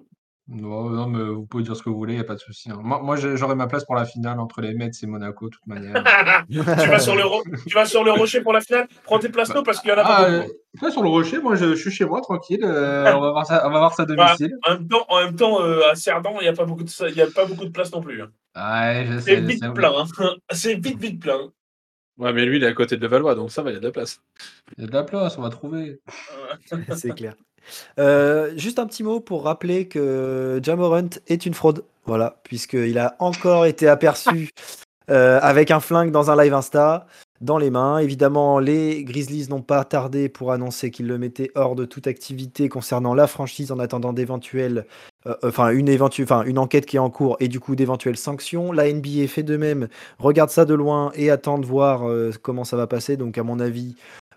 Non, 0.48 0.90
non, 0.90 1.08
mais 1.08 1.24
vous 1.34 1.46
pouvez 1.46 1.64
dire 1.64 1.76
ce 1.76 1.84
que 1.84 1.90
vous 1.90 1.96
voulez, 1.98 2.14
il 2.14 2.18
n'y 2.18 2.22
a 2.24 2.26
pas 2.26 2.34
de 2.36 2.40
souci. 2.40 2.72
hein. 2.72 2.80
Moi, 2.82 3.16
j'aurais 3.18 3.56
ma 3.56 3.68
place 3.68 3.86
pour 3.86 3.96
la 3.96 4.06
finale 4.06 4.40
entre 4.40 4.62
les 4.62 4.74
Mets 4.74 4.90
et 5.04 5.06
Monaco, 5.06 5.46
de 5.46 5.52
toute 5.52 5.68
manière. 5.68 5.94
tu, 6.50 6.58
vas 6.90 7.00
sur 7.00 7.16
le 7.16 7.24
ro- 7.26 7.44
tu 7.68 7.74
vas 7.76 7.86
sur 7.86 8.04
le 8.04 8.12
rocher 8.12 8.42
pour 8.42 8.54
la 8.54 8.62
finale? 8.62 8.88
Prends 9.04 9.20
tes 9.20 9.30
places 9.30 9.52
parce 9.66 9.80
qu'il 9.82 9.90
y 9.90 9.94
en 9.94 9.98
a 9.98 10.02
Ah, 10.02 10.08
pas 10.08 10.30
euh, 10.30 10.42
beaucoup. 10.42 10.54
là, 10.82 10.92
sur 10.92 11.04
le 11.04 11.10
rocher, 11.10 11.40
moi, 11.40 11.56
je, 11.56 11.76
je 11.76 11.82
suis 11.82 11.92
chez 11.92 12.06
moi, 12.06 12.22
tranquille. 12.22 12.64
euh, 12.64 13.14
on, 13.16 13.20
va 13.22 13.32
voir 13.32 13.46
ça, 13.46 13.68
on 13.68 13.72
va 13.72 13.78
voir 13.80 13.94
ça 13.94 14.04
à 14.04 14.06
Bah, 14.16 14.16
domicile. 14.16 14.58
en 14.66 14.72
même 14.74 14.88
temps, 14.88 15.06
en 15.10 15.24
même 15.24 15.36
temps 15.36 15.62
euh, 15.62 15.90
à 15.92 15.96
Cerdan, 15.96 16.36
il 16.40 16.44
n'y 16.44 16.48
a, 16.48 16.54
pas 16.54 16.66
beaucoup 16.66 16.84
de- 16.84 17.10
il 17.10 17.16
y 17.16 17.22
a 17.22 17.28
pas 17.28 17.46
beaucoup 17.46 17.66
de 17.66 17.72
place 17.72 17.92
non 17.92 18.02
plus. 18.02 18.22
hein. 18.22 18.32
Ouais, 18.60 19.06
je 19.08 19.20
C'est 19.20 19.36
sais, 19.36 19.42
vite 19.42 19.64
sais. 19.64 19.72
plein. 19.74 19.92
hein. 19.98 20.06
C'est 20.52 20.76
vite, 20.76 21.00
vite 21.00 21.20
plein. 21.22 21.52
Ouais, 22.18 22.34
mais 22.34 22.46
lui, 22.46 22.58
il 22.58 22.64
est 22.64 22.68
à 22.68 22.74
côté 22.74 22.98
de 22.98 23.02
Levallois, 23.02 23.36
donc 23.36 23.50
ça 23.52 23.62
va, 23.62 23.70
il 23.72 23.76
y 23.76 23.78
a 23.78 23.80
de 23.80 23.86
la 23.86 23.92
place. 23.92 24.20
Il 24.78 24.82
y 24.82 24.84
a 24.84 24.88
de 24.88 24.94
la 24.94 25.04
place, 25.04 25.38
on 25.38 25.42
va 25.42 25.50
trouver. 25.50 26.00
C'est 26.96 27.16
clair. 27.16 27.36
Euh, 28.00 28.52
juste 28.58 28.80
un 28.80 28.88
petit 28.88 29.04
mot 29.04 29.20
pour 29.20 29.44
rappeler 29.44 29.88
que 29.88 30.60
Jamorant 30.64 31.10
est 31.28 31.46
une 31.46 31.54
fraude. 31.54 31.86
Voilà, 32.06 32.40
puisqu'il 32.44 32.98
a 32.98 33.16
encore 33.20 33.66
été 33.66 33.88
aperçu 33.88 34.50
euh, 35.12 35.40
avec 35.42 35.72
un 35.72 35.80
flingue 35.80 36.12
dans 36.12 36.30
un 36.32 36.42
live 36.42 36.54
Insta 36.54 37.06
dans 37.40 37.58
les 37.58 37.70
mains. 37.70 38.00
Évidemment, 38.00 38.60
les 38.60 39.04
Grizzlies 39.06 39.48
n'ont 39.50 39.62
pas 39.62 39.84
tardé 39.86 40.28
pour 40.28 40.52
annoncer 40.52 40.92
qu'ils 40.92 41.08
le 41.08 41.18
mettaient 41.18 41.52
hors 41.56 41.76
de 41.76 41.86
toute 41.86 42.08
activité 42.08 42.68
concernant 42.68 43.14
la 43.14 43.28
franchise 43.28 43.72
en 43.72 43.80
attendant 43.80 44.12
d'éventuelles, 44.14 44.80
euh, 44.80 45.09
enfin 45.44 45.70
une 45.70 45.90
éventuelle, 45.90 46.26
enfin 46.30 46.44
une 46.44 46.58
enquête 46.58 46.86
qui 46.86 46.96
est 46.96 47.00
en 47.00 47.10
cours 47.10 47.38
et 47.40 47.48
du 47.48 47.60
coup 47.60 47.76
d'éventuelles 47.76 48.18
sanctions. 48.18 48.72
La 48.72 48.92
NBA 48.92 49.28
fait 49.28 49.44
de 49.44 49.58
même, 49.58 49.88
regarde 50.18 50.50
ça 50.50 50.66
de 50.66 50.74
loin 50.74 51.12
et 51.16 51.30
attend 51.30 51.58
de 51.58 51.66
voir 51.66 52.08
euh, 52.10 52.32
comment 52.42 52.64
ça 52.64 52.78
va 52.78 52.88
passer. 52.88 53.18
Donc 53.18 53.38
à 53.38 53.44
mon 53.44 53.60
avis, 53.60 53.96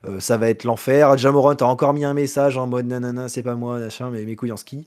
euh, 0.09 0.19
ça 0.19 0.37
va 0.37 0.49
être 0.49 0.65
l'enfer. 0.65 1.17
Jamorant 1.17 1.53
a 1.55 1.65
encore 1.65 1.95
mis 1.95 2.05
un 2.05 2.15
message 2.15 2.57
en 2.57 2.67
mode 2.67 2.87
nanana, 2.87 3.29
c'est 3.29 3.43
pas 3.43 3.55
moi, 3.55 3.79
machin, 3.79 4.11
mais 4.11 4.25
mes 4.25 4.35
couilles 4.37 4.53
en 4.53 4.57
ski. 4.57 4.87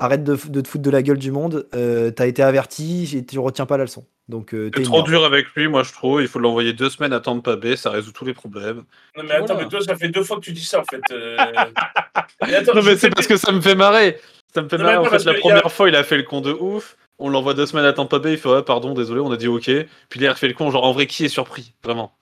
Arrête 0.00 0.24
de, 0.24 0.34
te 0.34 0.68
foutre 0.68 0.82
de 0.82 0.90
la 0.90 1.02
gueule 1.02 1.18
du 1.18 1.30
monde. 1.30 1.68
Euh, 1.74 2.10
T'as 2.10 2.26
été 2.26 2.42
averti 2.42 3.16
et 3.16 3.24
tu 3.24 3.38
retiens 3.38 3.66
pas 3.66 3.76
la 3.76 3.84
leçon. 3.84 4.04
Donc 4.28 4.54
euh, 4.54 4.72
une 4.76 4.82
trop 4.82 5.04
dur 5.04 5.24
avec 5.24 5.46
lui, 5.54 5.68
moi, 5.68 5.84
je 5.84 5.92
trouve. 5.92 6.20
Il 6.20 6.26
faut 6.26 6.40
l'envoyer 6.40 6.72
deux 6.72 6.90
semaines 6.90 7.12
à 7.12 7.20
Tampa 7.20 7.54
Bay, 7.54 7.76
ça 7.76 7.90
résout 7.90 8.10
tous 8.10 8.24
les 8.24 8.34
problèmes. 8.34 8.82
Non, 9.16 9.22
mais 9.22 9.30
attends, 9.34 9.54
Voilà. 9.54 9.62
mais 9.62 9.68
toi, 9.68 9.80
ça 9.80 9.94
fait 9.94 10.08
deux 10.08 10.24
fois 10.24 10.38
que 10.38 10.42
tu 10.42 10.52
dis 10.52 10.64
ça 10.64 10.80
en 10.80 10.84
fait. 10.84 11.00
euh. 11.12 11.36
Mais 12.42 12.54
attends, 12.56 12.74
non, 12.74 12.82
mais 12.82 12.96
c'est 12.96 13.10
parce 13.10 13.26
que 13.28 13.36
ça 13.36 13.52
me 13.52 13.60
fait 13.60 13.74
marrer. 13.76 14.18
Ça 14.56 14.62
me 14.62 14.68
fait 14.70 14.78
marrer. 14.78 14.96
En 14.96 15.04
fait, 15.04 15.22
la 15.24 15.32
a- 15.32 15.34
première 15.34 15.70
fois, 15.70 15.88
il 15.90 15.94
a 15.96 16.02
fait 16.02 16.16
le 16.16 16.22
con 16.22 16.40
de 16.40 16.50
ouf. 16.50 16.96
On 17.18 17.28
l'envoie 17.28 17.52
deux 17.52 17.66
semaines 17.66 17.84
à 17.84 17.92
Tampa 17.92 18.18
Bay, 18.18 18.32
il 18.32 18.38
fait 18.38 18.48
ouais, 18.48 18.62
pardon, 18.62 18.94
désolé, 18.94 19.20
on 19.20 19.30
a 19.30 19.36
dit 19.36 19.48
ok. 19.48 19.64
Puis 20.08 20.20
là, 20.20 20.26
il 20.26 20.28
refait 20.30 20.48
le 20.48 20.54
con, 20.54 20.70
genre 20.70 20.84
en 20.84 20.92
vrai, 20.92 21.06
qui 21.06 21.26
est 21.26 21.28
surpris 21.28 21.74
Vraiment? 21.84 22.12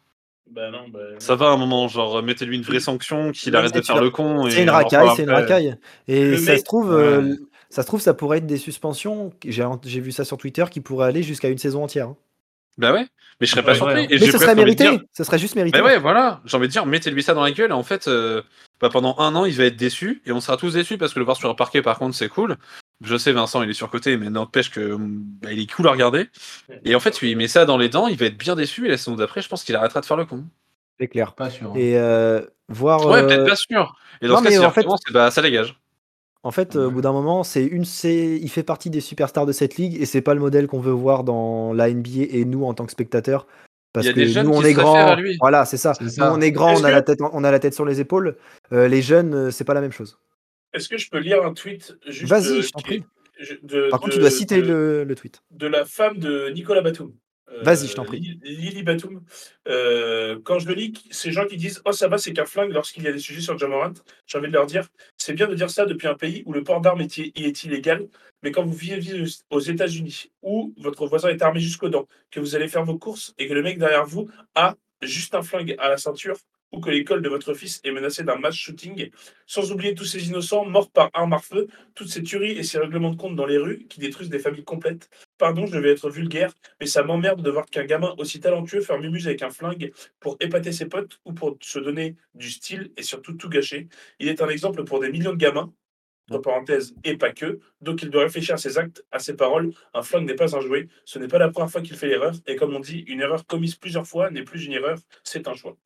Bah 0.50 0.70
non, 0.72 0.88
bah. 0.88 0.98
Ça 1.18 1.36
va 1.36 1.46
un 1.46 1.56
moment, 1.56 1.86
genre 1.86 2.22
mettez-lui 2.24 2.56
une 2.56 2.62
vraie 2.62 2.80
sanction, 2.80 3.30
qu'il 3.30 3.54
arrête 3.54 3.72
de 3.72 3.80
faire 3.80 3.96
a- 3.96 4.00
le 4.00 4.10
con. 4.10 4.48
C'est 4.50 4.62
une 4.62 4.70
racaille, 4.70 5.08
c'est 5.16 5.22
une 5.22 5.30
racaille. 5.30 5.76
Et 6.08 6.36
ça 6.36 6.52
mec- 6.52 6.58
se 6.58 6.64
trouve, 6.64 6.92
euh, 6.92 7.34
ça 7.70 7.82
se 7.82 7.86
trouve, 7.86 8.00
ça 8.00 8.14
pourrait 8.14 8.38
être 8.38 8.46
des 8.46 8.56
suspensions. 8.58 9.32
J'ai 9.44 9.64
j'ai 9.84 10.00
vu 10.00 10.10
ça 10.12 10.24
sur 10.24 10.36
Twitter 10.36 10.64
qui 10.70 10.80
pourraient 10.80 11.06
aller 11.08 11.22
jusqu'à 11.22 11.48
une 11.48 11.58
saison 11.58 11.84
entière. 11.84 12.08
hein. 12.08 12.16
Bah 12.76 12.92
ouais, 12.92 13.06
mais 13.40 13.46
je 13.46 13.52
serais 13.52 13.62
pas 13.62 13.70
Ouais, 13.72 13.76
surpris. 13.76 13.94
ouais. 13.94 14.04
Et 14.10 14.18
Mais 14.18 14.26
ce 14.30 14.38
serait 14.38 14.54
mérité. 14.54 14.90
dire- 14.90 15.00
Ce 15.12 15.22
serait 15.24 15.38
juste 15.38 15.54
mérité. 15.54 15.78
Bah 15.78 15.84
ouais, 15.84 15.98
voilà. 15.98 16.40
J'ai 16.44 16.56
envie 16.56 16.66
de 16.66 16.72
dire, 16.72 16.86
mettez-lui 16.86 17.22
ça 17.22 17.34
dans 17.34 17.42
la 17.42 17.52
gueule. 17.52 17.70
Et 17.70 17.74
en 17.74 17.82
fait, 17.84 18.08
euh, 18.08 18.42
bah, 18.80 18.88
pendant 18.90 19.16
un 19.18 19.34
an, 19.36 19.44
il 19.44 19.54
va 19.54 19.64
être 19.64 19.76
déçu. 19.76 20.22
Et 20.26 20.32
on 20.32 20.40
sera 20.40 20.56
tous 20.56 20.74
déçus 20.74 20.98
parce 20.98 21.14
que 21.14 21.18
le 21.20 21.24
voir 21.24 21.36
sur 21.36 21.48
un 21.48 21.54
parquet, 21.54 21.82
par 21.82 21.98
contre, 21.98 22.16
c'est 22.16 22.28
cool. 22.28 22.56
Je 23.04 23.16
sais, 23.16 23.32
Vincent, 23.32 23.62
il 23.62 23.70
est 23.70 23.74
surcoté, 23.74 24.16
mais 24.16 24.30
n'empêche 24.30 24.70
que 24.70 24.96
bah, 24.98 25.52
il 25.52 25.60
est 25.60 25.72
cool 25.72 25.86
à 25.88 25.92
regarder. 25.92 26.28
Et 26.84 26.94
en 26.94 27.00
fait, 27.00 27.20
lui, 27.20 27.30
il 27.30 27.36
met 27.36 27.48
ça 27.48 27.64
dans 27.64 27.76
les 27.76 27.88
dents, 27.88 28.08
il 28.08 28.16
va 28.16 28.26
être 28.26 28.38
bien 28.38 28.56
déçu. 28.56 28.86
Et 28.86 28.90
la 28.90 28.96
saison 28.96 29.14
d'après, 29.16 29.40
je 29.42 29.48
pense 29.48 29.62
qu'il 29.64 29.76
arrêtera 29.76 30.00
de 30.00 30.06
faire 30.06 30.16
le 30.16 30.24
con. 30.24 30.44
C'est 30.98 31.08
clair. 31.08 31.34
Pas 31.34 31.50
sûr. 31.50 31.70
hein. 31.72 31.74
Et 31.76 31.96
euh, 31.98 32.40
voir. 32.68 33.06
Ouais, 33.06 33.18
euh, 33.20 33.26
peut-être 33.26 33.48
pas 33.48 33.56
sûr. 33.56 33.94
Et 34.22 34.26
dans 34.28 34.34
non, 34.40 34.48
ce 34.50 34.58
cas, 34.58 34.66
en 34.66 34.70
fait- 34.70 34.86
bah, 35.12 35.30
ça 35.30 35.42
dégage. 35.42 35.76
En 36.44 36.50
fait, 36.50 36.76
euh, 36.76 36.86
au 36.86 36.90
bout 36.90 37.00
d'un 37.00 37.12
moment, 37.12 37.42
c'est 37.42 37.64
une, 37.64 37.84
c'est, 37.86 38.38
il 38.38 38.48
fait 38.50 38.62
partie 38.62 38.90
des 38.90 39.00
superstars 39.00 39.46
de 39.46 39.52
cette 39.52 39.76
ligue 39.76 40.00
et 40.00 40.04
c'est 40.06 40.20
pas 40.20 40.34
le 40.34 40.40
modèle 40.40 40.66
qu'on 40.66 40.78
veut 40.78 40.92
voir 40.92 41.24
dans 41.24 41.72
la 41.72 41.88
NBA 41.88 42.26
et 42.30 42.44
nous 42.44 42.64
en 42.64 42.74
tant 42.74 42.84
que 42.84 42.92
spectateurs. 42.92 43.46
Parce 43.94 44.06
que 44.08 44.42
nous, 44.42 44.50
on 44.50 44.62
est 44.62 44.74
lui. 45.16 45.36
Voilà, 45.40 45.64
c'est 45.64 45.76
ça. 45.76 45.92
Nous, 46.00 46.08
on 46.20 46.40
est 46.40 46.48
Est-ce 46.48 46.58
on 46.58 46.84
a 46.84 46.88
que- 46.90 46.94
la 46.94 47.02
tête, 47.02 47.18
on 47.32 47.44
a 47.44 47.50
la 47.50 47.58
tête 47.60 47.74
sur 47.74 47.84
les 47.84 48.00
épaules. 48.00 48.36
Euh, 48.72 48.88
les 48.88 49.00
jeunes, 49.02 49.34
euh, 49.34 49.50
c'est 49.50 49.64
pas 49.64 49.72
la 49.74 49.80
même 49.80 49.92
chose. 49.92 50.18
Est-ce 50.74 50.88
que 50.88 50.98
je 50.98 51.08
peux 51.08 51.18
lire 51.18 51.44
un 51.44 51.54
tweet 51.54 51.96
juste 52.08 52.28
Vas-y, 52.28 52.60
je 52.62 52.70
t'en 52.70 52.80
prie. 52.80 53.04
de- 53.62 53.88
Par 53.90 54.00
contre, 54.00 54.12
tu 54.14 54.18
dois 54.18 54.30
citer 54.30 54.60
de- 54.60 54.66
le, 54.66 55.04
le 55.04 55.14
tweet. 55.14 55.42
de 55.52 55.66
la 55.66 55.84
femme 55.84 56.18
de 56.18 56.50
Nicolas 56.50 56.82
Batum. 56.82 57.12
Euh, 57.54 57.62
Vas-y, 57.62 57.86
je 57.88 57.94
t'en 57.94 58.04
prie. 58.04 58.20
Li- 58.20 58.38
Lily 58.42 58.82
Batum. 58.82 59.22
Euh, 59.68 60.38
quand 60.44 60.58
je 60.58 60.66
le 60.68 60.74
lis, 60.74 60.92
ces 61.10 61.30
gens 61.32 61.46
qui 61.46 61.56
disent 61.56 61.80
Oh, 61.84 61.92
ça 61.92 62.08
va, 62.08 62.18
c'est 62.18 62.32
qu'un 62.32 62.44
flingue 62.46 62.72
lorsqu'il 62.72 63.02
y 63.04 63.08
a 63.08 63.12
des 63.12 63.18
sujets 63.18 63.40
sur 63.40 63.56
Jamorant, 63.58 63.92
j'ai 64.26 64.38
envie 64.38 64.48
de 64.48 64.52
leur 64.52 64.66
dire 64.66 64.88
C'est 65.16 65.32
bien 65.34 65.46
de 65.46 65.54
dire 65.54 65.70
ça 65.70 65.86
depuis 65.86 66.08
un 66.08 66.14
pays 66.14 66.42
où 66.46 66.52
le 66.52 66.62
port 66.64 66.80
d'armes 66.80 67.00
est, 67.02 67.18
est 67.18 67.64
illégal, 67.64 68.08
mais 68.42 68.50
quand 68.50 68.64
vous 68.64 68.72
vivez 68.76 69.24
aux 69.50 69.60
États-Unis, 69.60 70.30
où 70.42 70.74
votre 70.78 71.06
voisin 71.06 71.28
est 71.28 71.42
armé 71.42 71.60
jusqu'aux 71.60 71.88
dents, 71.88 72.08
que 72.30 72.40
vous 72.40 72.54
allez 72.56 72.68
faire 72.68 72.84
vos 72.84 72.98
courses 72.98 73.34
et 73.38 73.46
que 73.48 73.54
le 73.54 73.62
mec 73.62 73.78
derrière 73.78 74.04
vous 74.06 74.28
a 74.54 74.74
juste 75.02 75.34
un 75.34 75.42
flingue 75.42 75.74
à 75.78 75.88
la 75.88 75.96
ceinture, 75.96 76.36
que 76.80 76.90
l'école 76.90 77.22
de 77.22 77.28
votre 77.28 77.54
fils 77.54 77.80
est 77.84 77.90
menacée 77.90 78.24
d'un 78.24 78.36
mass 78.36 78.54
shooting, 78.54 79.10
sans 79.46 79.72
oublier 79.72 79.94
tous 79.94 80.04
ces 80.04 80.28
innocents 80.28 80.64
morts 80.64 80.90
par 80.90 81.10
arme 81.12 81.32
à 81.32 81.38
feu, 81.38 81.66
toutes 81.94 82.08
ces 82.08 82.22
tueries 82.22 82.58
et 82.58 82.62
ces 82.62 82.78
règlements 82.78 83.10
de 83.10 83.16
compte 83.16 83.36
dans 83.36 83.46
les 83.46 83.58
rues 83.58 83.86
qui 83.88 84.00
détruisent 84.00 84.30
des 84.30 84.38
familles 84.38 84.64
complètes. 84.64 85.10
Pardon, 85.38 85.66
je 85.66 85.78
vais 85.78 85.90
être 85.90 86.10
vulgaire, 86.10 86.52
mais 86.80 86.86
ça 86.86 87.02
m'emmerde 87.02 87.42
de 87.42 87.50
voir 87.50 87.66
qu'un 87.66 87.84
gamin 87.84 88.14
aussi 88.18 88.40
talentueux 88.40 88.80
faire 88.80 88.98
mumuse 88.98 89.26
avec 89.26 89.42
un 89.42 89.50
flingue 89.50 89.92
pour 90.20 90.36
épater 90.40 90.72
ses 90.72 90.86
potes 90.86 91.20
ou 91.24 91.32
pour 91.32 91.56
se 91.60 91.78
donner 91.78 92.16
du 92.34 92.50
style 92.50 92.92
et 92.96 93.02
surtout 93.02 93.34
tout 93.34 93.48
gâcher. 93.48 93.88
Il 94.18 94.28
est 94.28 94.42
un 94.42 94.48
exemple 94.48 94.84
pour 94.84 95.00
des 95.00 95.10
millions 95.10 95.32
de 95.32 95.38
gamins, 95.38 95.72
entre 96.30 96.40
parenthèses, 96.40 96.94
et 97.04 97.16
pas 97.16 97.32
que, 97.32 97.60
donc 97.80 98.02
il 98.02 98.10
doit 98.10 98.22
réfléchir 98.22 98.54
à 98.54 98.58
ses 98.58 98.78
actes, 98.78 99.04
à 99.10 99.18
ses 99.18 99.34
paroles. 99.34 99.72
Un 99.92 100.02
flingue 100.02 100.26
n'est 100.26 100.34
pas 100.34 100.56
un 100.56 100.60
jouet, 100.60 100.88
ce 101.04 101.18
n'est 101.18 101.28
pas 101.28 101.38
la 101.38 101.50
première 101.50 101.70
fois 101.70 101.82
qu'il 101.82 101.96
fait 101.96 102.08
l'erreur, 102.08 102.34
et 102.46 102.56
comme 102.56 102.74
on 102.74 102.80
dit, 102.80 103.00
une 103.06 103.20
erreur 103.20 103.46
commise 103.46 103.74
plusieurs 103.74 104.06
fois 104.06 104.30
n'est 104.30 104.44
plus 104.44 104.64
une 104.64 104.72
erreur, 104.72 104.98
c'est 105.22 105.48
un 105.48 105.54
choix. 105.54 105.76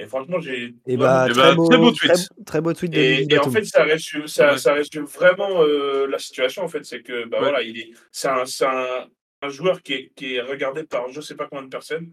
Et 0.00 0.06
franchement, 0.06 0.38
j'ai. 0.40 0.74
Et 0.86 0.96
vraiment- 0.96 0.98
bah, 0.98 1.26
Eh 1.28 1.32
très, 1.32 1.42
bah, 1.42 1.54
beau, 1.56 1.68
très 1.68 1.78
beau 1.78 1.90
tweet. 1.90 2.28
très 2.46 2.60
beau 2.60 2.72
tweet 2.72 2.92
de 2.92 2.98
et, 2.98 3.26
et 3.34 3.38
en 3.38 3.50
fait, 3.50 3.64
ça 3.64 3.82
résume, 3.82 4.28
ça, 4.28 4.52
Ouais. 4.52 4.58
ça 4.58 4.72
résume 4.74 5.04
vraiment 5.06 5.62
euh, 5.62 6.06
la 6.06 6.18
situation. 6.20 6.62
En 6.62 6.68
fait, 6.68 6.84
c'est 6.84 7.02
que 7.02 7.24
bah 7.26 7.38
Ouais. 7.38 7.42
voilà, 7.48 7.62
il 7.62 7.78
est, 7.78 7.90
c'est 8.12 8.28
un, 8.28 8.46
c'est 8.46 8.64
un, 8.66 9.08
un 9.42 9.48
joueur 9.48 9.82
qui 9.82 9.94
est, 9.94 10.12
qui 10.14 10.36
est 10.36 10.40
regardé 10.40 10.84
par 10.84 11.08
je 11.10 11.20
sais 11.20 11.34
pas 11.34 11.46
combien 11.48 11.64
de 11.64 11.68
personnes. 11.68 12.12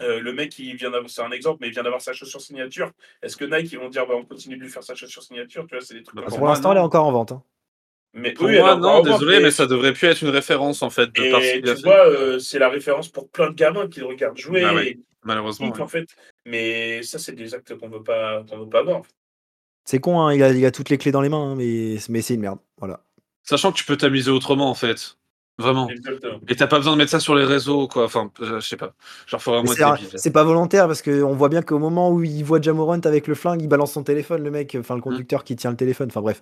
Euh, 0.00 0.18
le 0.20 0.32
mec, 0.32 0.58
il 0.58 0.74
vient 0.76 0.90
d'avoir, 0.90 1.10
c'est 1.10 1.20
un 1.22 1.30
exemple, 1.30 1.58
mais 1.60 1.68
il 1.68 1.72
vient 1.74 1.82
d'avoir 1.82 2.00
sa 2.00 2.12
chaussure 2.14 2.40
signature. 2.40 2.90
Est-ce 3.22 3.36
que 3.36 3.44
Nike 3.44 3.72
ils 3.72 3.78
vont 3.78 3.90
dire 3.90 4.06
bah 4.06 4.14
on 4.16 4.24
continue 4.24 4.56
de 4.56 4.62
lui 4.62 4.70
faire 4.70 4.82
sa 4.82 4.94
chaussure 4.94 5.22
signature 5.22 5.66
Tu 5.68 5.76
vois, 5.76 5.84
c'est 5.84 5.94
des 5.94 6.02
trucs. 6.02 6.16
Bah, 6.16 6.24
Pour 6.26 6.46
l'instant, 6.48 6.72
elle 6.72 6.78
est 6.78 6.80
encore 6.80 7.04
en 7.06 7.12
vente. 7.12 7.32
hein. 7.32 7.42
Mais 8.14 8.32
Pour 8.32 8.46
oui, 8.46 8.58
moi, 8.58 8.72
alors, 8.72 8.78
non, 8.80 9.00
vraiment, 9.02 9.18
désolé, 9.18 9.40
mais 9.40 9.50
ça 9.50 9.66
devrait 9.66 9.94
plus 9.94 10.06
être 10.08 10.20
une 10.22 10.28
référence 10.28 10.82
en 10.82 10.90
fait 10.90 11.06
de 11.12 11.22
Et 11.22 11.62
tu 11.62 11.66
fait. 11.68 11.82
vois, 11.82 12.06
euh, 12.06 12.38
c'est 12.38 12.58
la 12.58 12.68
référence 12.68 13.08
pour 13.08 13.28
plein 13.30 13.48
de 13.50 13.54
gamins 13.54 13.88
qui 13.88 14.00
le 14.00 14.06
regardent 14.06 14.36
jouer. 14.36 14.62
Ah 14.64 14.74
ouais, 14.74 14.88
et 14.88 15.00
Malheureusement. 15.24 15.70
ouais. 15.70 15.80
en 15.80 15.88
fait. 15.88 16.06
Mais 16.44 17.02
ça, 17.02 17.18
c'est 17.18 17.32
des 17.32 17.54
actes 17.54 17.74
qu'on 17.78 17.88
veut 17.88 18.02
pas, 18.02 18.44
qu'on 18.48 18.58
veut 18.58 18.68
pas 18.68 18.82
voir. 18.82 19.02
C'est 19.84 19.98
con, 19.98 20.20
hein, 20.20 20.34
il, 20.34 20.42
a, 20.42 20.50
il 20.50 20.64
a 20.66 20.70
toutes 20.70 20.90
les 20.90 20.98
clés 20.98 21.10
dans 21.12 21.22
les 21.22 21.28
mains, 21.28 21.52
hein, 21.52 21.54
mais, 21.56 21.96
mais 22.08 22.20
c'est 22.22 22.34
une 22.34 22.40
merde. 22.40 22.58
Voilà. 22.78 23.00
Sachant 23.42 23.72
que 23.72 23.78
tu 23.78 23.84
peux 23.84 23.96
t'amuser 23.96 24.30
autrement 24.30 24.70
en 24.70 24.74
fait. 24.74 25.16
Vraiment. 25.58 25.88
Exactement. 25.88 26.40
Et 26.48 26.56
t'as 26.56 26.66
pas 26.66 26.78
besoin 26.78 26.94
de 26.94 26.98
mettre 26.98 27.10
ça 27.10 27.20
sur 27.20 27.34
les 27.34 27.44
réseaux, 27.44 27.86
quoi. 27.86 28.04
Enfin, 28.04 28.30
euh, 28.40 28.60
je 28.60 28.66
sais 28.66 28.76
pas. 28.76 28.94
Genre, 29.26 29.40
faut 29.40 29.52
vraiment 29.52 29.96
C'est 30.16 30.32
pas 30.32 30.44
volontaire 30.44 30.86
parce 30.86 31.02
qu'on 31.02 31.34
voit 31.34 31.48
bien 31.48 31.62
qu'au 31.62 31.78
moment 31.78 32.10
où 32.10 32.22
il 32.22 32.42
voit 32.44 32.60
Jamorant 32.60 33.00
avec 33.00 33.26
le 33.26 33.34
flingue, 33.34 33.60
il 33.62 33.68
balance 33.68 33.92
son 33.92 34.02
téléphone, 34.02 34.42
le 34.42 34.50
mec, 34.50 34.76
enfin 34.78 34.94
le 34.96 35.02
conducteur 35.02 35.44
qui 35.44 35.56
tient 35.56 35.70
le 35.70 35.76
téléphone. 35.76 36.08
Enfin 36.08 36.22
bref, 36.22 36.40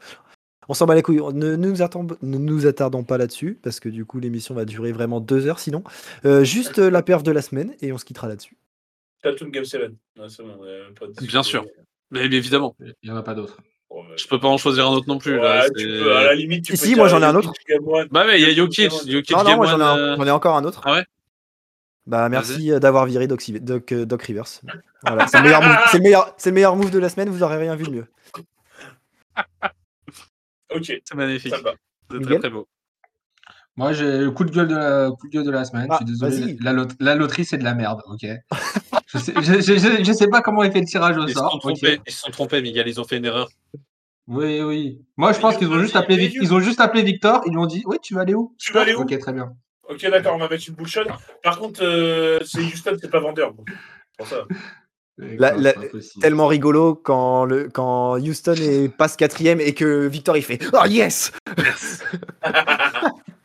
on 0.71 0.75
s'en 0.75 0.87
bat 0.87 0.95
les 0.95 1.03
couilles. 1.03 1.21
Ne, 1.35 1.57
ne 1.57 1.57
nous, 1.57 1.83
attend- 1.83 2.07
ne 2.23 2.39
nous 2.39 2.67
attardons 2.67 3.03
pas 3.03 3.19
là-dessus 3.19 3.59
parce 3.63 3.81
que 3.81 3.89
du 3.89 4.05
coup 4.05 4.21
l'émission 4.21 4.55
va 4.55 4.65
durer 4.65 4.93
vraiment 4.93 5.21
deux 5.21 5.47
heures 5.47 5.59
sinon. 5.59 5.83
Euh, 6.25 6.45
juste 6.45 6.79
euh, 6.79 6.91
la 6.91 7.03
perf 7.03 7.23
de 7.25 7.33
la 7.33 7.43
semaine 7.43 7.75
et 7.83 7.93
on 7.93 7.99
se 7.99 8.05
quittera 8.05 8.29
là-dessus. 8.29 8.57
Tatum 9.23 9.51
Game 9.51 9.65
7. 9.65 9.83
Ouais, 9.83 10.29
c'est 10.29 10.43
bon. 10.45 10.59
Bien 11.23 11.43
sûr. 11.43 11.67
Mais, 12.11 12.29
mais 12.29 12.37
évidemment, 12.37 12.75
Il 12.81 12.95
n'y 13.05 13.11
en 13.11 13.17
a 13.17 13.23
pas 13.23 13.35
d'autres. 13.35 13.59
Bon, 13.91 14.03
ouais. 14.03 14.17
je 14.17 14.27
peux 14.29 14.39
pas 14.39 14.47
en 14.49 14.57
choisir 14.57 14.87
un 14.87 14.93
autre 14.93 15.09
non 15.09 15.19
plus. 15.19 15.35
Ouais, 15.35 15.43
là, 15.43 15.69
tu 15.71 15.81
c'est- 15.83 15.87
peux, 16.05 16.17
à 16.17 16.25
la 16.25 16.35
limite, 16.37 16.65
tu 16.65 16.77
Si, 16.77 16.79
peux 16.79 16.83
si, 16.87 16.89
dire 16.91 16.99
moi, 16.99 17.09
j'en 17.09 17.21
ai 17.21 17.25
un 17.27 17.35
autre. 17.35 17.53
Bah 18.13 18.25
ouais, 18.25 18.41
il 18.41 18.49
y 18.49 18.51
a 18.51 18.55
Jokic 18.55 18.91
Jokic, 19.09 19.31
Non, 19.37 19.43
non, 19.43 19.45
Game 19.51 19.57
moi 19.57 19.67
j'en 19.67 19.73
ai, 19.73 19.75
One, 19.75 19.83
un- 19.83 19.99
euh, 19.99 20.17
j'en 20.17 20.27
ai 20.27 20.31
encore 20.31 20.57
un 20.57 20.65
autre. 20.65 20.81
Ah 20.85 20.93
ouais 20.95 21.05
Bah 22.07 22.29
merci 22.29 22.71
d'avoir 22.81 23.07
viré 23.07 23.27
Doc, 23.27 23.43
Doc, 23.61 23.93
Doc 23.93 24.23
Rivers. 24.23 24.45
Voilà, 25.05 25.27
c'est 25.27 25.39
le, 25.39 25.43
meilleur 25.45 25.63
move- 25.63 25.77
c'est 25.91 25.97
le 25.99 26.03
meilleur, 26.05 26.35
c'est 26.39 26.51
le 26.51 26.55
meilleur 26.55 26.77
move 26.77 26.91
de 26.93 26.99
la 27.01 27.09
semaine, 27.09 27.29
vous 27.31 27.43
aurez 27.43 27.57
rien 27.59 27.75
vu 27.75 27.85
de 27.85 27.91
mieux. 27.91 28.07
Ok, 30.75 30.85
C'est 31.05 31.15
magnifique. 31.15 31.51
ça 31.53 31.59
me 31.59 31.63
va. 31.65 31.75
C'est 32.11 32.21
très 32.21 32.39
très 32.39 32.51
beau. 32.51 32.69
Moi, 33.77 33.93
j'ai 33.93 34.19
le 34.19 34.31
coup 34.31 34.45
de 34.45 34.51
gueule 34.51 34.69
de 34.69 34.75
la, 34.77 35.11
coup 35.11 35.29
de 35.29 35.33
gueule 35.33 35.45
de 35.45 35.51
la 35.51 35.65
semaine. 35.65 35.87
Ah, 35.91 35.99
je 36.01 36.05
suis 36.07 36.13
désolé. 36.29 36.41
vas-y. 36.53 36.57
La, 36.61 36.73
lot- 36.73 36.97
la 37.01 37.15
loterie, 37.15 37.45
c'est 37.45 37.57
de 37.57 37.65
la 37.65 37.75
merde. 37.75 38.03
Ok? 38.07 38.21
je, 39.07 39.19
sais, 39.19 39.33
je, 39.37 39.61
je- 39.61 39.79
je- 39.79 40.05
je 40.05 40.13
sais 40.13 40.29
pas 40.29 40.43
comment 40.43 40.63
il 40.65 40.73
fait 40.73 40.81
le 40.81 40.87
tirage 40.87 41.17
au 41.17 41.23
Ils 41.23 41.29
se 41.29 41.35
sort. 41.35 41.51
sont 41.53 41.57
ok? 41.69 41.77
trompés, 41.79 42.01
ils 42.07 42.13
se 42.13 42.21
sont 42.21 42.31
trompés, 42.31 42.63
Miguel, 42.63 42.89
ils 42.89 43.01
ont 43.01 43.05
fait 43.05 43.17
une 43.17 43.25
erreur. 43.25 43.49
Oui, 44.27 44.61
oui. 44.63 45.01
Moi, 45.17 45.33
je 45.33 45.39
Mais 45.39 45.43
pense 45.43 45.55
you 45.55 45.59
qu'ils 45.61 45.71
ont 45.73 45.81
juste 45.81 45.97
appelé, 45.97 46.17
Vic- 46.29 46.37
ils 46.41 46.53
ont 46.55 46.61
juste 46.61 46.81
appelé 46.81 47.03
Victor. 47.03 47.43
Ils 47.47 47.51
lui 47.53 47.59
ont 47.59 47.67
dit, 47.67 47.83
oui, 47.87 47.97
tu 48.03 48.15
vas 48.15 48.21
aller 48.23 48.35
où? 48.35 48.55
Tu 48.59 48.73
vas 48.73 48.83
aller 48.83 48.95
où? 48.95 49.01
Ok, 49.03 49.19
très 49.19 49.33
bien. 49.33 49.51
Ok, 49.89 50.03
d'accord, 50.09 50.35
on 50.35 50.39
va 50.39 50.49
mettre 50.49 50.65
une 50.69 50.75
bullshot. 50.75 51.05
Par 51.43 51.59
contre, 51.59 51.83
euh, 51.83 52.39
c'est 52.45 52.61
Houston, 52.61 52.97
c'est 53.01 53.11
pas 53.11 53.19
vendeur. 53.21 53.53
c'est 53.67 53.75
Pour 54.19 54.27
ça. 54.29 54.45
La-. 55.39 55.75
Tellement 56.21 56.47
rigolo 56.47 56.95
quand, 56.95 57.45
le, 57.45 57.69
quand 57.69 58.19
Houston 58.19 58.55
est, 58.55 58.89
passe 58.89 59.17
quatrième 59.17 59.61
et 59.61 59.75
que 59.75 60.07
Victor 60.07 60.37
il 60.37 60.43
fait 60.43 60.59
Oh 60.73 60.87
yes 60.87 61.33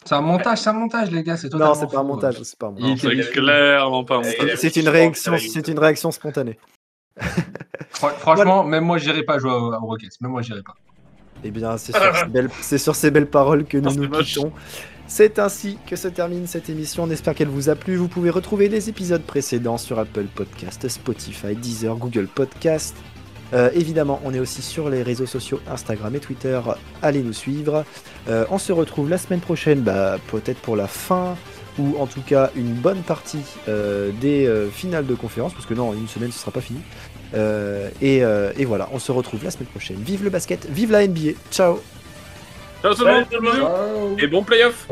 C'est 0.08 0.14
un 0.14 0.22
montage, 0.22 0.60
c'est 0.60 0.70
un 0.70 0.74
montage, 0.74 1.10
les 1.10 1.24
gars. 1.24 1.36
C'est 1.36 1.52
Non, 1.54 1.74
c'est 1.74 1.90
pas 1.90 2.00
un 2.00 2.04
montage, 2.04 2.40
c'est 2.44 2.58
pas 2.60 2.68
un 2.68 2.72
montage. 2.72 3.04
Il 3.04 3.30
clairement 3.32 4.04
pas 4.04 4.16
un 4.16 4.22
montage. 4.22 4.56
C'est 4.58 4.76
une 4.76 4.88
réaction, 4.90 5.36
c'est 5.38 5.68
une 5.68 5.80
réaction 5.80 6.12
spontanée. 6.12 6.60
Fran- 7.90 8.10
Franchement, 8.10 8.64
même 8.64 8.84
moi, 8.86 8.98
j'irai 9.00 9.24
pas 9.24 9.40
jouer 9.40 9.52
au, 9.52 9.74
au 9.74 9.80
Rockets. 9.80 10.20
Même 10.22 10.32
moi, 10.32 10.42
j'irai 10.44 10.62
pas. 10.62 10.76
Eh 11.44 11.50
bien, 11.50 11.78
c'est 11.78 11.92
sur, 11.94 12.16
ces 12.16 12.26
belles- 12.26 12.50
c'est 12.62 12.78
sur 12.78 12.96
ces 12.96 13.10
belles 13.12 13.30
paroles 13.30 13.66
que 13.66 13.78
nous 13.78 13.84
Non, 13.86 13.90
c'est 13.90 13.98
nous 14.00 14.10
moche. 14.10 14.38
C'est 15.08 15.38
ainsi 15.38 15.78
que 15.86 15.96
se 15.96 16.08
termine 16.08 16.48
cette 16.48 16.70
émission. 16.70 17.04
On 17.04 17.10
espère 17.10 17.36
qu'elle 17.36 17.48
vous 17.48 17.70
a 17.70 17.76
plu. 17.76 17.96
Vous 17.96 18.08
pouvez 18.08 18.32
retrouver 18.32 18.70
les 18.70 18.90
épisodes 18.90 19.22
précédents 19.22 19.78
sur 19.78 20.00
Apple 20.00 20.26
Podcast, 20.34 20.88
Spotify, 20.88 21.56
Deezer, 21.56 21.96
Google 21.98 22.28
Podcast. 22.28 22.96
Euh, 23.54 23.70
évidemment, 23.74 24.20
on 24.24 24.34
est 24.34 24.40
aussi 24.40 24.64
sur 24.64 24.90
les 24.90 25.04
réseaux 25.04 25.28
sociaux 25.28 25.60
Instagram 25.70 26.16
et 26.16 26.20
Twitter. 26.20 26.60
Allez 27.04 27.22
nous 27.22 27.34
suivre. 27.34 27.86
Euh, 28.28 28.46
on 28.50 28.58
se 28.58 28.74
retrouve 28.74 29.10
la 29.10 29.20
semaine 29.20 29.42
prochaine, 29.42 29.82
bah, 29.82 30.18
peut-être 30.32 30.60
pour 30.60 30.76
la 30.76 30.88
fin 30.88 31.36
ou 31.78 31.98
en 32.00 32.08
tout 32.08 32.22
cas 32.22 32.52
une 32.56 32.74
bonne 32.74 33.02
partie 33.02 33.44
euh, 33.68 34.12
des 34.22 34.50
finales 34.72 35.06
de 35.06 35.14
conférence, 35.14 35.54
parce 35.54 35.66
que 35.66 35.74
non, 35.74 35.94
une 35.94 36.08
semaine 36.08 36.32
ce 36.32 36.40
sera 36.40 36.52
pas 36.52 36.62
fini. 36.62 36.80
Et 38.02 38.66
voilà, 38.66 38.90
on 38.92 39.00
se 39.00 39.12
retrouve 39.12 39.44
la 39.44 39.52
semaine 39.52 39.68
prochaine. 39.68 39.98
Vive 39.98 40.24
le 40.24 40.30
basket, 40.32 40.68
vive 40.70 40.92
la 40.92 41.06
NBA. 41.06 41.32
Ciao 41.52 41.80
Ciao 42.86 42.94
tout 42.94 43.04
le 43.04 43.42
monde, 43.42 44.20
et 44.22 44.28
bon 44.28 44.44
playoff 44.44 44.88